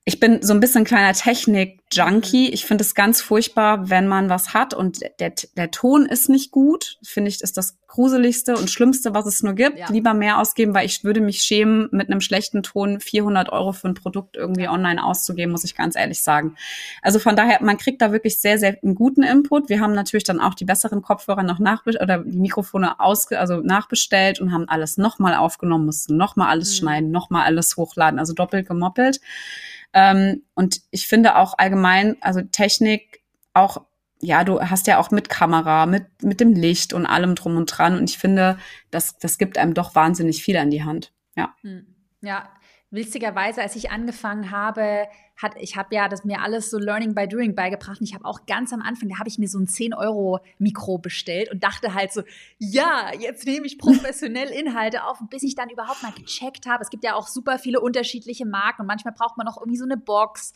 ich 0.09 0.19
bin 0.19 0.41
so 0.41 0.53
ein 0.55 0.59
bisschen 0.59 0.85
kleiner 0.85 1.13
Technik-Junkie. 1.13 2.49
Ich 2.49 2.65
finde 2.65 2.83
es 2.83 2.95
ganz 2.95 3.21
furchtbar, 3.21 3.91
wenn 3.91 4.07
man 4.07 4.27
was 4.27 4.55
hat 4.55 4.73
und 4.73 5.01
der, 5.19 5.33
der 5.55 5.69
Ton 5.69 6.07
ist 6.07 6.29
nicht 6.29 6.49
gut. 6.49 6.97
Finde 7.03 7.29
ich, 7.29 7.41
ist 7.41 7.57
das 7.57 7.77
gruseligste 7.85 8.57
und 8.57 8.71
schlimmste, 8.71 9.13
was 9.13 9.27
es 9.27 9.43
nur 9.43 9.53
gibt. 9.53 9.77
Ja. 9.77 9.91
Lieber 9.91 10.15
mehr 10.15 10.39
ausgeben, 10.39 10.73
weil 10.73 10.87
ich 10.87 11.03
würde 11.03 11.21
mich 11.21 11.43
schämen, 11.43 11.89
mit 11.91 12.09
einem 12.09 12.21
schlechten 12.21 12.63
Ton 12.63 12.99
400 12.99 13.51
Euro 13.51 13.71
für 13.71 13.87
ein 13.87 13.93
Produkt 13.93 14.35
irgendwie 14.35 14.67
online 14.67 15.03
auszugeben, 15.03 15.51
muss 15.51 15.63
ich 15.63 15.75
ganz 15.75 15.95
ehrlich 15.95 16.23
sagen. 16.23 16.55
Also 17.03 17.19
von 17.19 17.35
daher, 17.35 17.59
man 17.61 17.77
kriegt 17.77 18.01
da 18.01 18.11
wirklich 18.11 18.41
sehr, 18.41 18.57
sehr 18.57 18.79
einen 18.81 18.95
guten 18.95 19.21
Input. 19.21 19.69
Wir 19.69 19.79
haben 19.79 19.93
natürlich 19.93 20.23
dann 20.23 20.39
auch 20.39 20.55
die 20.55 20.65
besseren 20.65 21.03
Kopfhörer 21.03 21.43
noch 21.43 21.59
nachbestellt 21.59 22.01
oder 22.01 22.23
die 22.23 22.39
Mikrofone 22.39 22.99
ausge 22.99 23.39
also 23.39 23.57
nachbestellt 23.57 24.41
und 24.41 24.53
haben 24.53 24.67
alles 24.67 24.97
nochmal 24.97 25.35
aufgenommen, 25.35 25.85
mussten 25.85 26.17
nochmal 26.17 26.49
alles 26.49 26.71
mhm. 26.71 26.77
schneiden, 26.77 27.11
nochmal 27.11 27.45
alles 27.45 27.77
hochladen, 27.77 28.17
also 28.17 28.33
doppelt 28.33 28.67
gemoppelt. 28.67 29.19
Ähm, 29.93 30.43
und 30.53 30.81
ich 30.91 31.07
finde 31.07 31.37
auch 31.37 31.57
allgemein, 31.57 32.17
also 32.21 32.41
Technik 32.41 33.21
auch, 33.53 33.85
ja, 34.21 34.43
du 34.43 34.61
hast 34.61 34.87
ja 34.87 34.99
auch 34.99 35.11
mit 35.11 35.29
Kamera, 35.29 35.85
mit, 35.85 36.23
mit 36.23 36.39
dem 36.39 36.53
Licht 36.53 36.93
und 36.93 37.05
allem 37.05 37.35
drum 37.35 37.57
und 37.57 37.65
dran. 37.65 37.97
Und 37.97 38.09
ich 38.09 38.17
finde, 38.17 38.57
das, 38.91 39.17
das 39.17 39.37
gibt 39.37 39.57
einem 39.57 39.73
doch 39.73 39.95
wahnsinnig 39.95 40.43
viel 40.43 40.57
an 40.57 40.69
die 40.69 40.83
Hand. 40.83 41.13
Ja. 41.35 41.55
Hm. 41.61 41.95
Ja, 42.21 42.49
witzigerweise, 42.91 43.61
als 43.61 43.75
ich 43.75 43.91
angefangen 43.91 44.51
habe, 44.51 45.07
hat, 45.37 45.53
ich 45.57 45.77
habe 45.77 45.95
ja 45.95 46.09
das 46.09 46.25
mir 46.25 46.41
alles 46.41 46.69
so 46.69 46.77
Learning 46.77 47.15
by 47.15 47.27
Doing 47.27 47.55
beigebracht. 47.55 47.99
Und 48.01 48.07
ich 48.07 48.13
habe 48.13 48.25
auch 48.25 48.45
ganz 48.45 48.73
am 48.73 48.81
Anfang, 48.81 49.09
da 49.09 49.19
habe 49.19 49.29
ich 49.29 49.37
mir 49.37 49.47
so 49.47 49.59
ein 49.59 49.67
10-Euro-Mikro 49.67 50.97
bestellt 50.97 51.51
und 51.51 51.63
dachte 51.63 51.93
halt 51.93 52.11
so, 52.11 52.23
ja, 52.57 53.11
jetzt 53.17 53.45
nehme 53.45 53.65
ich 53.65 53.77
professionell 53.77 54.49
Inhalte 54.49 55.05
auf. 55.05 55.19
Bis 55.29 55.43
ich 55.43 55.55
dann 55.55 55.69
überhaupt 55.69 56.03
mal 56.03 56.11
gecheckt 56.11 56.65
habe, 56.65 56.83
es 56.83 56.89
gibt 56.89 57.03
ja 57.03 57.15
auch 57.15 57.27
super 57.27 57.59
viele 57.59 57.79
unterschiedliche 57.79 58.45
Marken 58.45 58.81
und 58.81 58.87
manchmal 58.87 59.13
braucht 59.13 59.37
man 59.37 59.47
auch 59.47 59.57
irgendwie 59.57 59.77
so 59.77 59.85
eine 59.85 59.97
Box. 59.97 60.53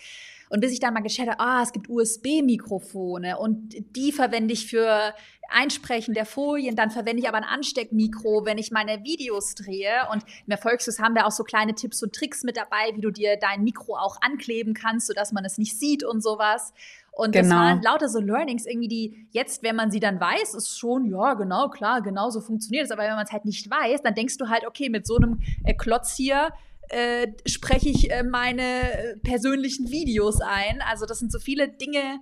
Und 0.53 0.59
bis 0.59 0.71
ich 0.71 0.79
dann 0.79 0.93
mal 0.93 0.99
gecheckt 0.99 1.31
habe, 1.31 1.39
ah, 1.39 1.63
es 1.63 1.73
gibt 1.73 1.89
USB-Mikrofone 1.89 3.39
und 3.39 3.73
die 3.95 4.11
verwende 4.11 4.53
ich 4.53 4.67
für 4.67 5.15
Einsprechen 5.49 6.13
der 6.13 6.27
Folien, 6.27 6.75
dann 6.75 6.91
verwende 6.91 7.23
ich 7.23 7.27
aber 7.27 7.37
ein 7.37 7.43
Ansteckmikro, 7.43 8.45
wenn 8.45 8.59
ich 8.59 8.69
meine 8.69 9.03
Videos 9.03 9.55
drehe. 9.55 10.07
Und 10.11 10.23
im 10.45 10.51
Erfolgskurs 10.51 10.99
haben 10.99 11.15
wir 11.15 11.25
auch 11.25 11.31
so 11.31 11.43
kleine 11.43 11.73
Tipps 11.73 12.03
und 12.03 12.13
Tricks 12.13 12.43
mit 12.43 12.55
dabei, 12.55 12.91
wie 12.93 13.01
du 13.01 13.09
dir 13.09 13.35
dein 13.35 13.63
Mikro 13.63 13.95
auch 13.95 14.21
ankleben 14.21 14.75
kannst, 14.75 15.07
sodass 15.07 15.31
man 15.31 15.43
es 15.43 15.57
nicht 15.57 15.79
sieht 15.79 16.03
und 16.03 16.21
sowas. 16.21 16.71
Und 17.11 17.31
genau. 17.31 17.49
das 17.49 17.57
waren 17.57 17.81
lauter 17.81 18.07
so 18.07 18.19
Learnings 18.19 18.67
irgendwie, 18.67 18.87
die 18.87 19.27
jetzt, 19.31 19.63
wenn 19.63 19.75
man 19.75 19.89
sie 19.89 19.99
dann 19.99 20.19
weiß, 20.19 20.53
ist 20.53 20.77
schon, 20.77 21.09
ja, 21.09 21.33
genau, 21.33 21.69
klar, 21.69 22.03
genau 22.03 22.29
so 22.29 22.41
funktioniert 22.41 22.85
es. 22.85 22.91
Aber 22.91 23.01
wenn 23.01 23.15
man 23.15 23.25
es 23.25 23.31
halt 23.31 23.45
nicht 23.45 23.67
weiß, 23.71 24.03
dann 24.03 24.13
denkst 24.13 24.37
du 24.37 24.49
halt, 24.49 24.67
okay, 24.67 24.89
mit 24.89 25.07
so 25.07 25.15
einem 25.15 25.41
äh, 25.63 25.73
Klotz 25.73 26.15
hier 26.15 26.49
äh, 26.93 27.33
spreche 27.45 27.89
ich 27.89 28.11
äh, 28.11 28.23
meine 28.23 29.17
persönlichen 29.23 29.89
Videos 29.89 30.41
ein. 30.41 30.81
Also 30.89 31.05
das 31.05 31.19
sind 31.19 31.31
so 31.31 31.39
viele 31.39 31.67
Dinge, 31.67 32.19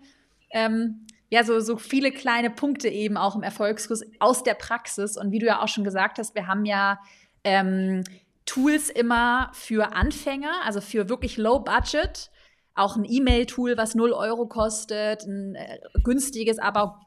ähm, 0.52 1.06
ja, 1.30 1.44
so, 1.44 1.60
so 1.60 1.78
viele 1.78 2.12
kleine 2.12 2.50
Punkte 2.50 2.88
eben 2.90 3.18
auch 3.18 3.36
im 3.36 3.44
Erfolgskurs 3.44 4.04
aus 4.20 4.44
der 4.44 4.54
Praxis. 4.54 5.18
Und 5.18 5.32
wie 5.32 5.40
du 5.40 5.46
ja 5.46 5.62
auch 5.62 5.68
schon 5.68 5.84
gesagt 5.84 6.18
hast, 6.18 6.36
wir 6.36 6.48
haben 6.48 6.66
ja 6.66 7.00
ähm, 7.44 8.04
Tools 8.46 8.90
immer 8.90 9.52
für 9.54 9.94
Anfänger, 9.94 10.54
also 10.66 10.82
für 10.82 11.10
wirklich 11.10 11.38
Low 11.38 11.60
Budget. 11.60 12.32
Auch 12.74 12.96
ein 12.96 13.06
E-Mail-Tool, 13.06 13.76
was 13.76 13.96
0 13.96 14.14
Euro 14.14 14.46
kostet, 14.48 15.24
ein 15.24 15.56
äh, 15.56 15.80
günstiges, 16.04 16.58
aber 16.58 17.02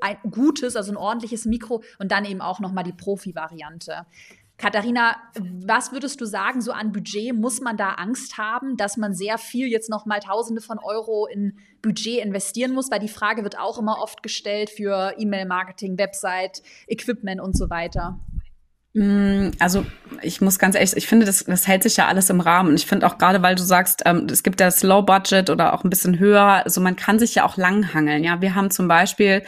ein 0.00 0.16
gutes, 0.30 0.76
also 0.76 0.92
ein 0.92 0.96
ordentliches 0.96 1.44
Mikro 1.44 1.82
und 1.98 2.12
dann 2.12 2.24
eben 2.24 2.40
auch 2.40 2.60
nochmal 2.60 2.84
die 2.84 2.92
Profi-Variante. 2.92 4.06
Katharina, 4.58 5.16
was 5.64 5.92
würdest 5.92 6.20
du 6.20 6.24
sagen, 6.24 6.60
so 6.60 6.72
an 6.72 6.90
Budget 6.90 7.32
muss 7.32 7.60
man 7.60 7.76
da 7.76 7.90
Angst 7.92 8.38
haben, 8.38 8.76
dass 8.76 8.96
man 8.96 9.14
sehr 9.14 9.38
viel 9.38 9.68
jetzt 9.68 9.88
noch 9.88 10.04
mal 10.04 10.18
Tausende 10.18 10.60
von 10.60 10.78
Euro 10.80 11.26
in 11.26 11.58
Budget 11.80 12.24
investieren 12.24 12.72
muss? 12.72 12.90
Weil 12.90 12.98
die 12.98 13.08
Frage 13.08 13.44
wird 13.44 13.56
auch 13.56 13.78
immer 13.78 14.02
oft 14.02 14.20
gestellt 14.20 14.68
für 14.68 15.14
E-Mail-Marketing, 15.16 15.96
Website, 15.96 16.62
Equipment 16.88 17.40
und 17.40 17.56
so 17.56 17.70
weiter. 17.70 18.18
Mm, 18.94 19.50
also 19.60 19.86
ich 20.22 20.40
muss 20.40 20.58
ganz 20.58 20.74
ehrlich, 20.74 20.96
ich 20.96 21.06
finde, 21.06 21.24
das, 21.24 21.44
das 21.44 21.68
hält 21.68 21.84
sich 21.84 21.96
ja 21.96 22.08
alles 22.08 22.28
im 22.28 22.40
Rahmen. 22.40 22.70
Und 22.70 22.74
ich 22.74 22.86
finde 22.86 23.06
auch 23.06 23.16
gerade, 23.16 23.42
weil 23.42 23.54
du 23.54 23.62
sagst, 23.62 24.02
ähm, 24.06 24.26
es 24.28 24.42
gibt 24.42 24.58
das 24.58 24.82
Low 24.82 25.02
Budget 25.02 25.50
oder 25.50 25.72
auch 25.72 25.84
ein 25.84 25.90
bisschen 25.90 26.18
höher, 26.18 26.64
also 26.64 26.80
man 26.80 26.96
kann 26.96 27.20
sich 27.20 27.36
ja 27.36 27.44
auch 27.44 27.56
langhangeln. 27.56 28.24
Ja, 28.24 28.40
wir 28.40 28.56
haben 28.56 28.72
zum 28.72 28.88
Beispiel, 28.88 29.44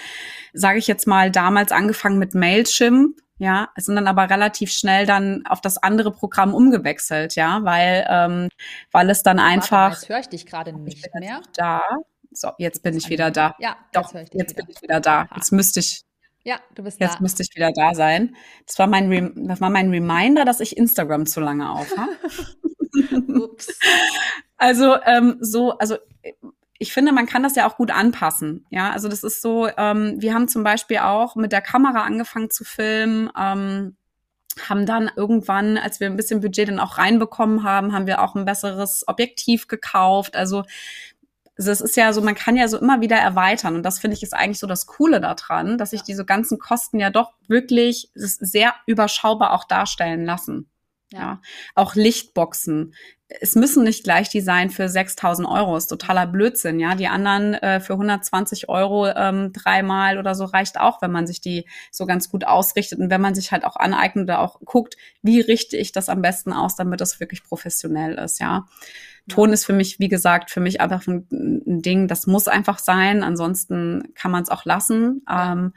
sage 0.52 0.78
ich 0.78 0.86
jetzt 0.86 1.08
mal, 1.08 1.32
damals 1.32 1.72
angefangen 1.72 2.20
mit 2.20 2.34
Mailchimp 2.34 3.16
ja, 3.40 3.70
sind 3.76 3.96
dann 3.96 4.06
aber 4.06 4.28
relativ 4.28 4.70
schnell 4.70 5.06
dann 5.06 5.46
auf 5.48 5.62
das 5.62 5.78
andere 5.78 6.12
Programm 6.12 6.52
umgewechselt, 6.54 7.36
ja, 7.36 7.64
weil 7.64 8.06
ähm, 8.06 8.48
weil 8.92 9.08
es 9.08 9.22
dann 9.22 9.38
Warte, 9.38 9.50
einfach. 9.50 9.92
Jetzt 9.94 10.08
höre 10.10 10.18
ich 10.18 10.28
dich 10.28 10.46
gerade 10.46 10.74
nicht 10.74 11.08
mehr. 11.14 11.40
Da. 11.54 11.82
So, 12.30 12.50
jetzt 12.58 12.82
bin 12.82 12.94
ich 12.98 13.08
wieder 13.08 13.30
da. 13.30 13.56
Ja, 13.58 13.78
doch. 13.92 14.12
Jetzt, 14.12 14.34
jetzt 14.34 14.56
bin 14.56 14.66
ich 14.68 14.82
wieder 14.82 15.00
da. 15.00 15.26
Jetzt 15.34 15.52
müsste 15.52 15.80
ich. 15.80 16.02
Ja, 16.44 16.60
du 16.74 16.82
bist 16.82 17.00
jetzt 17.00 17.08
da. 17.08 17.14
Jetzt 17.14 17.20
müsste 17.22 17.42
ich 17.42 17.54
wieder 17.54 17.72
da 17.72 17.94
sein. 17.94 18.36
Das 18.66 18.78
war 18.78 18.86
mein 18.86 19.08
Rem 19.08 19.48
das 19.48 19.62
war 19.62 19.70
mein 19.70 19.88
Reminder, 19.88 20.44
dass 20.44 20.60
ich 20.60 20.76
Instagram 20.76 21.24
zu 21.24 21.40
lange 21.40 21.70
auf 21.70 21.88
habe. 21.96 22.12
Ups. 23.42 23.78
Also 24.58 24.96
ähm, 25.06 25.38
so, 25.40 25.78
also 25.78 25.96
ich 26.80 26.94
finde, 26.94 27.12
man 27.12 27.26
kann 27.26 27.42
das 27.42 27.56
ja 27.56 27.68
auch 27.68 27.76
gut 27.76 27.90
anpassen. 27.90 28.64
Ja, 28.70 28.90
also 28.90 29.08
das 29.08 29.22
ist 29.22 29.42
so, 29.42 29.68
ähm, 29.76 30.14
wir 30.18 30.32
haben 30.32 30.48
zum 30.48 30.64
Beispiel 30.64 30.98
auch 30.98 31.36
mit 31.36 31.52
der 31.52 31.60
Kamera 31.60 32.04
angefangen 32.04 32.48
zu 32.48 32.64
filmen. 32.64 33.30
Ähm, 33.38 33.96
haben 34.66 34.86
dann 34.86 35.10
irgendwann, 35.14 35.76
als 35.76 36.00
wir 36.00 36.06
ein 36.06 36.16
bisschen 36.16 36.40
Budget 36.40 36.68
dann 36.68 36.80
auch 36.80 36.96
reinbekommen 36.96 37.64
haben, 37.64 37.92
haben 37.92 38.06
wir 38.06 38.22
auch 38.22 38.34
ein 38.34 38.46
besseres 38.46 39.06
Objektiv 39.06 39.68
gekauft. 39.68 40.36
Also 40.36 40.64
es 41.56 41.82
ist 41.82 41.96
ja 41.96 42.14
so, 42.14 42.22
man 42.22 42.34
kann 42.34 42.56
ja 42.56 42.66
so 42.66 42.78
immer 42.78 43.02
wieder 43.02 43.16
erweitern. 43.16 43.74
Und 43.74 43.82
das 43.82 43.98
finde 43.98 44.16
ich 44.16 44.22
ist 44.22 44.32
eigentlich 44.32 44.58
so 44.58 44.66
das 44.66 44.86
Coole 44.86 45.20
daran, 45.20 45.76
dass 45.76 45.90
sich 45.90 46.02
diese 46.02 46.24
ganzen 46.24 46.58
Kosten 46.58 46.98
ja 46.98 47.10
doch 47.10 47.34
wirklich 47.46 48.10
sehr 48.14 48.74
überschaubar 48.86 49.52
auch 49.52 49.64
darstellen 49.64 50.24
lassen. 50.24 50.70
Ja. 51.12 51.18
ja. 51.18 51.42
Auch 51.74 51.94
Lichtboxen 51.94 52.94
es 53.40 53.54
müssen 53.54 53.84
nicht 53.84 54.02
gleich 54.02 54.28
die 54.28 54.40
sein 54.40 54.70
für 54.70 54.88
6000 54.88 55.46
Euro. 55.46 55.76
Ist 55.76 55.86
totaler 55.86 56.26
Blödsinn, 56.26 56.80
ja. 56.80 56.94
Die 56.94 57.06
anderen 57.06 57.54
äh, 57.54 57.80
für 57.80 57.92
120 57.92 58.68
Euro 58.68 59.06
ähm, 59.08 59.52
dreimal 59.52 60.18
oder 60.18 60.34
so 60.34 60.44
reicht 60.44 60.80
auch, 60.80 61.00
wenn 61.00 61.12
man 61.12 61.26
sich 61.26 61.40
die 61.40 61.66
so 61.90 62.06
ganz 62.06 62.28
gut 62.28 62.44
ausrichtet 62.44 62.98
und 62.98 63.10
wenn 63.10 63.20
man 63.20 63.34
sich 63.34 63.52
halt 63.52 63.64
auch 63.64 63.76
aneignet 63.76 64.24
oder 64.24 64.40
auch 64.40 64.60
guckt, 64.64 64.96
wie 65.22 65.40
richte 65.40 65.76
ich 65.76 65.92
das 65.92 66.08
am 66.08 66.22
besten 66.22 66.52
aus, 66.52 66.74
damit 66.74 67.00
das 67.00 67.20
wirklich 67.20 67.44
professionell 67.44 68.14
ist, 68.14 68.40
ja. 68.40 68.66
Ton 69.28 69.52
ist 69.52 69.64
für 69.64 69.72
mich, 69.72 70.00
wie 70.00 70.08
gesagt, 70.08 70.50
für 70.50 70.60
mich 70.60 70.80
einfach 70.80 71.06
ein, 71.06 71.26
Ding, 71.30 72.08
das 72.08 72.26
muss 72.26 72.48
einfach 72.48 72.78
sein. 72.78 73.22
Ansonsten 73.22 74.12
kann 74.14 74.30
man 74.30 74.42
es 74.42 74.48
auch 74.48 74.64
lassen. 74.64 75.22
Ähm, 75.30 75.72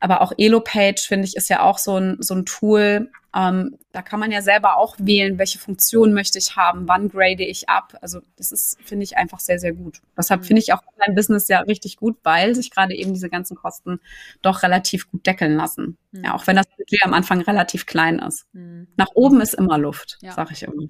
aber 0.00 0.20
auch 0.20 0.32
Elopage, 0.36 1.04
finde 1.06 1.26
ich, 1.26 1.34
ist 1.34 1.48
ja 1.48 1.62
auch 1.62 1.78
so 1.78 1.98
ein, 1.98 2.16
so 2.20 2.34
ein 2.34 2.46
Tool. 2.46 3.10
Ähm, 3.34 3.78
da 3.90 4.02
kann 4.02 4.20
man 4.20 4.30
ja 4.30 4.42
selber 4.42 4.76
auch 4.76 4.96
wählen, 4.98 5.38
welche 5.38 5.58
Funktion 5.58 6.12
möchte 6.12 6.38
ich 6.38 6.54
haben, 6.54 6.86
wann 6.86 7.08
grade 7.08 7.44
ich 7.44 7.68
ab. 7.68 7.98
Also 8.00 8.20
das 8.36 8.52
ist, 8.52 8.78
finde 8.84 9.02
ich, 9.02 9.16
einfach 9.16 9.40
sehr, 9.40 9.58
sehr 9.58 9.72
gut. 9.72 10.00
Deshalb 10.16 10.42
mhm. 10.42 10.44
finde 10.44 10.62
ich 10.62 10.72
auch 10.72 10.82
mein 11.04 11.16
Business 11.16 11.48
ja 11.48 11.60
richtig 11.60 11.96
gut, 11.96 12.16
weil 12.22 12.54
sich 12.54 12.70
gerade 12.70 12.94
eben 12.94 13.12
diese 13.12 13.28
ganzen 13.28 13.56
Kosten 13.56 14.00
doch 14.42 14.62
relativ 14.62 15.10
gut 15.10 15.26
deckeln 15.26 15.56
lassen. 15.56 15.98
Mhm. 16.12 16.24
Ja, 16.24 16.34
auch 16.34 16.46
wenn 16.46 16.56
das 16.56 16.66
Budget 16.76 17.04
am 17.04 17.12
Anfang 17.12 17.40
relativ 17.40 17.86
klein 17.86 18.20
ist. 18.20 18.46
Mhm. 18.52 18.86
Nach 18.96 19.08
oben 19.14 19.40
ist 19.40 19.54
immer 19.54 19.78
Luft, 19.78 20.18
ja. 20.22 20.32
sage 20.32 20.52
ich 20.52 20.62
immer. 20.62 20.84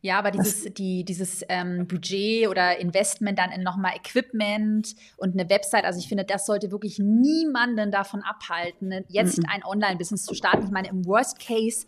Ja, 0.00 0.18
aber 0.18 0.30
dieses, 0.30 0.72
die, 0.74 1.04
dieses 1.04 1.44
ähm, 1.48 1.86
Budget 1.86 2.48
oder 2.48 2.78
Investment 2.78 3.38
dann 3.38 3.50
in 3.50 3.62
nochmal 3.62 3.94
Equipment 3.96 4.94
und 5.16 5.34
eine 5.34 5.48
Website, 5.48 5.84
also 5.84 5.98
ich 5.98 6.08
finde, 6.08 6.24
das 6.24 6.46
sollte 6.46 6.70
wirklich 6.70 6.98
niemanden 6.98 7.90
davon 7.90 8.22
abhalten, 8.22 9.04
jetzt 9.08 9.40
ein 9.48 9.64
Online-Business 9.64 10.24
zu 10.24 10.34
starten. 10.34 10.64
Ich 10.64 10.70
meine, 10.70 10.88
im 10.88 11.04
Worst 11.06 11.38
Case 11.38 11.86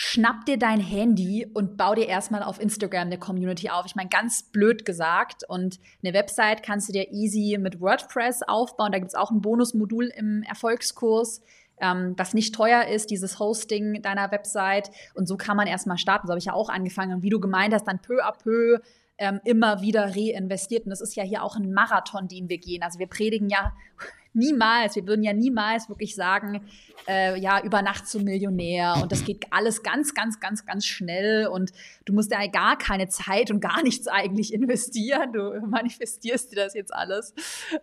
schnapp 0.00 0.46
dir 0.46 0.58
dein 0.60 0.78
Handy 0.78 1.44
und 1.54 1.76
bau 1.76 1.92
dir 1.96 2.06
erstmal 2.06 2.44
auf 2.44 2.60
Instagram 2.60 3.08
eine 3.08 3.18
Community 3.18 3.68
auf. 3.68 3.84
Ich 3.84 3.96
meine, 3.96 4.08
ganz 4.08 4.44
blöd 4.44 4.84
gesagt. 4.84 5.42
Und 5.48 5.80
eine 6.04 6.14
Website 6.14 6.62
kannst 6.62 6.88
du 6.88 6.92
dir 6.92 7.10
easy 7.10 7.58
mit 7.58 7.80
WordPress 7.80 8.42
aufbauen. 8.46 8.92
Da 8.92 8.98
gibt 8.98 9.08
es 9.08 9.16
auch 9.16 9.32
ein 9.32 9.40
Bonusmodul 9.40 10.12
im 10.16 10.44
Erfolgskurs 10.44 11.42
ähm, 11.80 12.14
was 12.16 12.34
nicht 12.34 12.54
teuer 12.54 12.86
ist, 12.86 13.10
dieses 13.10 13.38
Hosting 13.38 14.02
deiner 14.02 14.30
Website. 14.30 14.90
Und 15.14 15.26
so 15.26 15.36
kann 15.36 15.56
man 15.56 15.66
erstmal 15.66 15.98
starten. 15.98 16.26
So 16.26 16.32
habe 16.32 16.38
ich 16.38 16.46
ja 16.46 16.52
auch 16.52 16.68
angefangen. 16.68 17.14
Und 17.14 17.22
wie 17.22 17.30
du 17.30 17.40
gemeint 17.40 17.74
hast, 17.74 17.86
dann 17.86 18.00
peu 18.00 18.22
à 18.24 18.32
peu 18.32 18.80
ähm, 19.18 19.40
immer 19.44 19.82
wieder 19.82 20.14
reinvestiert. 20.16 20.84
Und 20.84 20.90
das 20.90 21.00
ist 21.00 21.16
ja 21.16 21.24
hier 21.24 21.42
auch 21.42 21.56
ein 21.56 21.72
Marathon, 21.72 22.28
den 22.28 22.48
wir 22.48 22.58
gehen. 22.58 22.82
Also 22.82 22.98
wir 22.98 23.08
predigen 23.08 23.48
ja 23.48 23.72
niemals, 24.32 24.94
wir 24.94 25.06
würden 25.06 25.24
ja 25.24 25.32
niemals 25.32 25.88
wirklich 25.88 26.14
sagen, 26.14 26.60
äh, 27.08 27.38
ja, 27.40 27.60
über 27.62 27.82
Nacht 27.82 28.06
zum 28.06 28.24
Millionär 28.24 28.98
und 29.02 29.10
das 29.10 29.24
geht 29.24 29.46
alles 29.50 29.82
ganz, 29.82 30.14
ganz, 30.14 30.38
ganz, 30.38 30.64
ganz 30.64 30.86
schnell 30.86 31.48
und 31.48 31.72
du 32.04 32.12
musst 32.12 32.30
ja 32.30 32.46
gar 32.46 32.78
keine 32.78 33.08
Zeit 33.08 33.50
und 33.50 33.60
gar 33.60 33.82
nichts 33.82 34.06
eigentlich 34.06 34.52
investieren. 34.54 35.32
Du 35.32 35.60
manifestierst 35.66 36.52
dir 36.52 36.56
das 36.56 36.74
jetzt 36.74 36.94
alles. 36.94 37.34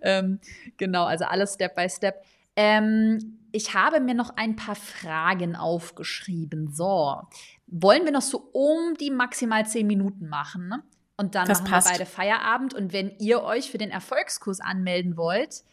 Ähm, 0.01 0.39
genau, 0.77 1.03
also 1.05 1.25
alles 1.25 1.55
Step 1.55 1.75
by 1.75 1.89
Step. 1.89 2.23
Ähm, 2.56 3.39
ich 3.52 3.74
habe 3.74 4.02
mir 4.02 4.15
noch 4.15 4.36
ein 4.36 4.56
paar 4.56 4.76
Fragen 4.76 5.56
aufgeschrieben. 5.56 6.72
So, 6.74 7.22
wollen 7.68 8.04
wir 8.04 8.12
noch 8.12 8.22
so 8.22 8.50
um 8.52 8.96
die 8.96 9.12
maximal 9.12 9.65
zehn 9.65 9.88
Minuten 9.88 10.28
machen? 10.28 10.68
Ne? 10.68 10.84
Und 11.18 11.36
dann 11.36 11.48
das 11.48 11.62
machen 11.62 11.72
passt. 11.72 11.88
wir 11.88 11.94
beide 11.94 12.06
Feierabend. 12.06 12.74
Und 12.74 12.91
wenn 12.91 13.12
ihr 13.20 13.44
euch 13.44 13.72
für 13.72 13.78
den 13.78 13.91
Erfolgskurs 13.91 14.60
anmelden 14.60 15.15
wollt, 15.15 15.63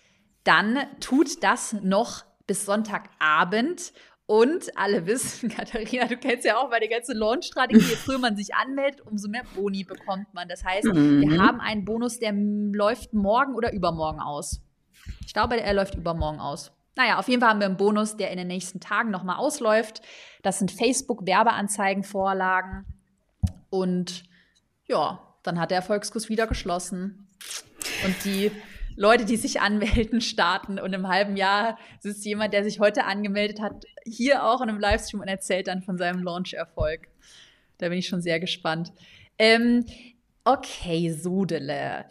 dann 0.44 0.78
tut 1.00 1.42
das 1.42 1.72
noch 1.72 2.24
bis 2.46 2.64
Sonntagabend. 2.64 3.92
Und 4.26 4.78
alle 4.78 5.06
wissen, 5.06 5.48
Katharina, 5.54 6.06
du 6.06 6.16
kennst 6.16 6.44
ja 6.44 6.56
auch 6.58 6.70
meine 6.70 6.88
ganze 6.88 7.12
Launch-Strategie, 7.12 7.84
je 7.84 7.96
früher 7.96 8.18
man 8.18 8.36
sich 8.36 8.54
anmeldet, 8.54 9.00
umso 9.00 9.28
mehr 9.28 9.42
Boni 9.56 9.82
bekommt 9.84 10.32
man. 10.32 10.48
Das 10.48 10.64
heißt, 10.64 10.84
mhm. 10.84 11.20
wir 11.20 11.42
haben 11.42 11.60
einen 11.60 11.84
Bonus, 11.84 12.20
der 12.20 12.32
läuft 12.32 13.12
morgen 13.12 13.54
oder 13.54 13.72
übermorgen 13.72 14.20
aus. 14.20 14.62
Ich 15.26 15.32
glaube, 15.32 15.60
er 15.60 15.74
läuft 15.74 15.94
übermorgen 15.94 16.40
aus. 16.40 16.72
Naja, 16.94 17.18
auf 17.18 17.28
jeden 17.28 17.40
Fall 17.40 17.50
haben 17.50 17.60
wir 17.60 17.66
einen 17.66 17.76
Bonus, 17.76 18.16
der 18.16 18.30
in 18.30 18.38
den 18.38 18.48
nächsten 18.48 18.80
Tagen 18.80 19.10
nochmal 19.10 19.36
ausläuft. 19.36 20.02
Das 20.42 20.58
sind 20.58 20.70
Facebook-Werbeanzeigenvorlagen. 20.70 22.84
Und 23.70 24.24
ja, 24.86 25.20
dann 25.42 25.58
hat 25.58 25.70
der 25.70 25.78
Erfolgskurs 25.78 26.28
wieder 26.28 26.46
geschlossen. 26.46 27.28
Und 28.04 28.24
die 28.24 28.52
Leute, 28.96 29.24
die 29.24 29.36
sich 29.36 29.60
anmelden, 29.60 30.20
starten. 30.20 30.78
Und 30.78 30.92
im 30.92 31.08
halben 31.08 31.36
Jahr 31.36 31.78
sitzt 32.00 32.24
jemand, 32.26 32.52
der 32.52 32.64
sich 32.64 32.78
heute 32.78 33.04
angemeldet 33.04 33.60
hat, 33.60 33.84
hier 34.04 34.44
auch 34.44 34.60
in 34.60 34.68
einem 34.68 34.80
Livestream 34.80 35.20
und 35.20 35.28
erzählt 35.28 35.68
dann 35.68 35.82
von 35.82 35.96
seinem 35.96 36.22
Launch-Erfolg. 36.22 37.08
Da 37.78 37.88
bin 37.88 37.98
ich 37.98 38.08
schon 38.08 38.20
sehr 38.20 38.38
gespannt. 38.38 38.92
Ähm, 39.38 39.86
okay, 40.44 41.10
Sodele. 41.10 42.04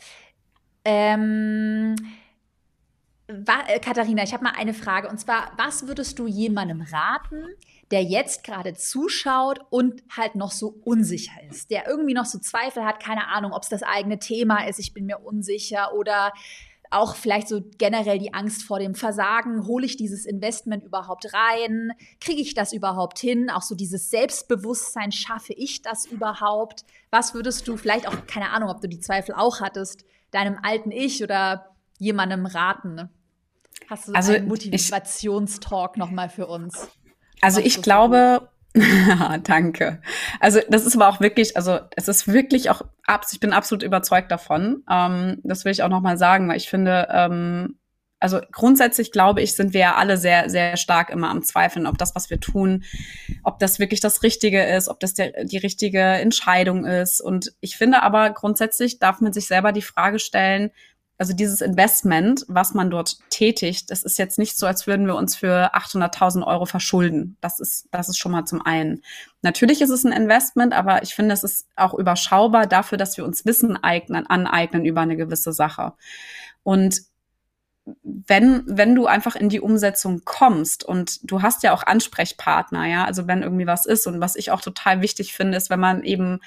Ähm, 0.83 1.95
äh, 1.95 2.20
Katharina, 3.81 4.23
ich 4.23 4.33
habe 4.33 4.43
mal 4.43 4.53
eine 4.57 4.73
Frage. 4.73 5.09
Und 5.09 5.19
zwar, 5.19 5.51
was 5.57 5.87
würdest 5.87 6.19
du 6.19 6.27
jemandem 6.27 6.81
raten, 6.81 7.45
der 7.91 8.03
jetzt 8.03 8.43
gerade 8.43 8.73
zuschaut 8.73 9.59
und 9.69 10.01
halt 10.15 10.35
noch 10.35 10.51
so 10.51 10.79
unsicher 10.85 11.33
ist, 11.49 11.71
der 11.71 11.87
irgendwie 11.87 12.13
noch 12.13 12.25
so 12.25 12.39
Zweifel 12.39 12.85
hat, 12.85 13.03
keine 13.03 13.27
Ahnung, 13.27 13.51
ob 13.51 13.63
es 13.63 13.69
das 13.69 13.83
eigene 13.83 14.17
Thema 14.17 14.67
ist, 14.67 14.79
ich 14.79 14.93
bin 14.93 15.05
mir 15.05 15.19
unsicher 15.19 15.93
oder 15.93 16.31
auch 16.89 17.15
vielleicht 17.15 17.47
so 17.47 17.61
generell 17.77 18.19
die 18.19 18.33
Angst 18.33 18.63
vor 18.63 18.79
dem 18.79 18.95
Versagen, 18.95 19.65
hole 19.65 19.85
ich 19.85 19.95
dieses 19.95 20.25
Investment 20.25 20.83
überhaupt 20.83 21.33
rein, 21.33 21.93
kriege 22.19 22.41
ich 22.41 22.53
das 22.53 22.73
überhaupt 22.73 23.17
hin, 23.17 23.49
auch 23.49 23.61
so 23.61 23.75
dieses 23.75 24.09
Selbstbewusstsein, 24.09 25.11
schaffe 25.11 25.53
ich 25.53 25.81
das 25.81 26.05
überhaupt? 26.05 26.83
Was 27.09 27.33
würdest 27.33 27.67
du 27.67 27.77
vielleicht 27.77 28.07
auch, 28.07 28.25
keine 28.27 28.49
Ahnung, 28.49 28.69
ob 28.69 28.81
du 28.81 28.89
die 28.89 28.99
Zweifel 28.99 29.33
auch 29.35 29.61
hattest, 29.61 30.03
deinem 30.31 30.59
alten 30.61 30.91
Ich 30.91 31.23
oder 31.23 31.75
jemandem 31.97 32.45
raten? 32.45 33.09
Hast 33.89 34.07
du 34.07 34.13
also 34.13 34.33
einen 34.33 34.47
Motivationstalk 34.47 35.97
nochmal 35.97 36.29
für 36.29 36.47
uns? 36.47 36.89
Also 37.41 37.59
ich 37.59 37.81
glaube, 37.81 38.49
danke. 39.43 40.01
Also 40.39 40.59
das 40.69 40.85
ist 40.85 40.95
aber 40.95 41.09
auch 41.09 41.19
wirklich, 41.19 41.57
also 41.57 41.79
es 41.95 42.07
ist 42.07 42.27
wirklich 42.27 42.69
auch, 42.69 42.83
ich 43.31 43.39
bin 43.39 43.53
absolut 43.53 43.83
überzeugt 43.83 44.31
davon. 44.31 44.83
Ähm, 44.89 45.39
das 45.43 45.65
will 45.65 45.71
ich 45.71 45.83
auch 45.83 45.89
nochmal 45.89 46.17
sagen, 46.17 46.47
weil 46.47 46.57
ich 46.57 46.69
finde, 46.69 47.07
ähm, 47.11 47.77
also 48.21 48.39
grundsätzlich 48.51 49.11
glaube 49.11 49.41
ich, 49.41 49.55
sind 49.55 49.73
wir 49.73 49.81
ja 49.81 49.95
alle 49.95 50.15
sehr, 50.15 50.49
sehr 50.49 50.77
stark 50.77 51.09
immer 51.09 51.29
am 51.29 51.43
Zweifeln, 51.43 51.87
ob 51.87 51.97
das, 51.97 52.15
was 52.15 52.29
wir 52.29 52.39
tun, 52.39 52.83
ob 53.43 53.57
das 53.59 53.79
wirklich 53.79 53.99
das 53.99 54.21
Richtige 54.21 54.63
ist, 54.63 54.87
ob 54.87 54.99
das 54.99 55.15
der, 55.15 55.43
die 55.43 55.57
richtige 55.57 55.99
Entscheidung 55.99 56.85
ist. 56.85 57.19
Und 57.19 57.51
ich 57.61 57.75
finde 57.75 58.03
aber 58.03 58.29
grundsätzlich 58.29 58.99
darf 58.99 59.19
man 59.21 59.33
sich 59.33 59.47
selber 59.47 59.71
die 59.71 59.81
Frage 59.81 60.19
stellen, 60.19 60.69
also 61.21 61.33
dieses 61.33 61.61
Investment, 61.61 62.45
was 62.47 62.73
man 62.73 62.89
dort 62.89 63.19
tätigt, 63.29 63.91
das 63.91 64.01
ist 64.01 64.17
jetzt 64.17 64.39
nicht 64.39 64.57
so, 64.57 64.65
als 64.65 64.87
würden 64.87 65.05
wir 65.05 65.13
uns 65.13 65.35
für 65.35 65.71
800.000 65.75 66.43
Euro 66.47 66.65
verschulden. 66.65 67.37
Das 67.41 67.59
ist, 67.59 67.87
das 67.91 68.09
ist 68.09 68.17
schon 68.17 68.31
mal 68.31 68.45
zum 68.45 68.65
einen. 68.65 69.03
Natürlich 69.43 69.83
ist 69.83 69.91
es 69.91 70.03
ein 70.03 70.13
Investment, 70.13 70.73
aber 70.73 71.03
ich 71.03 71.13
finde, 71.13 71.35
es 71.35 71.43
ist 71.43 71.67
auch 71.75 71.93
überschaubar 71.93 72.65
dafür, 72.65 72.97
dass 72.97 73.17
wir 73.17 73.23
uns 73.23 73.45
Wissen 73.45 73.77
eignen, 73.77 74.25
aneignen 74.25 74.83
über 74.83 75.01
eine 75.01 75.15
gewisse 75.15 75.53
Sache. 75.53 75.93
Und 76.63 77.01
wenn, 78.01 78.63
wenn 78.65 78.95
du 78.95 79.05
einfach 79.05 79.35
in 79.35 79.49
die 79.49 79.61
Umsetzung 79.61 80.23
kommst 80.25 80.83
und 80.83 81.19
du 81.29 81.43
hast 81.43 81.61
ja 81.61 81.71
auch 81.71 81.83
Ansprechpartner, 81.85 82.87
ja, 82.87 83.05
also 83.05 83.27
wenn 83.27 83.43
irgendwie 83.43 83.67
was 83.67 83.85
ist 83.85 84.07
und 84.07 84.21
was 84.21 84.35
ich 84.35 84.49
auch 84.49 84.61
total 84.61 85.01
wichtig 85.01 85.35
finde, 85.35 85.59
ist, 85.59 85.69
wenn 85.69 85.79
man 85.79 86.03
eben 86.03 86.39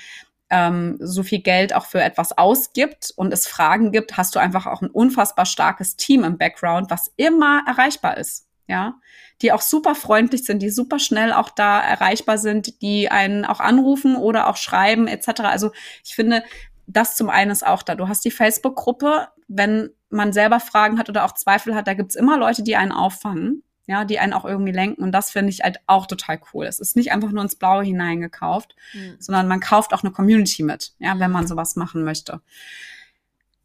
ähm, 0.54 0.98
so 1.00 1.24
viel 1.24 1.40
Geld 1.40 1.74
auch 1.74 1.86
für 1.86 2.00
etwas 2.00 2.38
ausgibt 2.38 3.12
und 3.16 3.32
es 3.32 3.48
Fragen 3.48 3.90
gibt, 3.90 4.16
hast 4.16 4.36
du 4.36 4.38
einfach 4.38 4.66
auch 4.66 4.82
ein 4.82 4.90
unfassbar 4.90 5.46
starkes 5.46 5.96
Team 5.96 6.22
im 6.22 6.38
Background, 6.38 6.90
was 6.90 7.12
immer 7.16 7.62
erreichbar 7.66 8.16
ist. 8.18 8.46
Ja, 8.68 8.94
die 9.42 9.52
auch 9.52 9.60
super 9.60 9.94
freundlich 9.94 10.44
sind, 10.44 10.62
die 10.62 10.70
super 10.70 10.98
schnell 10.98 11.32
auch 11.32 11.50
da 11.50 11.80
erreichbar 11.80 12.38
sind, 12.38 12.80
die 12.80 13.10
einen 13.10 13.44
auch 13.44 13.60
anrufen 13.60 14.16
oder 14.16 14.48
auch 14.48 14.56
schreiben 14.56 15.06
etc. 15.08 15.40
Also 15.40 15.72
ich 16.04 16.14
finde, 16.14 16.44
das 16.86 17.16
zum 17.16 17.28
einen 17.28 17.50
ist 17.50 17.66
auch 17.66 17.82
da. 17.82 17.96
Du 17.96 18.08
hast 18.08 18.24
die 18.24 18.30
Facebook-Gruppe, 18.30 19.28
wenn 19.48 19.90
man 20.08 20.32
selber 20.32 20.60
Fragen 20.60 20.98
hat 20.98 21.08
oder 21.08 21.24
auch 21.24 21.32
Zweifel 21.32 21.74
hat, 21.74 21.88
da 21.88 21.94
gibt's 21.94 22.14
immer 22.14 22.38
Leute, 22.38 22.62
die 22.62 22.76
einen 22.76 22.92
auffangen 22.92 23.64
ja, 23.86 24.04
die 24.04 24.18
einen 24.18 24.32
auch 24.32 24.44
irgendwie 24.44 24.72
lenken. 24.72 25.02
Und 25.02 25.12
das 25.12 25.30
finde 25.30 25.50
ich 25.50 25.60
halt 25.60 25.78
auch 25.86 26.06
total 26.06 26.40
cool. 26.52 26.66
Es 26.66 26.80
ist 26.80 26.96
nicht 26.96 27.12
einfach 27.12 27.30
nur 27.30 27.42
ins 27.42 27.56
Blaue 27.56 27.84
hineingekauft, 27.84 28.74
mhm. 28.94 29.16
sondern 29.18 29.48
man 29.48 29.60
kauft 29.60 29.92
auch 29.92 30.02
eine 30.02 30.12
Community 30.12 30.62
mit, 30.62 30.94
ja, 30.98 31.18
wenn 31.18 31.30
man 31.30 31.46
sowas 31.46 31.76
machen 31.76 32.04
möchte. 32.04 32.40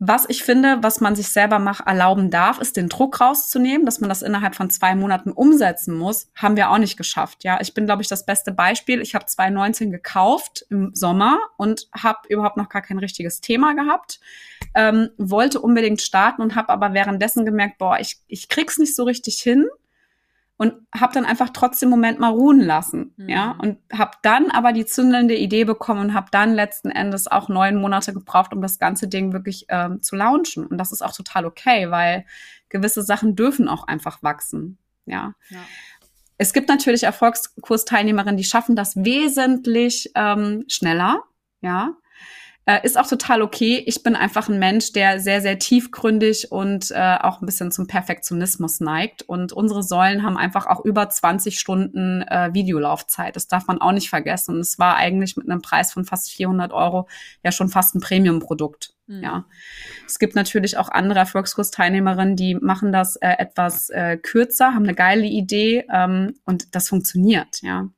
Was 0.01 0.29
ich 0.29 0.43
finde, 0.43 0.77
was 0.81 1.01
man 1.01 1.17
sich 1.17 1.27
selber 1.27 1.59
mach, 1.59 1.85
erlauben 1.85 2.29
darf, 2.29 2.59
ist 2.59 2.77
den 2.77 2.87
Druck 2.87 3.19
rauszunehmen, 3.19 3.85
dass 3.85 3.99
man 3.99 4.07
das 4.07 4.21
innerhalb 4.21 4.55
von 4.55 4.69
zwei 4.69 4.95
Monaten 4.95 5.29
umsetzen 5.29 5.97
muss, 5.97 6.31
haben 6.35 6.55
wir 6.55 6.69
auch 6.69 6.77
nicht 6.77 6.95
geschafft. 6.95 7.43
Ja, 7.43 7.59
ich 7.59 7.73
bin, 7.73 7.85
glaube 7.85 8.01
ich, 8.01 8.07
das 8.07 8.25
beste 8.25 8.53
Beispiel. 8.53 9.01
Ich 9.01 9.13
habe 9.13 9.25
2019 9.25 9.91
gekauft 9.91 10.65
im 10.69 10.95
Sommer 10.95 11.37
und 11.57 11.89
habe 11.93 12.19
überhaupt 12.29 12.55
noch 12.55 12.69
gar 12.69 12.81
kein 12.81 12.97
richtiges 12.97 13.41
Thema 13.41 13.73
gehabt. 13.73 14.21
Ähm, 14.73 15.09
wollte 15.17 15.59
unbedingt 15.59 16.01
starten 16.01 16.41
und 16.41 16.55
habe 16.55 16.69
aber 16.69 16.93
währenddessen 16.93 17.45
gemerkt, 17.45 17.77
boah, 17.77 17.99
ich, 17.99 18.21
ich 18.27 18.47
krieg's 18.47 18.77
nicht 18.77 18.95
so 18.95 19.03
richtig 19.03 19.41
hin 19.41 19.67
und 20.59 20.73
habe 20.93 21.13
dann 21.13 21.23
einfach 21.23 21.51
trotzdem 21.53 21.89
Moment 21.89 22.19
mal 22.19 22.31
ruhen 22.31 22.59
lassen, 22.59 23.13
mhm. 23.15 23.29
ja, 23.29 23.51
und 23.59 23.77
habe 23.93 24.11
dann 24.23 24.51
aber 24.51 24.73
die 24.73 24.85
zündelnde 24.85 25.35
Idee 25.35 25.63
bekommen 25.63 26.01
und 26.01 26.13
habe 26.13 26.27
dann 26.31 26.53
letzten 26.53 26.91
Endes 26.91 27.27
auch 27.27 27.47
neun 27.47 27.79
Monate 27.79 28.13
gebraucht, 28.13 28.53
um 28.53 28.61
das 28.61 28.77
ganze 28.77 29.07
Ding 29.07 29.31
wirklich 29.31 29.67
ähm, 29.69 30.01
zu 30.01 30.17
launchen 30.17 30.67
und 30.67 30.77
das 30.77 30.91
ist 30.91 31.01
auch 31.01 31.13
total 31.13 31.45
okay, 31.45 31.89
weil 31.91 32.25
gewisse 32.67 33.01
Sachen 33.03 33.37
dürfen 33.37 33.69
auch 33.69 33.87
einfach 33.87 34.21
wachsen, 34.21 34.77
ja. 35.05 35.33
ja. 35.49 35.59
Es 36.37 36.51
gibt 36.51 36.67
natürlich 36.67 37.03
Erfolgskursteilnehmerinnen, 37.03 38.37
die 38.37 38.43
schaffen 38.43 38.75
das 38.75 38.97
wesentlich 38.97 40.11
ähm, 40.15 40.65
schneller, 40.67 41.23
ja. 41.61 41.93
Äh, 42.69 42.85
ist 42.85 42.99
auch 42.99 43.07
total 43.07 43.41
okay. 43.41 43.81
Ich 43.87 44.03
bin 44.03 44.15
einfach 44.15 44.47
ein 44.47 44.59
Mensch, 44.59 44.93
der 44.93 45.19
sehr, 45.19 45.41
sehr 45.41 45.57
tiefgründig 45.57 46.51
und 46.51 46.91
äh, 46.91 47.17
auch 47.19 47.41
ein 47.41 47.47
bisschen 47.47 47.71
zum 47.71 47.87
Perfektionismus 47.87 48.79
neigt. 48.79 49.23
Und 49.23 49.53
unsere 49.53 49.81
Säulen 49.81 50.21
haben 50.21 50.37
einfach 50.37 50.67
auch 50.67 50.85
über 50.85 51.09
20 51.09 51.59
Stunden 51.59 52.21
äh, 52.21 52.53
Videolaufzeit. 52.53 53.35
Das 53.35 53.47
darf 53.47 53.65
man 53.65 53.81
auch 53.81 53.91
nicht 53.91 54.11
vergessen. 54.11 54.53
Und 54.53 54.61
es 54.61 54.77
war 54.77 54.97
eigentlich 54.97 55.35
mit 55.35 55.49
einem 55.49 55.63
Preis 55.63 55.91
von 55.93 56.05
fast 56.05 56.29
400 56.29 56.71
Euro 56.71 57.07
ja 57.43 57.51
schon 57.51 57.69
fast 57.69 57.95
ein 57.95 58.01
Premium-Produkt. 58.01 58.93
Mhm. 59.07 59.23
Ja. 59.23 59.45
Es 60.05 60.19
gibt 60.19 60.35
natürlich 60.35 60.77
auch 60.77 60.89
andere 60.89 61.17
Erfolgskursteilnehmerinnen, 61.17 62.35
die 62.35 62.53
machen 62.53 62.91
das 62.91 63.15
äh, 63.15 63.31
etwas 63.39 63.89
äh, 63.89 64.17
kürzer, 64.17 64.75
haben 64.75 64.83
eine 64.83 64.93
geile 64.93 65.25
Idee 65.25 65.87
ähm, 65.91 66.35
und 66.45 66.75
das 66.75 66.87
funktioniert, 66.87 67.63
ja. 67.63 67.89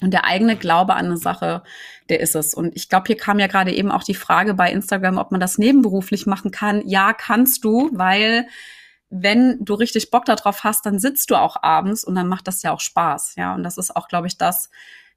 Und 0.00 0.12
der 0.12 0.24
eigene 0.24 0.56
Glaube 0.56 0.94
an 0.94 1.06
eine 1.06 1.16
Sache, 1.16 1.62
der 2.08 2.20
ist 2.20 2.36
es. 2.36 2.54
Und 2.54 2.76
ich 2.76 2.88
glaube, 2.88 3.06
hier 3.08 3.16
kam 3.16 3.38
ja 3.38 3.46
gerade 3.48 3.72
eben 3.72 3.90
auch 3.90 4.04
die 4.04 4.14
Frage 4.14 4.54
bei 4.54 4.70
Instagram, 4.70 5.18
ob 5.18 5.32
man 5.32 5.40
das 5.40 5.58
nebenberuflich 5.58 6.26
machen 6.26 6.50
kann. 6.50 6.86
Ja, 6.86 7.12
kannst 7.12 7.64
du, 7.64 7.90
weil 7.92 8.46
wenn 9.10 9.64
du 9.64 9.74
richtig 9.74 10.10
Bock 10.10 10.24
darauf 10.24 10.64
hast, 10.64 10.86
dann 10.86 10.98
sitzt 10.98 11.30
du 11.30 11.36
auch 11.36 11.62
abends 11.62 12.04
und 12.04 12.14
dann 12.14 12.28
macht 12.28 12.46
das 12.46 12.62
ja 12.62 12.72
auch 12.72 12.80
Spaß. 12.80 13.34
Ja, 13.36 13.54
und 13.54 13.62
das 13.62 13.78
ist 13.78 13.96
auch, 13.96 14.08
glaube 14.08 14.26
ich, 14.26 14.36
das, 14.36 14.70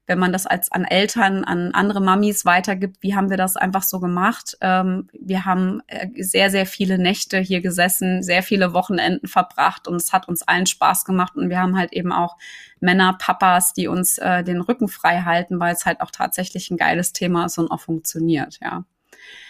wenn 0.06 0.18
man 0.18 0.32
das 0.32 0.46
als 0.46 0.70
an 0.72 0.84
Eltern, 0.84 1.44
an 1.44 1.72
andere 1.72 2.00
Mamis 2.00 2.44
weitergibt, 2.44 2.96
wie 3.02 3.14
haben 3.14 3.30
wir 3.30 3.36
das 3.36 3.56
einfach 3.56 3.82
so 3.82 4.00
gemacht? 4.00 4.56
Ähm, 4.60 5.08
wir 5.12 5.44
haben 5.44 5.80
äh, 5.86 6.08
sehr, 6.22 6.50
sehr 6.50 6.66
viele 6.66 6.98
Nächte 6.98 7.38
hier 7.38 7.60
gesessen, 7.60 8.22
sehr 8.22 8.42
viele 8.42 8.72
Wochenenden 8.72 9.28
verbracht 9.28 9.86
und 9.86 9.96
es 9.96 10.12
hat 10.12 10.28
uns 10.28 10.42
allen 10.42 10.66
Spaß 10.66 11.04
gemacht 11.04 11.36
und 11.36 11.50
wir 11.50 11.60
haben 11.60 11.76
halt 11.78 11.92
eben 11.92 12.12
auch 12.12 12.36
Männer, 12.80 13.16
Papas, 13.18 13.74
die 13.74 13.86
uns 13.86 14.18
äh, 14.18 14.42
den 14.42 14.60
Rücken 14.60 14.88
frei 14.88 15.22
halten, 15.22 15.60
weil 15.60 15.74
es 15.74 15.86
halt 15.86 16.00
auch 16.00 16.10
tatsächlich 16.10 16.70
ein 16.70 16.76
geiles 16.76 17.12
Thema 17.12 17.46
ist 17.46 17.58
und 17.58 17.70
auch 17.70 17.80
funktioniert, 17.80 18.58
ja. 18.60 18.84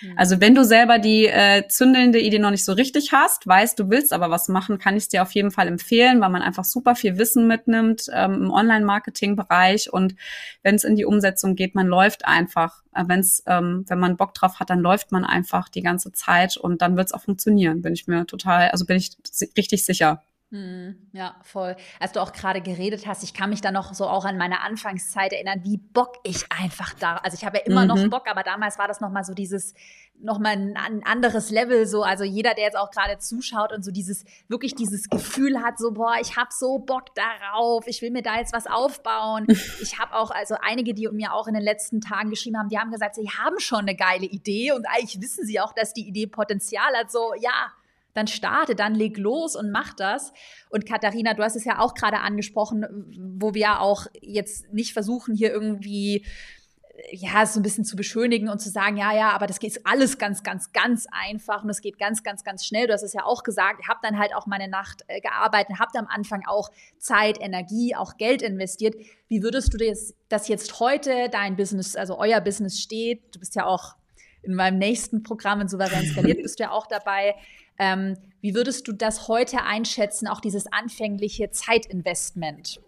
Mhm. 0.00 0.12
Also 0.16 0.40
wenn 0.40 0.54
du 0.54 0.64
selber 0.64 0.98
die 0.98 1.26
äh, 1.26 1.66
zündelnde 1.68 2.20
Idee 2.20 2.38
noch 2.38 2.50
nicht 2.50 2.64
so 2.64 2.72
richtig 2.72 3.12
hast, 3.12 3.46
weißt, 3.46 3.78
du 3.78 3.90
willst 3.90 4.12
aber 4.12 4.30
was 4.30 4.48
machen, 4.48 4.78
kann 4.78 4.96
ich 4.96 5.04
es 5.04 5.08
dir 5.08 5.22
auf 5.22 5.32
jeden 5.32 5.50
Fall 5.50 5.68
empfehlen, 5.68 6.20
weil 6.20 6.30
man 6.30 6.42
einfach 6.42 6.64
super 6.64 6.94
viel 6.94 7.18
Wissen 7.18 7.46
mitnimmt 7.46 8.06
ähm, 8.12 8.34
im 8.34 8.50
Online-Marketing-Bereich 8.50 9.92
und 9.92 10.14
wenn 10.62 10.74
es 10.74 10.84
in 10.84 10.96
die 10.96 11.04
Umsetzung 11.04 11.54
geht, 11.54 11.74
man 11.74 11.86
läuft 11.86 12.24
einfach. 12.24 12.82
Äh, 12.94 13.04
wenn's, 13.06 13.42
ähm, 13.46 13.84
wenn 13.88 13.98
man 13.98 14.16
Bock 14.16 14.34
drauf 14.34 14.60
hat, 14.60 14.70
dann 14.70 14.80
läuft 14.80 15.12
man 15.12 15.24
einfach 15.24 15.68
die 15.68 15.82
ganze 15.82 16.12
Zeit 16.12 16.56
und 16.56 16.82
dann 16.82 16.96
wird 16.96 17.06
es 17.06 17.12
auch 17.12 17.22
funktionieren, 17.22 17.82
bin 17.82 17.94
ich 17.94 18.06
mir 18.06 18.26
total, 18.26 18.70
also 18.70 18.84
bin 18.84 18.96
ich 18.96 19.16
richtig 19.56 19.84
sicher. 19.84 20.22
Hm, 20.52 20.94
ja, 21.12 21.34
voll. 21.40 21.76
Als 21.98 22.12
du 22.12 22.20
auch 22.20 22.34
gerade 22.34 22.60
geredet 22.60 23.06
hast, 23.06 23.22
ich 23.22 23.32
kann 23.32 23.48
mich 23.48 23.62
da 23.62 23.72
noch 23.72 23.94
so 23.94 24.06
auch 24.06 24.26
an 24.26 24.36
meine 24.36 24.60
Anfangszeit 24.60 25.32
erinnern, 25.32 25.60
wie 25.64 25.78
Bock 25.78 26.18
ich 26.24 26.44
einfach 26.52 26.92
da. 26.92 27.16
Also 27.16 27.38
ich 27.38 27.46
habe 27.46 27.56
ja 27.56 27.64
immer 27.64 27.82
mhm. 27.82 27.88
noch 27.88 28.10
Bock, 28.10 28.28
aber 28.30 28.42
damals 28.42 28.78
war 28.78 28.86
das 28.86 29.00
noch 29.00 29.10
mal 29.10 29.24
so 29.24 29.32
dieses 29.32 29.72
noch 30.20 30.38
mal 30.38 30.50
ein, 30.50 30.76
ein, 30.76 31.02
anderes 31.06 31.48
Level 31.48 31.86
so. 31.86 32.02
Also 32.02 32.24
jeder, 32.24 32.52
der 32.52 32.64
jetzt 32.64 32.76
auch 32.76 32.90
gerade 32.90 33.16
zuschaut 33.16 33.72
und 33.72 33.82
so 33.82 33.90
dieses 33.90 34.26
wirklich 34.46 34.74
dieses 34.74 35.08
Gefühl 35.08 35.62
hat, 35.62 35.78
so 35.78 35.92
boah, 35.92 36.16
ich 36.20 36.36
habe 36.36 36.50
so 36.52 36.78
Bock 36.80 37.14
darauf, 37.14 37.86
ich 37.86 38.02
will 38.02 38.10
mir 38.10 38.22
da 38.22 38.36
jetzt 38.36 38.52
was 38.52 38.66
aufbauen. 38.66 39.46
ich 39.80 39.98
habe 39.98 40.14
auch 40.14 40.30
also 40.30 40.56
einige, 40.60 40.92
die 40.92 41.08
mir 41.08 41.32
auch 41.32 41.48
in 41.48 41.54
den 41.54 41.62
letzten 41.62 42.02
Tagen 42.02 42.28
geschrieben 42.28 42.58
haben, 42.58 42.68
die 42.68 42.78
haben 42.78 42.92
gesagt, 42.92 43.14
sie 43.14 43.30
haben 43.30 43.58
schon 43.58 43.80
eine 43.80 43.96
geile 43.96 44.26
Idee 44.26 44.72
und 44.72 44.84
eigentlich 44.84 45.18
wissen 45.22 45.46
sie 45.46 45.60
auch, 45.60 45.72
dass 45.72 45.94
die 45.94 46.06
Idee 46.06 46.26
Potenzial 46.26 46.94
hat. 46.94 47.10
So 47.10 47.32
ja 47.40 47.72
dann 48.14 48.26
starte, 48.26 48.74
dann 48.74 48.94
leg 48.94 49.16
los 49.18 49.56
und 49.56 49.70
mach 49.70 49.94
das. 49.94 50.32
Und 50.70 50.86
Katharina, 50.86 51.34
du 51.34 51.42
hast 51.42 51.56
es 51.56 51.64
ja 51.64 51.78
auch 51.78 51.94
gerade 51.94 52.20
angesprochen, 52.20 52.86
wo 53.38 53.54
wir 53.54 53.80
auch 53.80 54.06
jetzt 54.20 54.72
nicht 54.72 54.92
versuchen, 54.92 55.34
hier 55.34 55.50
irgendwie 55.50 56.24
ja, 57.10 57.46
so 57.46 57.58
ein 57.58 57.62
bisschen 57.62 57.84
zu 57.84 57.96
beschönigen 57.96 58.48
und 58.48 58.60
zu 58.60 58.68
sagen, 58.68 58.96
ja, 58.96 59.12
ja, 59.14 59.30
aber 59.30 59.46
das 59.46 59.58
geht 59.58 59.80
alles 59.84 60.18
ganz, 60.18 60.42
ganz, 60.42 60.72
ganz 60.72 61.06
einfach 61.10 61.64
und 61.64 61.70
es 61.70 61.80
geht 61.80 61.98
ganz, 61.98 62.22
ganz, 62.22 62.44
ganz 62.44 62.64
schnell. 62.64 62.86
Du 62.86 62.92
hast 62.92 63.02
es 63.02 63.12
ja 63.12 63.24
auch 63.24 63.42
gesagt, 63.42 63.80
ich 63.82 63.88
habe 63.88 64.00
dann 64.02 64.18
halt 64.18 64.34
auch 64.34 64.46
meine 64.46 64.68
Nacht 64.68 65.02
äh, 65.08 65.20
gearbeitet, 65.20 65.78
habt 65.78 65.96
am 65.96 66.06
Anfang 66.06 66.42
auch 66.46 66.70
Zeit, 66.98 67.40
Energie, 67.40 67.94
auch 67.96 68.16
Geld 68.18 68.42
investiert. 68.42 68.94
Wie 69.28 69.42
würdest 69.42 69.72
du 69.72 69.78
das, 69.78 70.14
das 70.28 70.48
jetzt 70.48 70.80
heute, 70.80 71.28
dein 71.30 71.56
Business, 71.56 71.96
also 71.96 72.18
euer 72.18 72.40
Business 72.40 72.80
steht? 72.80 73.34
Du 73.34 73.40
bist 73.40 73.54
ja 73.54 73.66
auch 73.66 73.96
in 74.42 74.54
meinem 74.54 74.78
nächsten 74.78 75.22
Programm 75.22 75.60
in 75.60 75.68
Souverän 75.68 76.04
skaliert, 76.06 76.42
bist 76.42 76.58
du 76.58 76.64
ja 76.64 76.70
auch 76.70 76.86
dabei. 76.86 77.34
Ähm, 77.78 78.16
wie 78.40 78.54
würdest 78.54 78.88
du 78.88 78.92
das 78.92 79.28
heute 79.28 79.62
einschätzen, 79.62 80.28
auch 80.28 80.40
dieses 80.40 80.72
anfängliche 80.72 81.50
Zeitinvestment? 81.50 82.80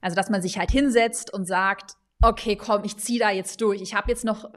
Also, 0.00 0.16
dass 0.16 0.30
man 0.30 0.42
sich 0.42 0.58
halt 0.58 0.70
hinsetzt 0.70 1.32
und 1.32 1.46
sagt, 1.46 1.92
okay, 2.22 2.56
komm, 2.56 2.84
ich 2.84 2.96
ziehe 2.96 3.20
da 3.20 3.30
jetzt 3.30 3.60
durch. 3.60 3.80
Ich 3.80 3.94
habe 3.94 4.10
jetzt 4.10 4.24
noch 4.24 4.50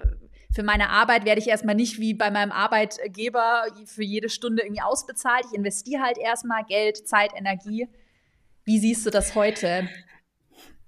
für 0.55 0.63
meine 0.63 0.89
Arbeit 0.89 1.25
werde 1.25 1.41
ich 1.41 1.49
erstmal 1.49 1.75
nicht 1.75 1.99
wie 1.99 2.13
bei 2.13 2.31
meinem 2.31 2.53
Arbeitgeber 2.53 3.65
für 3.85 4.03
jede 4.03 4.29
Stunde 4.29 4.63
irgendwie 4.63 4.81
ausbezahlt. 4.81 5.43
Ich 5.51 5.57
investiere 5.57 6.01
halt 6.01 6.17
erstmal 6.17 6.63
Geld, 6.63 7.05
Zeit, 7.05 7.31
Energie. 7.35 7.89
Wie 8.63 8.79
siehst 8.79 9.05
du 9.05 9.09
das 9.09 9.35
heute? 9.35 9.89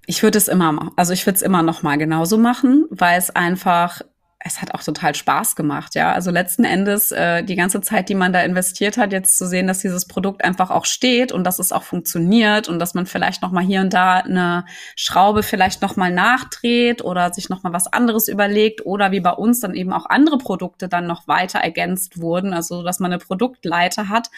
Ich 0.06 0.24
würde 0.24 0.38
es 0.38 0.48
immer, 0.48 0.94
also 0.96 1.12
ich 1.12 1.26
würde 1.26 1.36
es 1.36 1.42
immer 1.42 1.64
noch 1.64 1.84
mal 1.84 1.98
genauso 1.98 2.38
machen, 2.38 2.86
weil 2.90 3.20
es 3.20 3.30
einfach 3.30 4.02
es 4.40 4.62
hat 4.62 4.74
auch 4.76 4.84
total 4.84 5.16
Spaß 5.16 5.56
gemacht, 5.56 5.96
ja. 5.96 6.12
Also 6.14 6.30
letzten 6.30 6.64
Endes 6.64 7.12
äh, 7.12 7.44
die 7.44 7.56
ganze 7.56 7.82
Zeit, 7.82 8.08
die 8.08 8.16
man 8.16 8.34
da 8.34 8.42
investiert 8.42 8.98
hat, 8.98 9.12
jetzt 9.12 9.36
zu 9.36 9.48
sehen, 9.48 9.66
dass 9.66 9.80
dieses 9.80 10.06
Produkt 10.06 10.46
einfach 10.46 10.70
auch 10.70 10.86
steht 10.86 11.32
und 11.32 11.44
dass 11.44 11.58
es 11.58 11.72
auch 11.72 11.82
funktioniert 11.82 12.68
und 12.68 12.78
dass 12.78 12.94
man 12.94 13.08
vielleicht 13.08 13.42
noch 13.42 13.52
mal 13.52 13.64
hier 13.64 13.82
und 13.82 13.94
da 13.94 14.18
eine 14.18 14.66
Schraube 14.96 15.42
vielleicht 15.42 15.82
noch 15.82 15.96
mal 15.96 16.12
nachdreht 16.12 17.04
oder 17.04 17.34
sich 17.34 17.50
noch 17.50 17.64
mal 17.64 17.74
was 17.74 17.92
anderes 17.92 18.28
überlegt 18.28 18.86
oder 18.86 19.12
wie 19.12 19.22
bei 19.22 19.32
uns 19.32 19.60
dann 19.60 19.74
eben 19.74 19.92
auch 19.92 20.06
andere 20.06 20.38
Produkte 20.38 20.88
dann 20.88 21.08
noch 21.08 21.28
weiter 21.28 21.60
ergänzt 21.60 22.22
wurden, 22.22 22.54
also 22.54 22.84
dass 22.84 23.00
man 23.00 23.12
eine 23.12 23.20
Produktleiter 23.20 24.08
hat, 24.08 24.30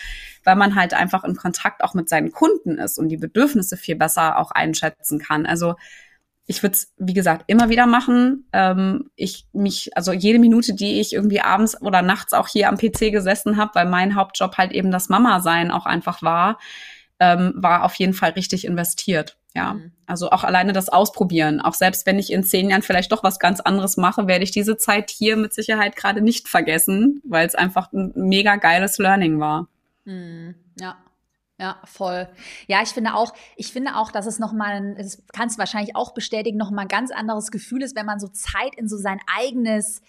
weil 0.45 0.56
man 0.56 0.76
halt 0.76 0.93
einfach 0.93 1.26
in 1.26 1.36
Kontakt 1.36 1.84
auch 1.84 1.93
mit 1.93 2.08
seinen 2.08 2.32
Kunden 2.32 2.78
ist 2.78 2.97
und 3.00 3.10
die 3.10 3.18
Bedürfnisse 3.18 3.76
viel 3.76 3.97
besser 3.97 4.38
auch 4.38 4.52
einschätzen 4.52 5.20
kann. 5.20 5.45
Also 5.45 5.76
ich 6.50 6.64
würde 6.64 6.74
es, 6.74 6.91
wie 6.97 7.14
gesagt, 7.14 7.43
immer 7.45 7.70
wieder 7.70 7.86
machen. 7.86 8.47
Ähm, 8.54 9.12
ich 9.16 9.45
mich, 9.54 9.95
also 9.95 10.12
jede 10.12 10.39
Minute, 10.39 10.74
die 10.74 11.00
ich 11.00 11.14
irgendwie 11.14 11.41
abends 11.41 11.80
oder 11.80 12.02
nachts 12.02 12.34
auch 12.34 12.47
hier 12.47 12.70
am 12.70 12.78
PC 12.78 13.12
gesessen 13.12 13.58
habe, 13.58 13.76
weil 13.76 13.86
mein 13.86 14.16
Hauptjob 14.16 14.58
halt 14.58 14.72
eben 14.72 14.89
das 14.89 15.10
Mama-Sein 15.10 15.70
auch 15.70 15.86
einfach 15.86 16.24
war, 16.24 16.58
ähm, 17.20 17.54
war 17.56 17.84
auf 17.84 17.93
jeden 17.95 18.14
Fall 18.14 18.32
richtig 18.32 18.66
investiert. 18.66 19.38
Ja, 19.54 19.76
mhm. 19.76 19.91
also 20.08 20.32
auch 20.32 20.43
alleine 20.43 20.74
das 20.74 20.89
Ausprobieren. 20.89 21.62
Auch 21.62 21.76
selbst 21.76 22.08
wenn 22.08 22.18
ich 22.18 22.34
in 22.34 22.43
zehn 22.43 22.72
Jahren 22.72 22.82
vielleicht 22.82 23.12
doch 23.12 23.24
was 23.24 23.38
ganz 23.38 23.60
anderes 23.60 23.95
mache, 23.95 24.26
werde 24.26 24.43
ich 24.43 24.50
diese 24.50 24.76
Zeit 24.76 25.12
hier 25.12 25.38
mit 25.38 25.54
Sicherheit 25.54 25.95
gerade 25.95 26.22
nicht 26.22 26.47
vergessen, 26.47 27.22
weil 27.26 27.45
es 27.45 27.54
einfach 27.54 27.93
ein 27.93 28.12
mega 28.16 28.56
geiles 28.56 28.97
Learning 28.97 29.39
war. 29.39 29.68
Mhm. 30.06 30.56
Ja, 30.80 30.97
ja, 31.60 31.78
voll. 31.84 32.30
Ja, 32.68 32.82
ich 32.82 32.89
finde 32.89 33.16
auch, 33.16 33.34
ich 33.57 33.74
finde 33.74 33.97
auch, 33.97 34.12
dass 34.12 34.26
es 34.26 34.39
nochmal, 34.39 34.95
das 34.95 35.22
kannst 35.34 35.57
du 35.57 35.60
wahrscheinlich 35.60 35.95
auch 35.95 36.14
bestätigen, 36.14 36.57
nochmal 36.57 36.86
ein 36.86 36.89
ganz 36.89 37.12
anderes 37.12 37.51
Gefühl 37.51 37.82
ist, 37.84 37.97
wenn 37.97 38.05
man 38.05 38.20
so 38.20 38.30
Zeit 38.30 38.76
in 38.78 38.88
so 38.88 38.97
sein 38.97 39.20
eigenes 39.38 40.01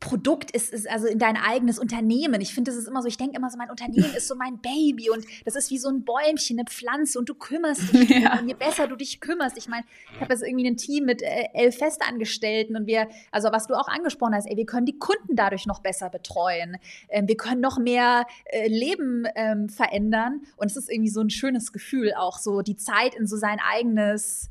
Produkt 0.00 0.52
ist, 0.52 0.72
ist 0.72 0.88
also 0.88 1.08
in 1.08 1.18
dein 1.18 1.36
eigenes 1.36 1.78
Unternehmen. 1.78 2.40
Ich 2.40 2.54
finde, 2.54 2.70
das 2.70 2.78
ist 2.78 2.86
immer 2.86 3.02
so, 3.02 3.08
ich 3.08 3.16
denke 3.16 3.36
immer 3.36 3.50
so, 3.50 3.58
mein 3.58 3.70
Unternehmen 3.70 4.14
ist 4.14 4.28
so 4.28 4.36
mein 4.36 4.58
Baby 4.58 5.10
und 5.10 5.24
das 5.44 5.56
ist 5.56 5.70
wie 5.70 5.78
so 5.78 5.88
ein 5.88 6.04
Bäumchen, 6.04 6.58
eine 6.58 6.66
Pflanze 6.66 7.18
und 7.18 7.28
du 7.28 7.34
kümmerst 7.34 7.92
dich 7.92 8.08
ja. 8.22 8.38
und 8.38 8.46
je 8.46 8.54
besser 8.54 8.86
du 8.86 8.94
dich 8.94 9.20
kümmerst. 9.20 9.58
Ich 9.58 9.66
meine, 9.66 9.84
ich 10.14 10.20
habe 10.20 10.32
jetzt 10.32 10.44
irgendwie 10.44 10.68
ein 10.68 10.76
Team 10.76 11.04
mit 11.04 11.20
äh, 11.22 11.48
elf 11.52 11.78
Festangestellten 11.78 12.76
und 12.76 12.86
wir, 12.86 13.08
also 13.32 13.50
was 13.50 13.66
du 13.66 13.74
auch 13.74 13.88
angesprochen 13.88 14.34
hast, 14.34 14.46
ey, 14.46 14.56
wir 14.56 14.66
können 14.66 14.86
die 14.86 14.98
Kunden 14.98 15.34
dadurch 15.34 15.66
noch 15.66 15.80
besser 15.80 16.10
betreuen. 16.10 16.76
Ähm, 17.08 17.26
wir 17.26 17.36
können 17.36 17.60
noch 17.60 17.78
mehr 17.78 18.24
äh, 18.44 18.68
Leben 18.68 19.26
ähm, 19.34 19.68
verändern 19.68 20.42
und 20.56 20.70
es 20.70 20.76
ist 20.76 20.90
irgendwie 20.90 21.10
so 21.10 21.20
ein 21.20 21.30
schönes 21.30 21.72
Gefühl, 21.72 22.12
auch 22.16 22.38
so 22.38 22.62
die 22.62 22.76
Zeit 22.76 23.16
in 23.16 23.26
so 23.26 23.36
sein 23.36 23.58
eigenes 23.60 24.50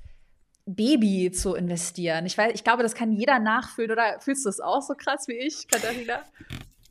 Baby 0.68 1.32
zu 1.32 1.56
investieren. 1.56 2.26
Ich 2.26 2.38
weiß, 2.38 2.52
ich 2.54 2.64
glaube, 2.64 2.84
das 2.84 2.94
kann 2.94 3.12
jeder 3.12 3.40
nachfühlen. 3.40 3.92
Oder 3.92 4.20
fühlst 4.20 4.46
du 4.46 4.50
es 4.50 4.60
auch 4.60 4.82
so 4.82 4.94
krass 4.94 5.28
wie 5.28 5.38
ich, 5.38 5.68
Katharina? 5.68 6.22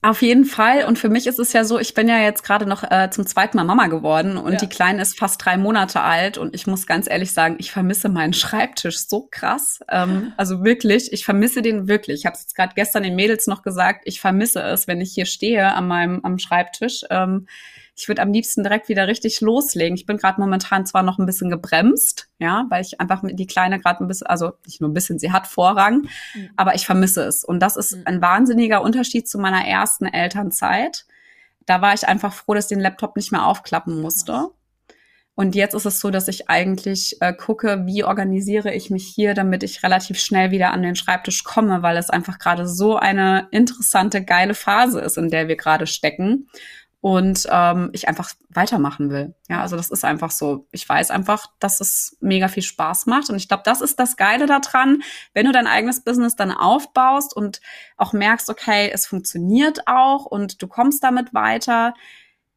Auf 0.02 0.22
jeden 0.22 0.44
Fall. 0.44 0.84
Und 0.84 0.98
für 0.98 1.08
mich 1.08 1.26
ist 1.26 1.38
es 1.40 1.52
ja 1.52 1.64
so, 1.64 1.80
ich 1.80 1.92
bin 1.92 2.08
ja 2.08 2.18
jetzt 2.18 2.44
gerade 2.44 2.64
noch 2.64 2.84
äh, 2.84 3.10
zum 3.10 3.26
zweiten 3.26 3.56
Mal 3.56 3.64
Mama 3.64 3.88
geworden 3.88 4.36
und 4.36 4.52
ja. 4.52 4.58
die 4.58 4.68
Kleine 4.68 5.02
ist 5.02 5.18
fast 5.18 5.44
drei 5.44 5.56
Monate 5.56 6.00
alt. 6.00 6.38
Und 6.38 6.54
ich 6.54 6.66
muss 6.66 6.86
ganz 6.86 7.08
ehrlich 7.10 7.32
sagen, 7.32 7.56
ich 7.58 7.72
vermisse 7.72 8.08
meinen 8.08 8.32
Schreibtisch 8.32 8.98
so 8.98 9.28
krass. 9.30 9.80
Ähm, 9.90 10.32
also 10.36 10.62
wirklich, 10.62 11.12
ich 11.12 11.24
vermisse 11.24 11.60
den 11.60 11.88
wirklich. 11.88 12.20
Ich 12.20 12.26
habe 12.26 12.36
es 12.36 12.42
jetzt 12.42 12.54
gerade 12.54 12.74
gestern 12.76 13.02
den 13.02 13.16
Mädels 13.16 13.46
noch 13.46 13.62
gesagt, 13.62 14.02
ich 14.04 14.20
vermisse 14.20 14.62
es, 14.62 14.86
wenn 14.86 15.00
ich 15.00 15.12
hier 15.12 15.26
stehe 15.26 15.74
an 15.74 15.88
meinem 15.88 16.20
am 16.22 16.38
Schreibtisch. 16.38 17.02
Ähm, 17.10 17.48
ich 17.98 18.08
würde 18.08 18.20
am 18.20 18.30
liebsten 18.30 18.62
direkt 18.62 18.90
wieder 18.90 19.08
richtig 19.08 19.40
loslegen. 19.40 19.96
Ich 19.96 20.04
bin 20.04 20.18
gerade 20.18 20.38
momentan 20.38 20.84
zwar 20.84 21.02
noch 21.02 21.18
ein 21.18 21.24
bisschen 21.24 21.48
gebremst, 21.48 22.28
ja, 22.38 22.66
weil 22.68 22.82
ich 22.82 23.00
einfach 23.00 23.22
die 23.24 23.46
Kleine 23.46 23.80
gerade 23.80 24.04
ein 24.04 24.06
bisschen, 24.06 24.26
also 24.26 24.52
nicht 24.66 24.82
nur 24.82 24.90
ein 24.90 24.94
bisschen, 24.94 25.18
sie 25.18 25.32
hat 25.32 25.46
Vorrang, 25.46 26.06
mhm. 26.34 26.50
aber 26.56 26.74
ich 26.74 26.84
vermisse 26.84 27.24
es. 27.24 27.42
Und 27.42 27.60
das 27.60 27.76
ist 27.76 27.96
mhm. 27.96 28.02
ein 28.04 28.20
wahnsinniger 28.20 28.82
Unterschied 28.82 29.26
zu 29.26 29.38
meiner 29.38 29.66
ersten 29.66 30.04
Elternzeit. 30.04 31.06
Da 31.64 31.80
war 31.80 31.94
ich 31.94 32.06
einfach 32.06 32.34
froh, 32.34 32.52
dass 32.52 32.66
ich 32.66 32.76
den 32.76 32.80
Laptop 32.80 33.16
nicht 33.16 33.32
mehr 33.32 33.46
aufklappen 33.46 34.00
musste. 34.02 34.50
Und 35.34 35.54
jetzt 35.54 35.74
ist 35.74 35.86
es 35.86 36.00
so, 36.00 36.10
dass 36.10 36.28
ich 36.28 36.48
eigentlich 36.48 37.16
äh, 37.20 37.32
gucke, 37.32 37.82
wie 37.86 38.04
organisiere 38.04 38.74
ich 38.74 38.90
mich 38.90 39.06
hier, 39.06 39.34
damit 39.34 39.62
ich 39.62 39.82
relativ 39.82 40.18
schnell 40.18 40.50
wieder 40.50 40.72
an 40.72 40.82
den 40.82 40.96
Schreibtisch 40.96 41.44
komme, 41.44 41.82
weil 41.82 41.96
es 41.96 42.10
einfach 42.10 42.38
gerade 42.38 42.66
so 42.66 42.96
eine 42.96 43.48
interessante, 43.50 44.22
geile 44.22 44.54
Phase 44.54 45.00
ist, 45.00 45.18
in 45.18 45.30
der 45.30 45.48
wir 45.48 45.56
gerade 45.56 45.86
stecken 45.86 46.48
und 47.06 47.46
ähm, 47.52 47.90
ich 47.92 48.08
einfach 48.08 48.32
weitermachen 48.48 49.10
will. 49.10 49.36
Ja, 49.48 49.60
also 49.60 49.76
das 49.76 49.90
ist 49.90 50.04
einfach 50.04 50.32
so. 50.32 50.66
Ich 50.72 50.88
weiß 50.88 51.12
einfach, 51.12 51.46
dass 51.60 51.80
es 51.80 52.16
mega 52.18 52.48
viel 52.48 52.64
Spaß 52.64 53.06
macht 53.06 53.30
und 53.30 53.36
ich 53.36 53.46
glaube, 53.46 53.62
das 53.64 53.80
ist 53.80 54.00
das 54.00 54.16
Geile 54.16 54.46
daran, 54.46 55.02
wenn 55.32 55.46
du 55.46 55.52
dein 55.52 55.68
eigenes 55.68 56.02
Business 56.02 56.34
dann 56.34 56.50
aufbaust 56.50 57.36
und 57.36 57.60
auch 57.96 58.12
merkst, 58.12 58.50
okay, 58.50 58.90
es 58.92 59.06
funktioniert 59.06 59.86
auch 59.86 60.26
und 60.26 60.60
du 60.60 60.66
kommst 60.66 61.04
damit 61.04 61.32
weiter. 61.32 61.94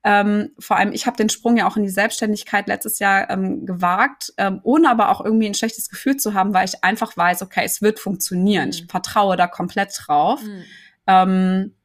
Ähm, 0.04 0.50
vor 0.58 0.78
allem, 0.78 0.94
ich 0.94 1.06
habe 1.06 1.16
den 1.16 1.30
Sprung 1.30 1.56
ja 1.56 1.68
auch 1.68 1.78
in 1.78 1.84
die 1.84 1.90
Selbstständigkeit 1.90 2.68
letztes 2.68 2.98
Jahr 2.98 3.30
ähm, 3.30 3.68
gewagt, 3.68 4.34
ähm, 4.38 4.62
ohne 4.64 4.90
aber 4.90 5.10
auch 5.10 5.24
irgendwie 5.24 5.46
ein 5.46 5.54
schlechtes 5.54 5.90
Gefühl 5.90 6.18
zu 6.18 6.34
haben, 6.34 6.56
weil 6.56 6.66
ich 6.66 6.84
einfach 6.84 7.16
weiß, 7.16 7.44
okay, 7.44 7.66
es 7.66 7.84
wird 7.84 8.00
funktionieren. 8.00 8.70
Mhm. 8.70 8.72
Ich 8.72 8.86
vertraue 8.88 9.38
da 9.38 9.46
komplett 9.46 9.96
drauf. 9.96 10.42
Mhm. 10.42 10.64
Ähm, 11.06 11.76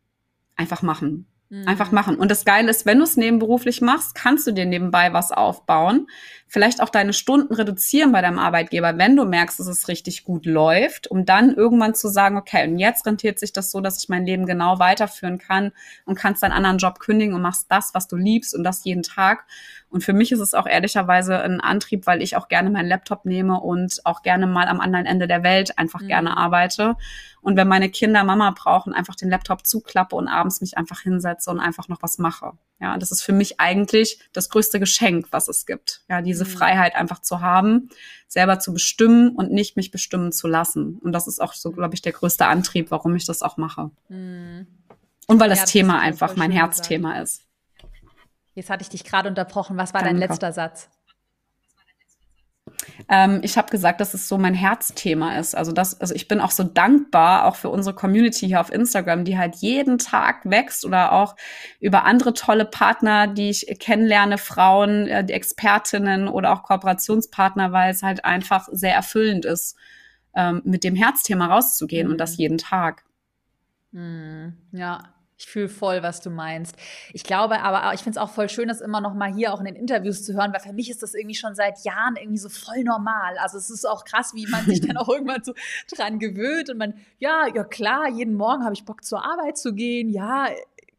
einfach 0.57 0.81
machen. 0.81 1.27
Einfach 1.67 1.93
machen. 1.93 2.17
Und 2.17 2.31
das 2.31 2.45
Geile 2.45 2.71
ist, 2.71 2.87
wenn 2.87 2.99
du 2.99 3.05
es 3.05 3.17
nebenberuflich 3.17 3.81
machst, 3.81 4.15
kannst 4.15 4.47
du 4.47 4.53
dir 4.53 4.67
nebenbei 4.67 5.13
was 5.13 5.31
aufbauen. 5.31 6.09
Vielleicht 6.47 6.81
auch 6.81 6.89
deine 6.89 7.13
Stunden 7.13 7.55
reduzieren 7.55 8.13
bei 8.13 8.21
deinem 8.21 8.39
Arbeitgeber, 8.39 8.97
wenn 8.99 9.17
du 9.17 9.25
merkst, 9.25 9.59
dass 9.59 9.67
es 9.67 9.89
richtig 9.89 10.25
gut 10.25 10.47
läuft, 10.47 11.09
um 11.09 11.25
dann 11.25 11.55
irgendwann 11.55 11.95
zu 11.95 12.09
sagen, 12.09 12.37
okay, 12.37 12.69
und 12.69 12.79
jetzt 12.79 13.07
rentiert 13.07 13.39
sich 13.39 13.53
das 13.53 13.71
so, 13.71 13.81
dass 13.81 14.03
ich 14.03 14.09
mein 14.09 14.25
Leben 14.25 14.47
genau 14.47 14.79
weiterführen 14.79 15.39
kann 15.39 15.73
und 16.05 16.17
kannst 16.17 16.43
deinen 16.43 16.53
anderen 16.53 16.79
Job 16.79 17.01
kündigen 17.01 17.35
und 17.35 17.43
machst 17.43 17.67
das, 17.71 17.95
was 17.95 18.09
du 18.09 18.17
liebst 18.17 18.55
und 18.55 18.63
das 18.63 18.85
jeden 18.85 19.03
Tag. 19.03 19.45
Und 19.95 20.03
für 20.03 20.13
mich 20.13 20.33
ist 20.33 20.41
es 20.41 20.55
auch 20.55 20.67
ehrlicherweise 20.67 21.39
ein 21.39 21.61
Antrieb, 21.61 22.09
weil 22.09 22.21
ich 22.21 22.37
auch 22.37 22.49
gerne 22.49 22.69
meinen 22.69 22.89
Laptop 22.89 23.25
nehme 23.27 23.61
und 23.61 24.05
auch 24.05 24.23
gerne 24.23 24.49
mal 24.49 24.67
am 24.67 24.81
anderen 24.81 25.07
Ende 25.07 25.29
der 25.29 25.45
Welt 25.45 25.79
einfach 25.79 26.01
mhm. 26.01 26.09
gerne 26.09 26.37
arbeite. 26.37 26.97
Und 27.43 27.57
wenn 27.57 27.69
meine 27.69 27.89
Kinder 27.89 28.25
Mama 28.25 28.51
brauchen, 28.51 28.93
einfach 28.93 29.15
den 29.15 29.31
Laptop 29.31 29.65
zuklappe 29.65 30.17
und 30.17 30.27
abends 30.27 30.61
mich 30.61 30.77
einfach 30.77 30.99
hinsetze 30.99 31.49
und 31.49 31.61
einfach 31.61 31.87
noch 31.87 32.03
was 32.03 32.19
mache. 32.19 32.55
Ja, 32.81 32.99
das 32.99 33.13
ist 33.13 33.23
für 33.23 33.33
mich 33.33 33.61
eigentlich 33.61 34.19
das 34.33 34.49
größte 34.49 34.81
Geschenk, 34.81 35.29
was 35.31 35.47
es 35.47 35.65
gibt. 35.65 36.03
Ja, 36.09 36.23
diese 36.23 36.45
mhm. 36.45 36.49
Freiheit 36.49 36.97
einfach 36.97 37.21
zu 37.21 37.41
haben, 37.41 37.89
selber 38.27 38.59
zu 38.59 38.73
bestimmen 38.73 39.29
und 39.29 39.53
nicht 39.53 39.77
mich 39.77 39.93
bestimmen 39.93 40.33
zu 40.33 40.49
lassen. 40.49 40.99
Und 41.05 41.13
das 41.13 41.29
ist 41.29 41.41
auch 41.41 41.53
so, 41.53 41.71
glaube 41.71 41.95
ich, 41.95 42.03
der 42.03 42.11
größte 42.11 42.47
Antrieb, 42.47 42.91
warum 42.91 43.15
ich 43.15 43.27
das 43.27 43.43
auch 43.43 43.59
mache. 43.59 43.93
Mhm. 44.09 44.67
Und 45.29 45.39
weil 45.39 45.51
das 45.51 45.61
ja, 45.61 45.67
Thema 45.67 46.01
einfach 46.01 46.35
mein 46.35 46.51
Herzthema 46.51 47.21
ist. 47.21 47.44
Jetzt 48.55 48.71
hatte 48.71 48.83
ich 48.83 48.89
dich 48.89 49.05
gerade 49.05 49.29
unterbrochen. 49.29 49.77
Was 49.77 49.95
war 49.95 50.03
Danke. 50.03 50.21
dein 50.21 50.29
letzter 50.29 50.53
Satz? 50.53 50.89
Ähm, 53.09 53.41
ich 53.43 53.59
habe 53.59 53.71
gesagt, 53.71 54.01
dass 54.01 54.15
es 54.15 54.29
so 54.29 54.39
mein 54.39 54.55
Herzthema 54.55 55.39
ist. 55.39 55.55
Also 55.55 55.73
das, 55.73 56.01
also 56.01 56.15
ich 56.15 56.29
bin 56.29 56.41
auch 56.41 56.51
so 56.51 56.65
dankbar, 56.65 57.45
auch 57.45 57.57
für 57.57 57.69
unsere 57.69 57.95
Community 57.95 58.47
hier 58.47 58.61
auf 58.61 58.73
Instagram, 58.73 59.25
die 59.25 59.39
halt 59.39 59.57
jeden 59.57 59.99
Tag 59.99 60.41
wächst 60.45 60.85
oder 60.85 61.13
auch 61.13 61.37
über 61.81 62.05
andere 62.05 62.33
tolle 62.35 62.65
Partner, 62.65 63.27
die 63.27 63.51
ich 63.51 63.67
kennenlerne, 63.79 64.39
Frauen, 64.39 65.07
äh, 65.09 65.25
die 65.25 65.35
Expertinnen 65.35 66.29
oder 66.29 66.53
auch 66.53 66.63
Kooperationspartner, 66.63 67.73
weil 67.73 67.91
es 67.91 68.03
halt 68.03 68.25
einfach 68.25 68.69
sehr 68.73 68.95
erfüllend 68.95 69.45
ist, 69.45 69.77
ähm, 70.35 70.63
mit 70.65 70.85
dem 70.85 70.95
Herzthema 70.95 71.47
rauszugehen 71.47 72.07
mhm. 72.07 72.13
und 72.13 72.19
das 72.19 72.33
mhm. 72.33 72.39
jeden 72.39 72.59
Tag. 72.59 73.05
Mhm. 73.93 74.55
Ja, 74.73 75.14
Ich 75.37 75.47
fühle 75.47 75.69
voll, 75.69 76.03
was 76.03 76.21
du 76.21 76.31
meinst. 76.31 76.77
Ich 77.13 77.25
glaube 77.25 77.61
aber, 77.61 77.93
ich 77.93 78.01
finde 78.01 78.19
es 78.19 78.23
auch 78.23 78.31
voll 78.31 78.49
schön, 78.49 78.69
das 78.69 78.81
immer 78.81 79.01
noch 79.01 79.15
mal 79.15 79.33
hier 79.35 79.53
auch 79.53 79.59
in 79.59 79.67
den 79.67 79.75
Interviews 79.75 80.25
zu 80.25 80.35
hören, 80.35 80.53
weil 80.53 80.61
für 80.61 80.73
mich 80.73 80.91
ist 80.91 81.03
das 81.03 81.15
irgendwie 81.15 81.35
schon 81.35 81.57
seit 81.57 81.85
Jahren 81.85 82.15
irgendwie 82.17 82.39
so 82.39 82.49
voll 82.49 82.85
normal. 82.85 83.37
Also 83.39 83.59
es 83.59 83.69
ist 83.69 83.85
auch 83.85 84.05
krass, 84.05 84.33
wie 84.35 84.47
man 84.47 84.65
sich 84.65 84.81
dann 84.81 84.97
auch 84.97 85.09
irgendwann 85.09 85.43
so 85.43 85.53
dran 85.95 86.21
gewöhnt 86.21 86.71
und 86.71 86.79
man, 86.79 86.95
ja, 87.19 87.47
ja 87.53 87.65
klar, 87.65 88.09
jeden 88.09 88.35
Morgen 88.35 88.65
habe 88.65 88.75
ich 88.75 88.85
Bock 88.85 89.03
zur 89.03 89.25
Arbeit 89.25 89.59
zu 89.59 89.75
gehen. 89.75 90.09
Ja, 90.09 90.49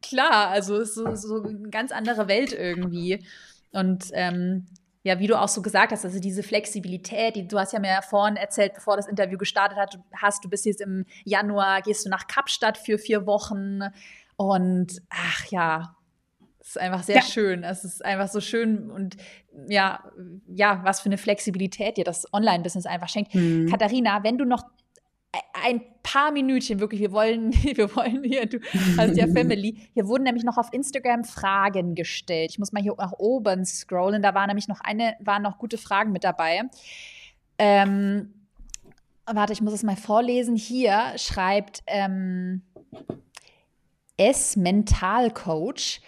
klar. 0.01 0.49
Also 0.49 0.75
es 0.77 0.97
ist 0.97 1.21
so, 1.21 1.41
eine 1.41 1.69
ganz 1.69 1.91
andere 1.91 2.27
Welt 2.27 2.51
irgendwie. 2.51 3.25
Und 3.71 4.09
ähm, 4.13 4.67
ja, 5.03 5.19
wie 5.19 5.27
du 5.27 5.39
auch 5.39 5.47
so 5.47 5.61
gesagt 5.61 5.91
hast, 5.91 6.03
also 6.03 6.19
diese 6.19 6.41
Flexibilität, 6.41 7.35
die, 7.35 7.47
du 7.47 7.59
hast 7.59 7.73
ja 7.73 7.79
mir 7.79 8.01
vorhin 8.01 8.37
erzählt, 8.37 8.73
bevor 8.73 8.97
das 8.97 9.07
Interview 9.07 9.37
gestartet 9.37 9.77
hat, 9.77 9.99
hast, 10.15 10.43
du 10.43 10.49
bist 10.49 10.65
jetzt 10.65 10.81
im 10.81 11.05
Januar, 11.23 11.81
gehst 11.83 12.05
du 12.05 12.09
nach 12.09 12.25
Kapstadt 12.25 12.77
für 12.77 12.97
vier 12.97 13.27
Wochen 13.27 13.81
und 14.37 15.01
ach 15.09 15.45
ja, 15.47 15.95
es 16.59 16.69
ist 16.69 16.79
einfach 16.79 17.03
sehr 17.03 17.17
ja. 17.17 17.21
schön. 17.21 17.63
Es 17.63 17.83
ist 17.83 18.03
einfach 18.03 18.27
so 18.27 18.41
schön 18.41 18.89
und 18.89 19.17
ja, 19.67 20.03
ja, 20.47 20.81
was 20.83 20.99
für 20.99 21.07
eine 21.07 21.17
Flexibilität 21.17 21.97
dir 21.97 22.03
das 22.03 22.31
Online-Business 22.33 22.87
einfach 22.87 23.09
schenkt. 23.09 23.35
Mhm. 23.35 23.69
Katharina, 23.69 24.23
wenn 24.23 24.37
du 24.37 24.45
noch 24.45 24.63
ein 25.63 25.81
paar 26.03 26.31
Minütchen 26.31 26.79
wirklich, 26.79 27.01
wir 27.01 27.11
wollen, 27.11 27.53
wir 27.63 27.95
wollen 27.95 28.23
hier, 28.23 28.45
du 28.45 28.59
hast 28.97 29.17
ja 29.17 29.27
Family. 29.33 29.89
Hier 29.93 30.07
wurden 30.07 30.23
nämlich 30.23 30.43
noch 30.43 30.57
auf 30.57 30.71
Instagram 30.73 31.23
Fragen 31.23 31.95
gestellt. 31.95 32.51
Ich 32.51 32.59
muss 32.59 32.71
mal 32.71 32.81
hier 32.81 32.95
nach 32.97 33.13
oben 33.13 33.65
scrollen. 33.65 34.21
Da 34.21 34.33
war 34.33 34.47
nämlich 34.47 34.67
noch 34.67 34.81
eine, 34.81 35.15
waren 35.19 35.43
noch 35.43 35.57
gute 35.57 35.77
Fragen 35.77 36.11
mit 36.11 36.23
dabei. 36.23 36.63
Ähm, 37.57 38.33
warte, 39.25 39.53
ich 39.53 39.61
muss 39.61 39.73
es 39.73 39.83
mal 39.83 39.95
vorlesen. 39.95 40.55
Hier 40.55 41.13
schreibt 41.17 41.83
ähm, 41.87 42.61
S 44.17 44.55
Mentalcoach. 44.55 46.01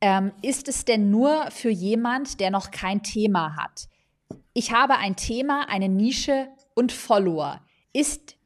Ähm, 0.00 0.32
ist 0.42 0.68
es 0.68 0.84
denn 0.84 1.10
nur 1.10 1.50
für 1.50 1.70
jemand, 1.70 2.40
der 2.40 2.50
noch 2.50 2.70
kein 2.70 3.02
Thema 3.02 3.56
hat? 3.56 3.88
Ich 4.52 4.72
habe 4.72 4.96
ein 4.98 5.16
Thema, 5.16 5.68
eine 5.68 5.88
Nische 5.88 6.48
und 6.74 6.92
Follower. 6.92 7.60
Ist 7.92 8.36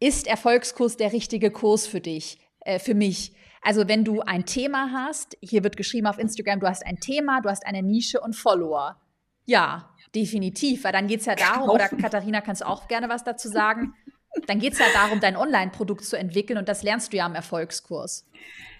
ist 0.00 0.26
Erfolgskurs 0.26 0.96
der 0.96 1.12
richtige 1.12 1.50
Kurs 1.50 1.86
für 1.86 2.00
dich, 2.00 2.38
äh, 2.60 2.78
für 2.78 2.94
mich? 2.94 3.32
Also 3.62 3.88
wenn 3.88 4.04
du 4.04 4.20
ein 4.20 4.44
Thema 4.44 4.90
hast, 4.92 5.38
hier 5.40 5.64
wird 5.64 5.78
geschrieben 5.78 6.06
auf 6.06 6.18
Instagram, 6.18 6.60
du 6.60 6.68
hast 6.68 6.84
ein 6.84 7.00
Thema, 7.00 7.40
du 7.40 7.48
hast 7.48 7.64
eine 7.64 7.82
Nische 7.82 8.20
und 8.20 8.36
Follower. 8.36 9.00
Ja, 9.46 9.88
definitiv, 10.14 10.84
weil 10.84 10.92
dann 10.92 11.06
geht 11.06 11.20
es 11.20 11.26
ja 11.26 11.34
darum, 11.34 11.70
oder 11.70 11.88
Katharina, 11.88 12.42
kannst 12.42 12.60
du 12.60 12.68
auch 12.68 12.86
gerne 12.88 13.08
was 13.08 13.24
dazu 13.24 13.48
sagen, 13.48 13.94
dann 14.46 14.58
geht 14.58 14.74
es 14.74 14.78
ja 14.78 14.86
darum, 14.92 15.20
dein 15.20 15.36
Online-Produkt 15.36 16.04
zu 16.04 16.16
entwickeln 16.16 16.58
und 16.58 16.68
das 16.68 16.82
lernst 16.82 17.12
du 17.12 17.16
ja 17.16 17.26
am 17.26 17.34
Erfolgskurs. 17.34 18.26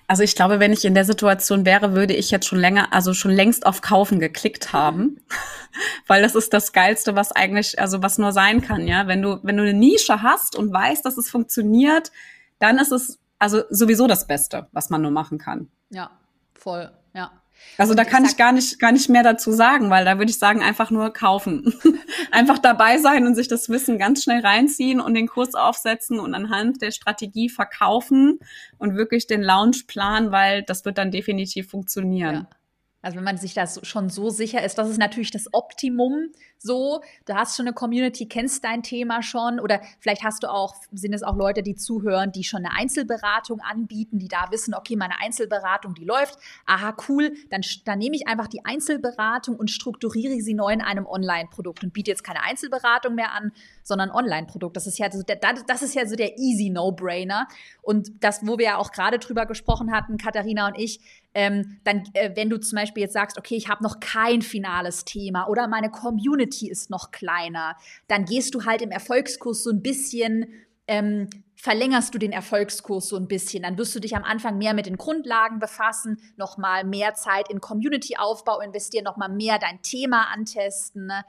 Also 0.07 0.23
ich 0.23 0.37
glaube, 0.37 0.61
wenn 0.61 0.73
ich 0.73 0.85
in 0.85 0.95
der 0.95 1.07
Situation 1.07 1.65
wäre, 1.65 1.95
würde 1.95 2.13
ich 2.15 2.31
jetzt 2.31 2.47
schon 2.47 2.59
länger, 2.59 2.93
also 2.93 3.15
schon 3.15 3.31
längst 3.31 3.65
auf 3.65 3.81
Kaufen 3.81 4.21
geklickt 4.21 4.73
haben, 4.73 5.21
weil 6.07 6.23
das 6.23 6.35
ist 6.35 6.53
das 6.53 6.73
Geilste, 6.73 7.17
was 7.17 7.33
eigentlich, 7.33 7.79
also 7.79 8.03
was 8.03 8.19
nur 8.19 8.33
sein 8.33 8.61
kann, 8.61 8.87
ja. 8.87 9.07
Wenn 9.07 9.23
du, 9.23 9.41
wenn 9.43 9.57
du 9.57 9.63
eine 9.63 9.73
Nische 9.73 10.23
hast 10.23 10.57
und 10.57 10.73
weißt, 10.73 11.05
dass 11.05 11.17
es 11.17 11.31
funktioniert, 11.31 12.13
dann 12.59 12.79
ist 12.79 12.93
es 12.93 13.19
also 13.39 13.63
sowieso 13.71 14.07
das 14.07 14.27
Beste, 14.27 14.69
was 14.73 14.91
man 14.91 15.03
nur 15.03 15.11
machen 15.11 15.39
kann. 15.39 15.69
Ja, 15.91 16.11
voll, 16.55 16.91
ja. 17.15 17.33
Also 17.77 17.95
da 17.95 18.05
kann 18.05 18.25
ich 18.25 18.37
gar 18.37 18.53
nicht, 18.53 18.79
gar 18.79 18.93
nicht 18.93 19.09
mehr 19.09 19.23
dazu 19.23 19.51
sagen, 19.53 19.91
weil 19.91 20.05
da 20.05 20.19
würde 20.19 20.31
ich 20.31 20.39
sagen, 20.39 20.63
einfach 20.63 20.91
nur 20.91 21.13
kaufen. 21.13 21.75
einfach 22.31 22.59
dabei 22.59 22.99
sein 22.99 23.27
und 23.27 23.35
sich 23.35 23.49
das 23.49 23.69
Wissen 23.69 23.99
ganz 23.99 24.23
schnell 24.23 24.41
reinziehen 24.41 25.01
und 25.01 25.15
den 25.15 25.27
Kurs 25.27 25.55
aufsetzen 25.55 26.21
und 26.21 26.35
anhand 26.35 26.83
der 26.83 26.93
Strategie 26.93 27.49
verkaufen 27.49 28.39
und 28.79 28.97
wirklich 28.97 29.27
den 29.27 29.43
Launch 29.43 29.87
planen, 29.87 30.31
weil 30.31 30.63
das 30.63 30.85
wird 30.85 30.99
dann 30.99 31.11
definitiv 31.11 31.71
funktionieren. 31.71 32.47
Ja. 32.51 32.64
Also 33.05 33.17
wenn 33.17 33.25
man 33.25 33.37
sich 33.37 33.55
da 33.55 33.67
schon 33.67 34.09
so 34.09 34.31
sicher 34.31 34.65
ist, 34.65 34.79
das 34.79 34.89
ist 34.89 34.99
natürlich 34.99 35.31
das 35.31 35.53
Optimum 35.53 36.31
so. 36.59 37.03
Du 37.27 37.35
hast 37.35 37.57
schon 37.57 37.67
eine 37.67 37.75
Community, 37.75 38.27
kennst 38.27 38.65
dein 38.65 38.83
Thema 38.83 39.23
schon 39.23 39.61
oder 39.61 39.81
vielleicht 40.01 40.25
hast 40.25 40.43
du 40.43 40.51
auch, 40.51 40.75
sind 40.93 41.13
es 41.13 41.23
auch 41.23 41.37
Leute, 41.37 41.63
die 41.63 41.75
zuhören, 41.75 42.33
die 42.33 42.43
schon 42.45 42.65
eine 42.65 42.75
Einzelberatung 42.75 43.61
anbieten, 43.61 44.19
die 44.19 44.29
da 44.29 44.47
wissen, 44.51 44.75
okay, 44.75 44.97
meine 44.97 45.21
Einzelberatung, 45.21 45.95
die 45.95 46.05
läuft. 46.05 46.39
Aha, 46.65 46.97
cool. 47.09 47.35
Dann, 47.51 47.61
dann 47.85 47.99
nehme 47.99 48.17
ich 48.17 48.27
einfach 48.27 48.49
die 48.49 48.65
Einzelberatung 48.65 49.57
und 49.57 49.71
strukturiere 49.71 50.41
sie 50.41 50.55
neu 50.55 50.73
in 50.73 50.81
einem 50.81 51.07
Online-Produkt 51.07 51.85
und 51.85 51.93
biete 51.93 52.11
jetzt 52.11 52.25
keine 52.25 52.43
Einzelberatung 52.43 53.15
mehr 53.15 53.33
an, 53.33 53.53
sondern 53.83 54.11
Online-Produkt. 54.11 54.77
Das 54.77 54.87
ist 54.87 54.99
ja 54.99 55.11
so 55.11 55.23
der, 55.23 55.37
das 55.37 55.83
ist 55.83 55.95
ja 55.95 56.07
so 56.07 56.17
der 56.17 56.39
easy 56.39 56.71
No-Brainer. 56.71 57.47
Und 57.83 58.25
das, 58.25 58.47
wo 58.47 58.57
wir 58.57 58.65
ja 58.65 58.77
auch 58.79 58.91
gerade 58.91 59.19
drüber 59.19 59.45
gesprochen 59.45 59.93
hatten, 59.93 60.17
Katharina 60.17 60.69
und 60.69 60.79
ich, 60.79 61.01
ähm, 61.35 61.81
dann, 61.85 62.05
äh, 62.15 62.31
wenn 62.35 62.49
du 62.49 62.59
zum 62.59 62.77
Beispiel 62.77 63.03
jetzt 63.03 63.13
sagst, 63.13 63.37
okay, 63.39 63.57
ich 63.57 63.69
habe 63.69 63.83
noch 63.83 64.01
kein 64.01 64.41
finales 64.41 65.05
Thema 65.05 65.49
oder 65.49 65.69
meine 65.69 65.91
Community 65.91 66.71
ist 66.71 66.91
noch 66.91 67.11
kleiner, 67.11 67.77
dann 68.09 68.25
gehst 68.25 68.55
du 68.55 68.65
halt 68.65 68.83
im 68.83 68.91
Erfolgskurs 68.91 69.65
so 69.65 69.71
ein 69.71 69.83
bisschen 69.83 70.47
ähm, 70.87 71.29
verlängerst 71.57 72.15
du 72.15 72.19
den 72.19 72.33
Erfolgskurs 72.33 73.09
so 73.09 73.17
ein 73.17 73.27
bisschen. 73.27 73.63
Dann 73.63 73.79
wirst 73.79 73.95
du 73.95 74.01
dich 74.01 74.15
am 74.15 74.23
Anfang 74.23 74.59
mehr 74.59 74.75
mit 74.75 74.85
den 74.85 74.99
Grundlagen 74.99 75.61
befassen, 75.61 76.21
nochmal 76.37 76.85
mehr 76.85 77.15
Zeit 77.15 77.49
in 77.49 77.61
Community-Aufbau 77.61 78.61
investieren, 78.61 79.05
nochmal 79.05 79.31
mehr 79.31 79.59
dein 79.59 79.81
Thema 79.81 80.27
antesten. 80.33 81.07
Ne? 81.07 81.25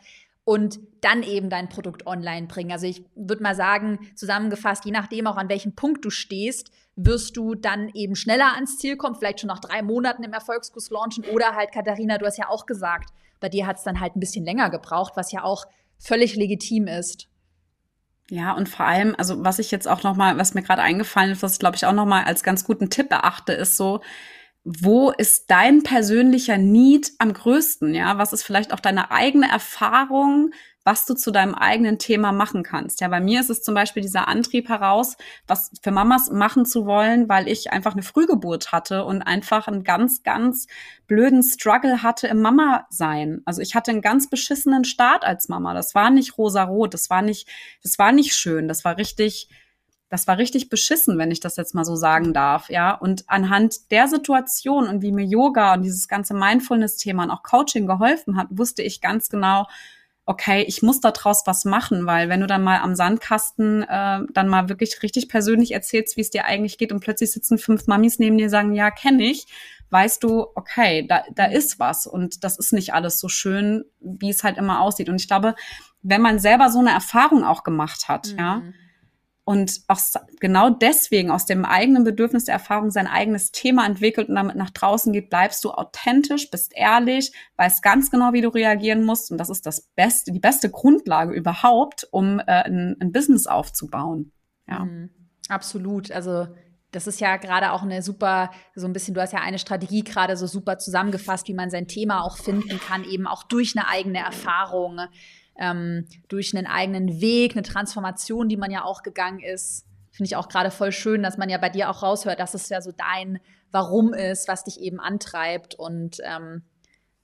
Und 0.45 0.79
dann 1.01 1.23
eben 1.23 1.49
dein 1.49 1.67
Produkt 1.67 2.07
online 2.07 2.47
bringen. 2.47 2.71
Also 2.71 2.85
ich 2.85 3.03
würde 3.15 3.43
mal 3.43 3.55
sagen, 3.55 3.99
zusammengefasst, 4.15 4.85
je 4.85 4.91
nachdem 4.91 5.27
auch 5.27 5.37
an 5.37 5.49
welchem 5.49 5.75
Punkt 5.75 6.05
du 6.05 6.09
stehst, 6.09 6.71
wirst 6.95 7.35
du 7.35 7.55
dann 7.55 7.89
eben 7.89 8.15
schneller 8.15 8.53
ans 8.53 8.77
Ziel 8.77 8.95
kommen, 8.95 9.15
vielleicht 9.15 9.41
schon 9.41 9.49
nach 9.49 9.59
drei 9.59 9.81
Monaten 9.81 10.23
im 10.23 10.31
Erfolgskurs 10.31 10.89
launchen 10.91 11.25
oder 11.25 11.55
halt, 11.55 11.71
Katharina, 11.73 12.17
du 12.17 12.25
hast 12.25 12.37
ja 12.37 12.47
auch 12.47 12.65
gesagt, 12.65 13.09
bei 13.39 13.49
dir 13.49 13.67
hat 13.67 13.77
es 13.77 13.83
dann 13.83 13.99
halt 13.99 14.15
ein 14.15 14.19
bisschen 14.19 14.45
länger 14.45 14.69
gebraucht, 14.69 15.13
was 15.15 15.31
ja 15.31 15.43
auch 15.43 15.65
völlig 15.97 16.35
legitim 16.35 16.87
ist. 16.87 17.27
Ja, 18.29 18.53
und 18.53 18.69
vor 18.69 18.85
allem, 18.85 19.15
also 19.17 19.43
was 19.43 19.59
ich 19.59 19.71
jetzt 19.71 19.87
auch 19.87 20.03
noch 20.03 20.15
mal, 20.15 20.37
was 20.37 20.53
mir 20.53 20.63
gerade 20.63 20.81
eingefallen 20.81 21.31
ist, 21.31 21.43
was 21.43 21.53
ich 21.53 21.59
glaube 21.59 21.75
ich 21.75 21.85
auch 21.85 21.93
noch 21.93 22.05
mal 22.05 22.23
als 22.23 22.43
ganz 22.43 22.63
guten 22.63 22.89
Tipp 22.89 23.11
erachte, 23.11 23.53
ist 23.53 23.77
so, 23.77 24.01
wo 24.65 25.11
ist 25.11 25.51
dein 25.51 25.83
persönlicher 25.83 26.57
Need 26.57 27.11
am 27.19 27.33
größten? 27.33 27.93
Ja, 27.93 28.17
was 28.17 28.33
ist 28.33 28.41
vielleicht 28.41 28.73
auch 28.73 28.79
deine 28.79 29.11
eigene 29.11 29.47
Erfahrung, 29.47 30.49
was 30.83 31.05
du 31.05 31.13
zu 31.13 31.29
deinem 31.29 31.53
eigenen 31.53 31.99
Thema 31.99 32.31
machen 32.31 32.63
kannst? 32.63 32.99
Ja, 32.99 33.07
bei 33.07 33.19
mir 33.19 33.41
ist 33.41 33.51
es 33.51 33.61
zum 33.61 33.75
Beispiel 33.75 34.01
dieser 34.01 34.27
Antrieb 34.27 34.67
heraus, 34.67 35.17
was 35.45 35.71
für 35.83 35.91
Mamas 35.91 36.31
machen 36.31 36.65
zu 36.65 36.87
wollen, 36.87 37.29
weil 37.29 37.47
ich 37.47 37.71
einfach 37.71 37.93
eine 37.93 38.01
Frühgeburt 38.01 38.71
hatte 38.71 39.05
und 39.05 39.21
einfach 39.21 39.67
einen 39.67 39.83
ganz, 39.83 40.23
ganz 40.23 40.65
blöden 41.05 41.43
Struggle 41.43 42.01
hatte 42.01 42.27
im 42.27 42.41
Mama-Sein. 42.41 43.43
Also 43.45 43.61
ich 43.61 43.75
hatte 43.75 43.91
einen 43.91 44.01
ganz 44.01 44.31
beschissenen 44.31 44.83
Start 44.83 45.23
als 45.23 45.47
Mama. 45.47 45.75
Das 45.75 45.93
war 45.93 46.09
nicht 46.09 46.39
rosa-rot, 46.39 46.95
das 46.95 47.11
war 47.11 47.21
nicht, 47.21 47.47
das 47.83 47.99
war 47.99 48.11
nicht 48.11 48.35
schön, 48.35 48.67
das 48.67 48.83
war 48.83 48.97
richtig, 48.97 49.47
das 50.15 50.27
war 50.27 50.37
richtig 50.37 50.69
beschissen, 50.69 51.17
wenn 51.17 51.29
ich 51.29 51.41
das 51.41 51.57
jetzt 51.57 51.75
mal 51.75 51.83
so 51.83 51.97
sagen 51.97 52.31
darf, 52.31 52.69
ja. 52.69 52.93
Und 52.93 53.25
anhand 53.27 53.91
der 53.91 54.07
Situation 54.07 54.87
und 54.87 55.01
wie 55.01 55.11
mir 55.11 55.25
Yoga 55.25 55.73
und 55.73 55.81
dieses 55.81 56.07
ganze 56.07 56.33
Mindfulness-Thema 56.33 57.25
und 57.25 57.31
auch 57.31 57.43
Coaching 57.43 57.85
geholfen 57.85 58.37
hat, 58.37 58.47
wusste 58.49 58.81
ich 58.81 59.01
ganz 59.01 59.29
genau, 59.29 59.67
okay, 60.25 60.63
ich 60.69 60.81
muss 60.81 61.01
da 61.01 61.11
draus 61.11 61.43
was 61.45 61.65
machen, 61.65 62.05
weil 62.05 62.29
wenn 62.29 62.39
du 62.39 62.47
dann 62.47 62.63
mal 62.63 62.79
am 62.79 62.95
Sandkasten 62.95 63.83
äh, 63.83 64.21
dann 64.31 64.47
mal 64.47 64.69
wirklich 64.69 65.03
richtig 65.03 65.27
persönlich 65.27 65.73
erzählst, 65.73 66.15
wie 66.15 66.21
es 66.21 66.29
dir 66.29 66.45
eigentlich 66.45 66.77
geht 66.77 66.93
und 66.93 67.01
plötzlich 67.01 67.33
sitzen 67.33 67.57
fünf 67.57 67.85
Mamis 67.87 68.17
neben 68.17 68.37
dir 68.37 68.45
und 68.45 68.51
sagen, 68.51 68.73
ja, 68.73 68.91
kenne 68.91 69.25
ich, 69.25 69.47
weißt 69.89 70.23
du, 70.23 70.47
okay, 70.55 71.05
da, 71.09 71.23
da 71.35 71.43
ist 71.47 71.77
was 71.77 72.07
und 72.07 72.45
das 72.45 72.57
ist 72.57 72.71
nicht 72.71 72.93
alles 72.93 73.19
so 73.19 73.27
schön, 73.27 73.83
wie 73.99 74.29
es 74.29 74.45
halt 74.45 74.57
immer 74.57 74.79
aussieht. 74.79 75.09
Und 75.09 75.19
ich 75.19 75.27
glaube, 75.27 75.55
wenn 76.03 76.21
man 76.21 76.39
selber 76.39 76.69
so 76.69 76.79
eine 76.79 76.91
Erfahrung 76.91 77.43
auch 77.43 77.63
gemacht 77.63 78.07
hat, 78.07 78.31
mhm. 78.31 78.39
ja, 78.39 78.61
und 79.45 79.81
auch 79.87 79.99
genau 80.39 80.71
deswegen 80.71 81.29
aus 81.29 81.45
dem 81.45 81.65
eigenen 81.65 82.03
Bedürfnis 82.03 82.45
der 82.45 82.55
Erfahrung 82.55 82.89
sein 82.89 83.05
eigenes 83.05 83.51
Thema 83.51 83.85
entwickelt 83.85 84.27
und 84.27 84.35
damit 84.35 84.55
nach 84.55 84.71
draußen 84.71 85.13
geht, 85.13 85.29
bleibst 85.29 85.63
du 85.63 85.71
authentisch, 85.71 86.49
bist 86.49 86.73
ehrlich, 86.75 87.31
weißt 87.57 87.83
ganz 87.83 88.09
genau, 88.09 88.33
wie 88.33 88.41
du 88.41 88.49
reagieren 88.49 89.03
musst 89.03 89.31
und 89.31 89.37
das 89.37 89.51
ist 89.51 89.67
das 89.67 89.81
beste, 89.95 90.31
die 90.31 90.39
beste 90.39 90.71
Grundlage 90.71 91.33
überhaupt, 91.33 92.07
um 92.09 92.39
äh, 92.39 92.63
ein, 92.63 92.97
ein 92.99 93.11
Business 93.11 93.45
aufzubauen. 93.45 94.31
Ja. 94.67 94.85
Mhm, 94.85 95.11
absolut. 95.47 96.11
Also 96.11 96.47
das 96.89 97.05
ist 97.05 97.19
ja 97.19 97.37
gerade 97.37 97.71
auch 97.71 97.83
eine 97.83 98.01
super, 98.01 98.49
so 98.73 98.87
ein 98.87 98.93
bisschen, 98.93 99.13
du 99.13 99.21
hast 99.21 99.33
ja 99.33 99.41
eine 99.41 99.59
Strategie 99.59 100.03
gerade 100.03 100.37
so 100.37 100.47
super 100.47 100.79
zusammengefasst, 100.79 101.47
wie 101.47 101.53
man 101.53 101.69
sein 101.69 101.87
Thema 101.87 102.23
auch 102.23 102.37
finden 102.37 102.79
kann, 102.79 103.03
eben 103.03 103.27
auch 103.27 103.43
durch 103.43 103.77
eine 103.77 103.87
eigene 103.87 104.19
Erfahrung 104.19 105.01
ähm, 105.59 106.07
durch 106.27 106.55
einen 106.55 106.67
eigenen 106.67 107.21
Weg, 107.21 107.53
eine 107.53 107.63
Transformation, 107.63 108.49
die 108.49 108.57
man 108.57 108.71
ja 108.71 108.83
auch 108.83 109.03
gegangen 109.03 109.39
ist. 109.39 109.85
Finde 110.11 110.27
ich 110.27 110.35
auch 110.35 110.47
gerade 110.47 110.71
voll 110.71 110.91
schön, 110.91 111.23
dass 111.23 111.37
man 111.37 111.49
ja 111.49 111.57
bei 111.57 111.69
dir 111.69 111.89
auch 111.89 112.01
raushört, 112.01 112.39
dass 112.39 112.53
es 112.53 112.69
ja 112.69 112.81
so 112.81 112.91
dein 112.91 113.39
Warum 113.71 114.13
ist, 114.13 114.47
was 114.47 114.63
dich 114.63 114.79
eben 114.79 115.01
antreibt. 115.01 115.75
Und 115.75 116.17
ähm, 116.23 116.63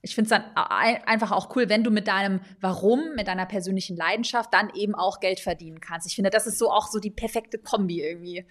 ich 0.01 0.15
finde 0.15 0.33
es 0.33 0.41
dann 0.41 0.55
einfach 0.55 1.31
auch 1.31 1.55
cool, 1.55 1.69
wenn 1.69 1.83
du 1.83 1.91
mit 1.91 2.07
deinem 2.07 2.41
Warum, 2.59 3.13
mit 3.15 3.27
deiner 3.27 3.45
persönlichen 3.45 3.95
Leidenschaft 3.95 4.51
dann 4.53 4.71
eben 4.73 4.95
auch 4.95 5.19
Geld 5.19 5.39
verdienen 5.39 5.79
kannst. 5.79 6.07
Ich 6.07 6.15
finde, 6.15 6.31
das 6.31 6.47
ist 6.47 6.57
so 6.57 6.71
auch 6.71 6.87
so 6.87 6.99
die 6.99 7.11
perfekte 7.11 7.59
Kombi 7.59 8.01
irgendwie. 8.01 8.45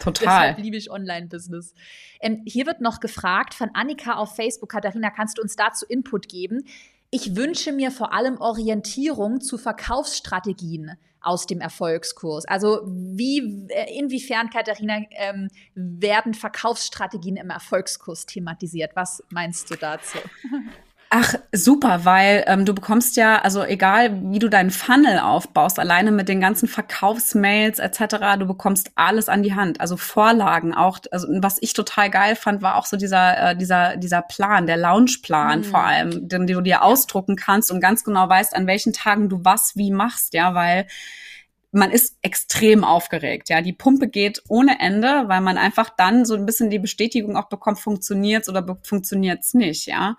Total. 0.00 0.12
Deshalb 0.20 0.58
liebe 0.58 0.76
ich 0.76 0.90
Online-Business. 0.90 1.74
Ähm, 2.20 2.42
hier 2.46 2.66
wird 2.66 2.80
noch 2.80 3.00
gefragt 3.00 3.54
von 3.54 3.70
Annika 3.74 4.14
auf 4.14 4.36
Facebook. 4.36 4.70
Katharina, 4.70 5.10
kannst 5.10 5.38
du 5.38 5.42
uns 5.42 5.56
dazu 5.56 5.84
Input 5.84 6.28
geben? 6.28 6.64
Ich 7.10 7.36
wünsche 7.36 7.72
mir 7.72 7.90
vor 7.90 8.12
allem 8.12 8.38
Orientierung 8.38 9.40
zu 9.40 9.56
Verkaufsstrategien 9.56 10.92
aus 11.20 11.46
dem 11.46 11.60
Erfolgskurs. 11.60 12.44
Also 12.44 12.82
wie, 12.86 13.66
äh, 13.68 13.98
inwiefern, 13.98 14.50
Katharina, 14.50 15.00
ähm, 15.10 15.48
werden 15.74 16.34
Verkaufsstrategien 16.34 17.36
im 17.36 17.50
Erfolgskurs 17.50 18.26
thematisiert? 18.26 18.92
Was 18.94 19.22
meinst 19.30 19.70
du 19.70 19.76
dazu? 19.76 20.18
Ach, 21.10 21.34
super, 21.52 22.04
weil 22.04 22.44
ähm, 22.48 22.66
du 22.66 22.74
bekommst 22.74 23.16
ja, 23.16 23.40
also 23.40 23.64
egal 23.64 24.20
wie 24.30 24.38
du 24.38 24.50
deinen 24.50 24.70
Funnel 24.70 25.18
aufbaust, 25.20 25.78
alleine 25.78 26.12
mit 26.12 26.28
den 26.28 26.38
ganzen 26.38 26.68
Verkaufsmails 26.68 27.78
etc., 27.78 28.16
du 28.38 28.46
bekommst 28.46 28.90
alles 28.94 29.30
an 29.30 29.42
die 29.42 29.54
Hand. 29.54 29.80
Also 29.80 29.96
Vorlagen 29.96 30.74
auch, 30.74 30.98
also 31.10 31.26
was 31.40 31.56
ich 31.62 31.72
total 31.72 32.10
geil 32.10 32.36
fand, 32.36 32.60
war 32.60 32.76
auch 32.76 32.84
so 32.84 32.98
dieser, 32.98 33.52
äh, 33.52 33.56
dieser, 33.56 33.96
dieser 33.96 34.20
Plan, 34.20 34.66
der 34.66 34.76
Launchplan 34.76 35.60
mhm. 35.60 35.64
vor 35.64 35.80
allem, 35.80 36.28
den, 36.28 36.46
den 36.46 36.56
du 36.56 36.60
dir 36.60 36.82
ausdrucken 36.82 37.36
kannst 37.36 37.72
und 37.72 37.80
ganz 37.80 38.04
genau 38.04 38.28
weißt, 38.28 38.54
an 38.54 38.66
welchen 38.66 38.92
Tagen 38.92 39.30
du 39.30 39.42
was 39.44 39.76
wie 39.76 39.90
machst, 39.90 40.34
ja, 40.34 40.54
weil 40.54 40.86
man 41.72 41.90
ist 41.90 42.18
extrem 42.20 42.84
aufgeregt, 42.84 43.48
ja. 43.48 43.62
Die 43.62 43.72
Pumpe 43.72 44.08
geht 44.08 44.42
ohne 44.48 44.78
Ende, 44.78 45.24
weil 45.26 45.40
man 45.40 45.56
einfach 45.56 45.88
dann 45.88 46.26
so 46.26 46.34
ein 46.34 46.44
bisschen 46.44 46.68
die 46.68 46.78
Bestätigung 46.78 47.36
auch 47.38 47.48
bekommt, 47.48 47.78
funktioniert's 47.78 48.50
oder 48.50 48.76
funktioniert's 48.82 49.54
nicht, 49.54 49.86
ja. 49.86 50.16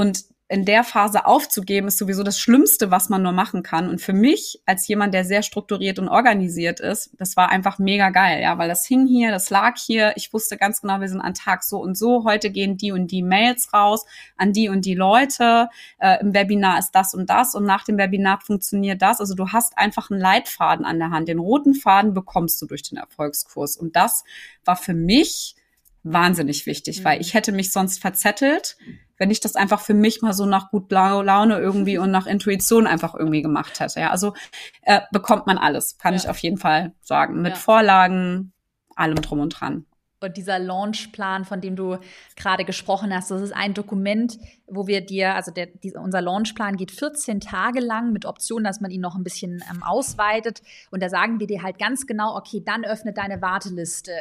Und 0.00 0.24
in 0.48 0.64
der 0.64 0.82
Phase 0.82 1.26
aufzugeben, 1.26 1.86
ist 1.86 1.98
sowieso 1.98 2.24
das 2.24 2.40
Schlimmste, 2.40 2.90
was 2.90 3.08
man 3.08 3.22
nur 3.22 3.32
machen 3.32 3.62
kann. 3.62 3.88
Und 3.88 4.00
für 4.00 4.12
mich, 4.12 4.60
als 4.66 4.88
jemand, 4.88 5.14
der 5.14 5.24
sehr 5.24 5.42
strukturiert 5.42 6.00
und 6.00 6.08
organisiert 6.08 6.80
ist, 6.80 7.10
das 7.18 7.36
war 7.36 7.50
einfach 7.50 7.78
mega 7.78 8.10
geil, 8.10 8.42
ja, 8.42 8.58
weil 8.58 8.68
das 8.68 8.84
hing 8.84 9.06
hier, 9.06 9.30
das 9.30 9.50
lag 9.50 9.76
hier. 9.76 10.12
Ich 10.16 10.32
wusste 10.32 10.56
ganz 10.56 10.80
genau, 10.80 11.00
wir 11.00 11.08
sind 11.08 11.20
an 11.20 11.34
Tag 11.34 11.62
so 11.62 11.80
und 11.80 11.96
so. 11.96 12.24
Heute 12.24 12.50
gehen 12.50 12.76
die 12.76 12.90
und 12.90 13.12
die 13.12 13.22
Mails 13.22 13.72
raus 13.72 14.06
an 14.36 14.52
die 14.52 14.68
und 14.68 14.86
die 14.86 14.94
Leute. 14.94 15.68
Äh, 16.00 16.20
Im 16.20 16.34
Webinar 16.34 16.80
ist 16.80 16.92
das 16.92 17.14
und 17.14 17.30
das 17.30 17.54
und 17.54 17.64
nach 17.64 17.84
dem 17.84 17.96
Webinar 17.96 18.40
funktioniert 18.40 19.02
das. 19.02 19.20
Also 19.20 19.36
du 19.36 19.50
hast 19.50 19.78
einfach 19.78 20.10
einen 20.10 20.20
Leitfaden 20.20 20.84
an 20.84 20.98
der 20.98 21.10
Hand. 21.10 21.28
Den 21.28 21.38
roten 21.38 21.74
Faden 21.74 22.12
bekommst 22.12 22.60
du 22.60 22.66
durch 22.66 22.82
den 22.82 22.98
Erfolgskurs. 22.98 23.76
Und 23.76 23.94
das 23.94 24.24
war 24.64 24.76
für 24.76 24.94
mich 24.94 25.54
wahnsinnig 26.02 26.66
wichtig, 26.66 27.00
mhm. 27.00 27.04
weil 27.04 27.20
ich 27.20 27.34
hätte 27.34 27.52
mich 27.52 27.70
sonst 27.70 28.00
verzettelt 28.00 28.76
wenn 29.20 29.30
ich 29.30 29.38
das 29.38 29.54
einfach 29.54 29.80
für 29.80 29.92
mich 29.92 30.22
mal 30.22 30.32
so 30.32 30.46
nach 30.46 30.70
gut 30.70 30.90
Laune 30.90 31.58
irgendwie 31.58 31.98
und 31.98 32.10
nach 32.10 32.26
Intuition 32.26 32.86
einfach 32.86 33.14
irgendwie 33.14 33.42
gemacht 33.42 33.78
hätte. 33.78 34.00
Ja, 34.00 34.10
also 34.10 34.32
äh, 34.80 35.02
bekommt 35.12 35.46
man 35.46 35.58
alles, 35.58 35.98
kann 35.98 36.14
ja. 36.14 36.20
ich 36.20 36.28
auf 36.30 36.38
jeden 36.38 36.56
Fall 36.56 36.94
sagen. 37.02 37.42
Mit 37.42 37.52
ja. 37.52 37.58
Vorlagen, 37.58 38.54
allem 38.96 39.16
drum 39.16 39.40
und 39.40 39.50
dran. 39.50 39.84
Und 40.22 40.36
dieser 40.36 40.58
Launchplan, 40.58 41.46
von 41.46 41.62
dem 41.62 41.76
du 41.76 41.96
gerade 42.36 42.66
gesprochen 42.66 43.14
hast, 43.14 43.30
das 43.30 43.40
ist 43.40 43.56
ein 43.56 43.72
Dokument, 43.72 44.38
wo 44.66 44.86
wir 44.86 45.00
dir, 45.00 45.34
also 45.34 45.50
der, 45.50 45.66
die, 45.66 45.94
unser 45.94 46.20
Launchplan 46.20 46.76
geht 46.76 46.90
14 46.90 47.40
Tage 47.40 47.80
lang 47.80 48.12
mit 48.12 48.26
Option, 48.26 48.62
dass 48.62 48.82
man 48.82 48.90
ihn 48.90 49.00
noch 49.00 49.16
ein 49.16 49.24
bisschen 49.24 49.64
ähm, 49.70 49.82
ausweitet. 49.82 50.60
Und 50.90 51.02
da 51.02 51.08
sagen 51.08 51.40
wir 51.40 51.46
dir 51.46 51.62
halt 51.62 51.78
ganz 51.78 52.06
genau, 52.06 52.36
okay, 52.36 52.62
dann 52.64 52.84
öffnet 52.84 53.16
deine 53.16 53.40
Warteliste, 53.40 54.12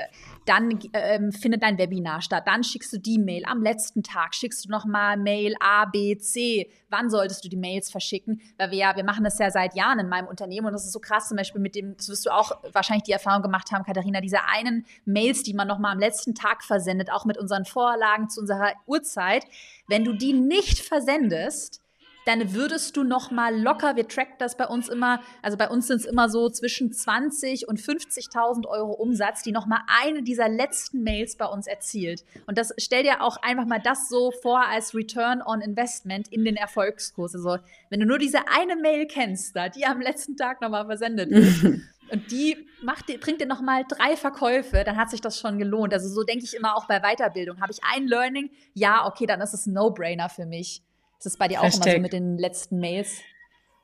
dann 0.46 0.80
ähm, 0.94 1.34
findet 1.34 1.64
dein 1.64 1.78
Webinar 1.78 2.22
statt, 2.22 2.44
dann 2.46 2.64
schickst 2.64 2.94
du 2.94 2.98
die 2.98 3.20
Mail. 3.20 3.44
Am 3.46 3.62
letzten 3.62 4.02
Tag 4.02 4.34
schickst 4.34 4.66
du 4.66 4.70
nochmal 4.70 5.18
Mail 5.18 5.56
A, 5.60 5.84
B, 5.84 6.18
C. 6.18 6.70
Wann 6.90 7.10
solltest 7.10 7.44
du 7.44 7.50
die 7.50 7.58
Mails 7.58 7.92
verschicken? 7.92 8.42
Weil 8.58 8.72
wir 8.72 8.78
ja, 8.78 8.96
wir 8.96 9.04
machen 9.04 9.26
das 9.26 9.38
ja 9.38 9.52
seit 9.52 9.76
Jahren 9.76 10.00
in 10.00 10.08
meinem 10.08 10.28
Unternehmen 10.28 10.68
und 10.68 10.74
das 10.74 10.86
ist 10.86 10.94
so 10.94 11.00
krass, 11.00 11.28
zum 11.28 11.36
Beispiel 11.36 11.62
mit 11.62 11.76
dem, 11.76 11.98
das 11.98 12.08
wirst 12.08 12.26
du 12.26 12.30
auch 12.32 12.52
wahrscheinlich 12.72 13.04
die 13.04 13.12
Erfahrung 13.12 13.42
gemacht 13.42 13.72
haben, 13.72 13.84
Katharina, 13.84 14.22
diese 14.22 14.46
einen 14.46 14.86
Mails, 15.04 15.44
die 15.44 15.54
man 15.54 15.68
nochmal 15.68 15.89
am 15.90 16.00
letzten 16.00 16.36
Tag 16.36 16.64
versendet, 16.64 17.12
auch 17.12 17.26
mit 17.26 17.38
unseren 17.38 17.66
Vorlagen 17.66 18.30
zu 18.30 18.42
unserer 18.42 18.74
Uhrzeit 18.86 19.46
wenn 19.90 20.06
du 20.06 20.14
die 20.14 20.34
nicht 20.34 20.80
versendest, 20.80 21.82
dann 22.26 22.54
würdest 22.54 22.96
du 22.96 23.04
noch 23.04 23.32
mal 23.32 23.60
locker, 23.60 23.96
wir 23.96 24.08
tracken 24.08 24.36
das 24.38 24.56
bei 24.56 24.68
uns 24.68 24.88
immer, 24.88 25.20
also 25.42 25.58
bei 25.58 25.68
uns 25.68 25.88
sind 25.88 26.02
es 26.02 26.06
immer 26.06 26.30
so 26.30 26.48
zwischen 26.50 26.92
20 26.92 27.68
und 27.68 27.80
50.000 27.80 28.68
Euro 28.68 28.92
Umsatz, 28.92 29.42
die 29.42 29.52
noch 29.52 29.66
mal 29.66 29.82
eine 30.04 30.22
dieser 30.22 30.48
letzten 30.48 31.02
Mails 31.02 31.38
bei 31.38 31.46
uns 31.46 31.66
erzielt. 31.66 32.24
Und 32.46 32.60
das 32.60 32.72
stell 32.78 33.02
dir 33.02 33.24
auch 33.24 33.38
einfach 33.38 33.66
mal 33.66 33.80
das 33.80 34.10
so 34.10 34.32
vor 34.32 34.64
als 34.68 34.94
Return 34.94 35.42
on 35.42 35.62
Investment 35.62 36.28
in 36.28 36.46
den 36.46 36.56
Erfolgskurs. 36.56 37.34
Also 37.34 37.58
wenn 37.90 38.00
du 38.00 38.06
nur 38.06 38.20
diese 38.20 38.48
eine 38.48 38.76
Mail 38.76 39.08
kennst, 39.08 39.56
da 39.56 39.70
die 39.70 39.86
am 39.88 40.00
letzten 40.00 40.38
Tag 40.38 40.62
noch 40.62 40.70
mal 40.70 40.86
versendet 40.86 41.32
wird. 41.32 41.82
und 42.12 42.32
die 42.32 42.68
macht, 42.82 43.08
bringt 43.20 43.42
dir 43.42 43.48
noch 43.48 43.62
mal 43.62 43.84
drei 43.88 44.16
Verkäufe, 44.16 44.84
dann 44.84 44.98
hat 44.98 45.10
sich 45.10 45.22
das 45.22 45.40
schon 45.40 45.58
gelohnt. 45.58 45.94
Also 45.94 46.10
so 46.10 46.24
denke 46.24 46.44
ich 46.44 46.56
immer 46.56 46.76
auch 46.76 46.88
bei 46.88 47.00
Weiterbildung. 47.00 47.62
Habe 47.62 47.72
ich 47.72 47.80
ein 47.94 48.08
Learning? 48.08 48.50
Ja, 48.74 49.06
okay, 49.06 49.26
dann 49.26 49.42
ist 49.42 49.54
es 49.54 49.66
ein 49.66 49.74
No-Brainer 49.74 50.30
für 50.30 50.46
mich. 50.46 50.82
Ist 51.20 51.26
es 51.26 51.38
bei 51.38 51.48
dir 51.48 51.60
auch 51.60 51.66
Hashtag. 51.66 51.88
immer 51.88 51.96
so 51.96 52.02
mit 52.02 52.14
den 52.14 52.38
letzten 52.38 52.80
Mails? 52.80 53.20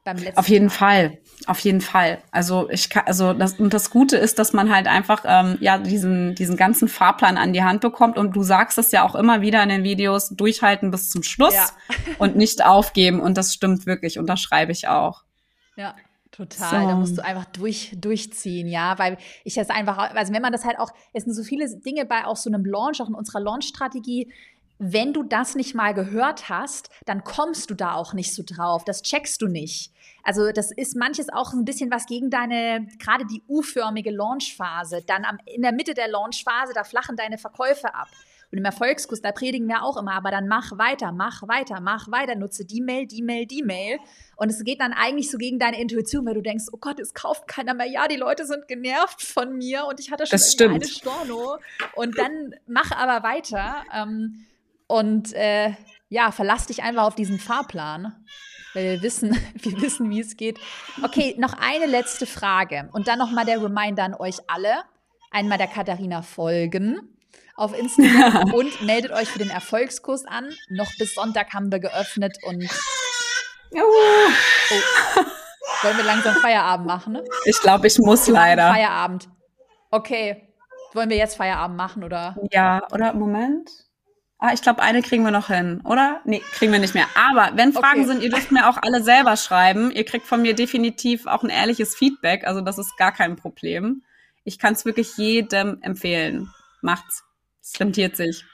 Beim 0.06 0.18
letzten 0.18 0.38
auf 0.38 0.48
jeden 0.48 0.70
Tag? 0.70 0.78
Fall, 0.78 1.18
auf 1.48 1.60
jeden 1.60 1.82
Fall. 1.82 2.20
Also 2.30 2.70
ich 2.70 2.92
kann, 2.92 3.06
also 3.08 3.34
das 3.34 3.60
und 3.60 3.74
das 3.74 3.90
Gute 3.90 4.18
ist, 4.18 4.38
dass 4.38 4.54
man 4.54 4.72
halt 4.74 4.88
einfach 4.88 5.24
ähm, 5.26 5.58
ja 5.62 5.80
diesen 5.80 6.36
diesen 6.36 6.58
ganzen 6.58 6.88
Fahrplan 6.88 7.40
an 7.40 7.54
die 7.54 7.64
Hand 7.64 7.82
bekommt 7.82 8.20
und 8.20 8.36
du 8.36 8.44
sagst 8.44 8.78
es 8.78 8.92
ja 8.92 9.04
auch 9.04 9.16
immer 9.16 9.42
wieder 9.42 9.64
in 9.64 9.70
den 9.70 9.84
Videos: 9.84 10.30
Durchhalten 10.30 10.92
bis 10.92 11.10
zum 11.10 11.24
Schluss 11.24 11.56
ja. 11.56 11.68
und 12.20 12.36
nicht 12.36 12.64
aufgeben 12.64 13.20
und 13.20 13.36
das 13.36 13.52
stimmt 13.52 13.88
wirklich. 13.88 14.20
Und 14.20 14.28
das 14.28 14.40
schreibe 14.40 14.72
ich 14.72 14.88
auch. 14.88 15.24
Ja. 15.76 15.96
Total, 16.36 16.82
so. 16.82 16.88
da 16.88 16.96
musst 16.96 17.18
du 17.18 17.24
einfach 17.24 17.46
durch, 17.46 17.94
durchziehen, 17.96 18.68
ja, 18.68 19.00
weil 19.00 19.18
ich 19.46 19.54
das 19.54 19.70
einfach, 19.70 19.98
also 19.98 20.34
wenn 20.34 20.42
man 20.42 20.52
das 20.52 20.66
halt 20.66 20.80
auch, 20.80 20.92
es 21.14 21.24
sind 21.24 21.34
so 21.34 21.44
viele 21.44 21.70
Dinge 21.80 22.06
bei 22.06 22.26
auch 22.26 22.36
so 22.36 22.50
einem 22.50 22.66
Launch, 22.66 23.02
auch 23.02 23.08
in 23.08 23.16
unserer 23.16 23.40
Launch-Strategie, 23.40 24.32
wenn 24.78 25.14
du 25.14 25.24
das 25.24 25.56
nicht 25.56 25.74
mal 25.74 25.94
gehört 25.94 26.50
hast, 26.50 26.90
dann 27.06 27.24
kommst 27.24 27.70
du 27.70 27.76
da 27.76 27.94
auch 27.94 28.14
nicht 28.14 28.34
so 28.34 28.44
drauf. 28.46 28.84
Das 28.84 29.04
checkst 29.04 29.42
du 29.42 29.48
nicht. 29.48 29.94
Also 30.24 30.52
das 30.52 30.72
ist 30.72 30.98
manches 30.98 31.30
auch 31.32 31.54
ein 31.54 31.64
bisschen 31.64 31.92
was 31.92 32.06
gegen 32.08 32.30
deine, 32.30 32.86
gerade 33.00 33.26
die 33.26 33.42
U-förmige 33.48 34.12
Launchphase. 34.12 35.04
Dann 35.08 35.24
am, 35.24 35.38
in 35.46 35.62
der 35.62 35.72
Mitte 35.72 35.94
der 35.94 36.10
Launchphase, 36.10 36.74
da 36.74 36.84
flachen 36.84 37.16
deine 37.16 37.38
Verkäufe 37.38 37.96
ab. 37.96 38.10
Und 38.56 38.60
im 38.60 38.66
Erfolgskurs, 38.66 39.20
da 39.22 39.34
predigen 39.34 39.68
wir 39.68 39.84
auch 39.84 39.98
immer, 39.98 40.14
aber 40.14 40.32
dann 40.32 40.48
mach 40.48 40.78
weiter, 40.78 41.12
mach 41.12 41.46
weiter, 41.46 41.82
mach 41.82 42.10
weiter, 42.10 42.36
nutze 42.36 42.64
die 42.64 42.80
Mail, 42.80 43.06
die 43.06 43.22
Mail, 43.22 43.46
die 43.46 43.64
Mail. 43.64 44.00
Und 44.38 44.50
es 44.50 44.64
geht 44.64 44.80
dann 44.80 44.94
eigentlich 44.94 45.30
so 45.30 45.38
gegen 45.38 45.60
deine 45.60 45.78
Intuition, 45.78 46.26
weil 46.26 46.36
du 46.36 46.42
denkst, 46.42 46.68
oh 46.72 46.78
Gott, 46.78 47.02
es 47.02 47.14
kauft 47.14 47.50
keiner 47.50 47.74
mehr. 47.74 47.86
Ja, 47.86 48.08
die 48.08 48.16
Leute 48.16 48.46
sind 48.46 48.70
genervt 48.70 49.22
von 49.22 49.58
mir 49.58 49.84
und 49.88 50.00
ich 50.00 50.10
hatte 50.10 50.26
schon 50.26 50.40
eine 50.70 50.86
Storno. 50.86 51.58
Und 51.96 52.18
dann 52.18 52.56
mach 52.66 52.94
aber 52.94 53.28
weiter. 53.28 53.84
Ähm, 53.94 54.46
und 54.88 55.34
äh, 55.34 55.74
ja, 56.08 56.32
verlass 56.32 56.68
dich 56.68 56.82
einfach 56.82 57.04
auf 57.04 57.16
diesen 57.16 57.40
Fahrplan. 57.40 58.16
Weil 58.74 58.86
wir 58.86 59.02
wissen, 59.02 59.38
wir 59.56 59.82
wissen, 59.82 60.10
wie 60.10 60.22
es 60.22 60.38
geht. 60.38 60.60
Okay, 61.04 61.36
noch 61.38 61.56
eine 61.60 61.88
letzte 61.88 62.26
Frage. 62.26 62.88
Und 62.94 63.10
dann 63.10 63.20
nochmal 63.20 63.44
der 63.44 63.62
Reminder 63.62 64.06
an 64.06 64.14
euch 64.14 64.38
alle. 64.48 64.76
Einmal 65.30 65.58
der 65.58 65.68
Katharina 65.68 66.22
folgen 66.22 67.15
auf 67.56 67.78
Instagram 67.78 68.54
und 68.54 68.82
meldet 68.82 69.12
euch 69.12 69.30
für 69.30 69.40
den 69.40 69.50
Erfolgskurs 69.50 70.26
an. 70.26 70.50
Noch 70.70 70.92
bis 70.98 71.16
Sonntag 71.16 71.54
haben 71.54 71.72
wir 71.72 71.80
geöffnet 71.80 72.38
und 72.44 72.68
oh. 73.74 73.80
wollen 75.84 75.98
wir 75.98 76.04
langsam 76.04 76.36
Feierabend 76.36 76.88
machen? 76.88 77.14
Ne? 77.14 77.24
Ich 77.46 77.60
glaube, 77.62 77.88
ich 77.88 77.98
muss 78.00 78.28
leider. 78.28 78.72
Feierabend. 78.72 79.30
Okay. 79.92 80.42
Wollen 80.94 81.10
wir 81.10 81.18
jetzt 81.18 81.36
Feierabend 81.36 81.78
machen 81.78 82.04
oder? 82.04 82.38
Ja, 82.52 82.88
oder 82.92 83.14
Moment. 83.14 83.70
Ah, 84.38 84.52
ich 84.54 84.62
glaube, 84.62 84.82
eine 84.82 85.02
kriegen 85.02 85.24
wir 85.24 85.32
noch 85.32 85.48
hin, 85.48 85.82
oder? 85.86 86.22
Nee, 86.26 86.42
kriegen 86.52 86.72
wir 86.72 86.80
nicht 86.80 86.94
mehr. 86.94 87.08
Aber 87.16 87.56
wenn 87.56 87.72
Fragen 87.72 88.02
okay. 88.02 88.08
sind, 88.08 88.22
ihr 88.22 88.30
dürft 88.30 88.52
mir 88.52 88.70
auch 88.70 88.78
alle 88.82 89.02
selber 89.02 89.38
schreiben. 89.38 89.92
Ihr 89.92 90.04
kriegt 90.04 90.28
von 90.28 90.42
mir 90.42 90.54
definitiv 90.54 91.26
auch 91.26 91.44
ein 91.44 91.50
ehrliches 91.50 91.96
Feedback. 91.96 92.46
Also 92.46 92.62
das 92.62 92.78
ist 92.78 92.98
gar 92.98 93.14
kein 93.14 93.38
Problem. 93.38 94.04
Ich 94.44 94.60
kann 94.60 94.74
es 94.74 94.86
wirklich 94.86 95.18
jedem 95.18 95.82
empfehlen. 95.82 96.54
Macht's. 96.82 97.24
Es 97.66 97.80
rentiert 97.80 98.16
sich. 98.16 98.46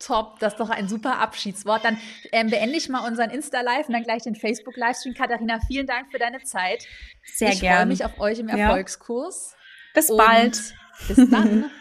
Top, 0.00 0.38
das 0.40 0.54
ist 0.54 0.58
doch 0.58 0.70
ein 0.70 0.88
super 0.88 1.18
Abschiedswort. 1.18 1.84
Dann 1.84 1.98
ähm, 2.32 2.48
beende 2.48 2.76
ich 2.76 2.88
mal 2.88 3.06
unseren 3.06 3.30
Insta-Live 3.30 3.86
und 3.88 3.92
dann 3.92 4.02
gleich 4.02 4.22
den 4.22 4.34
Facebook-Livestream. 4.34 5.14
Katharina, 5.14 5.60
vielen 5.66 5.86
Dank 5.86 6.10
für 6.10 6.18
deine 6.18 6.42
Zeit. 6.42 6.86
Sehr 7.24 7.54
gerne. 7.54 7.92
Ich 7.92 8.00
freue 8.00 8.08
mich 8.08 8.18
auf 8.18 8.18
euch 8.18 8.38
im 8.38 8.48
Erfolgskurs. 8.48 9.52
Ja. 9.52 9.58
Bis 9.94 10.16
bald. 10.16 10.74
Bis 11.06 11.30
dann. 11.30 11.70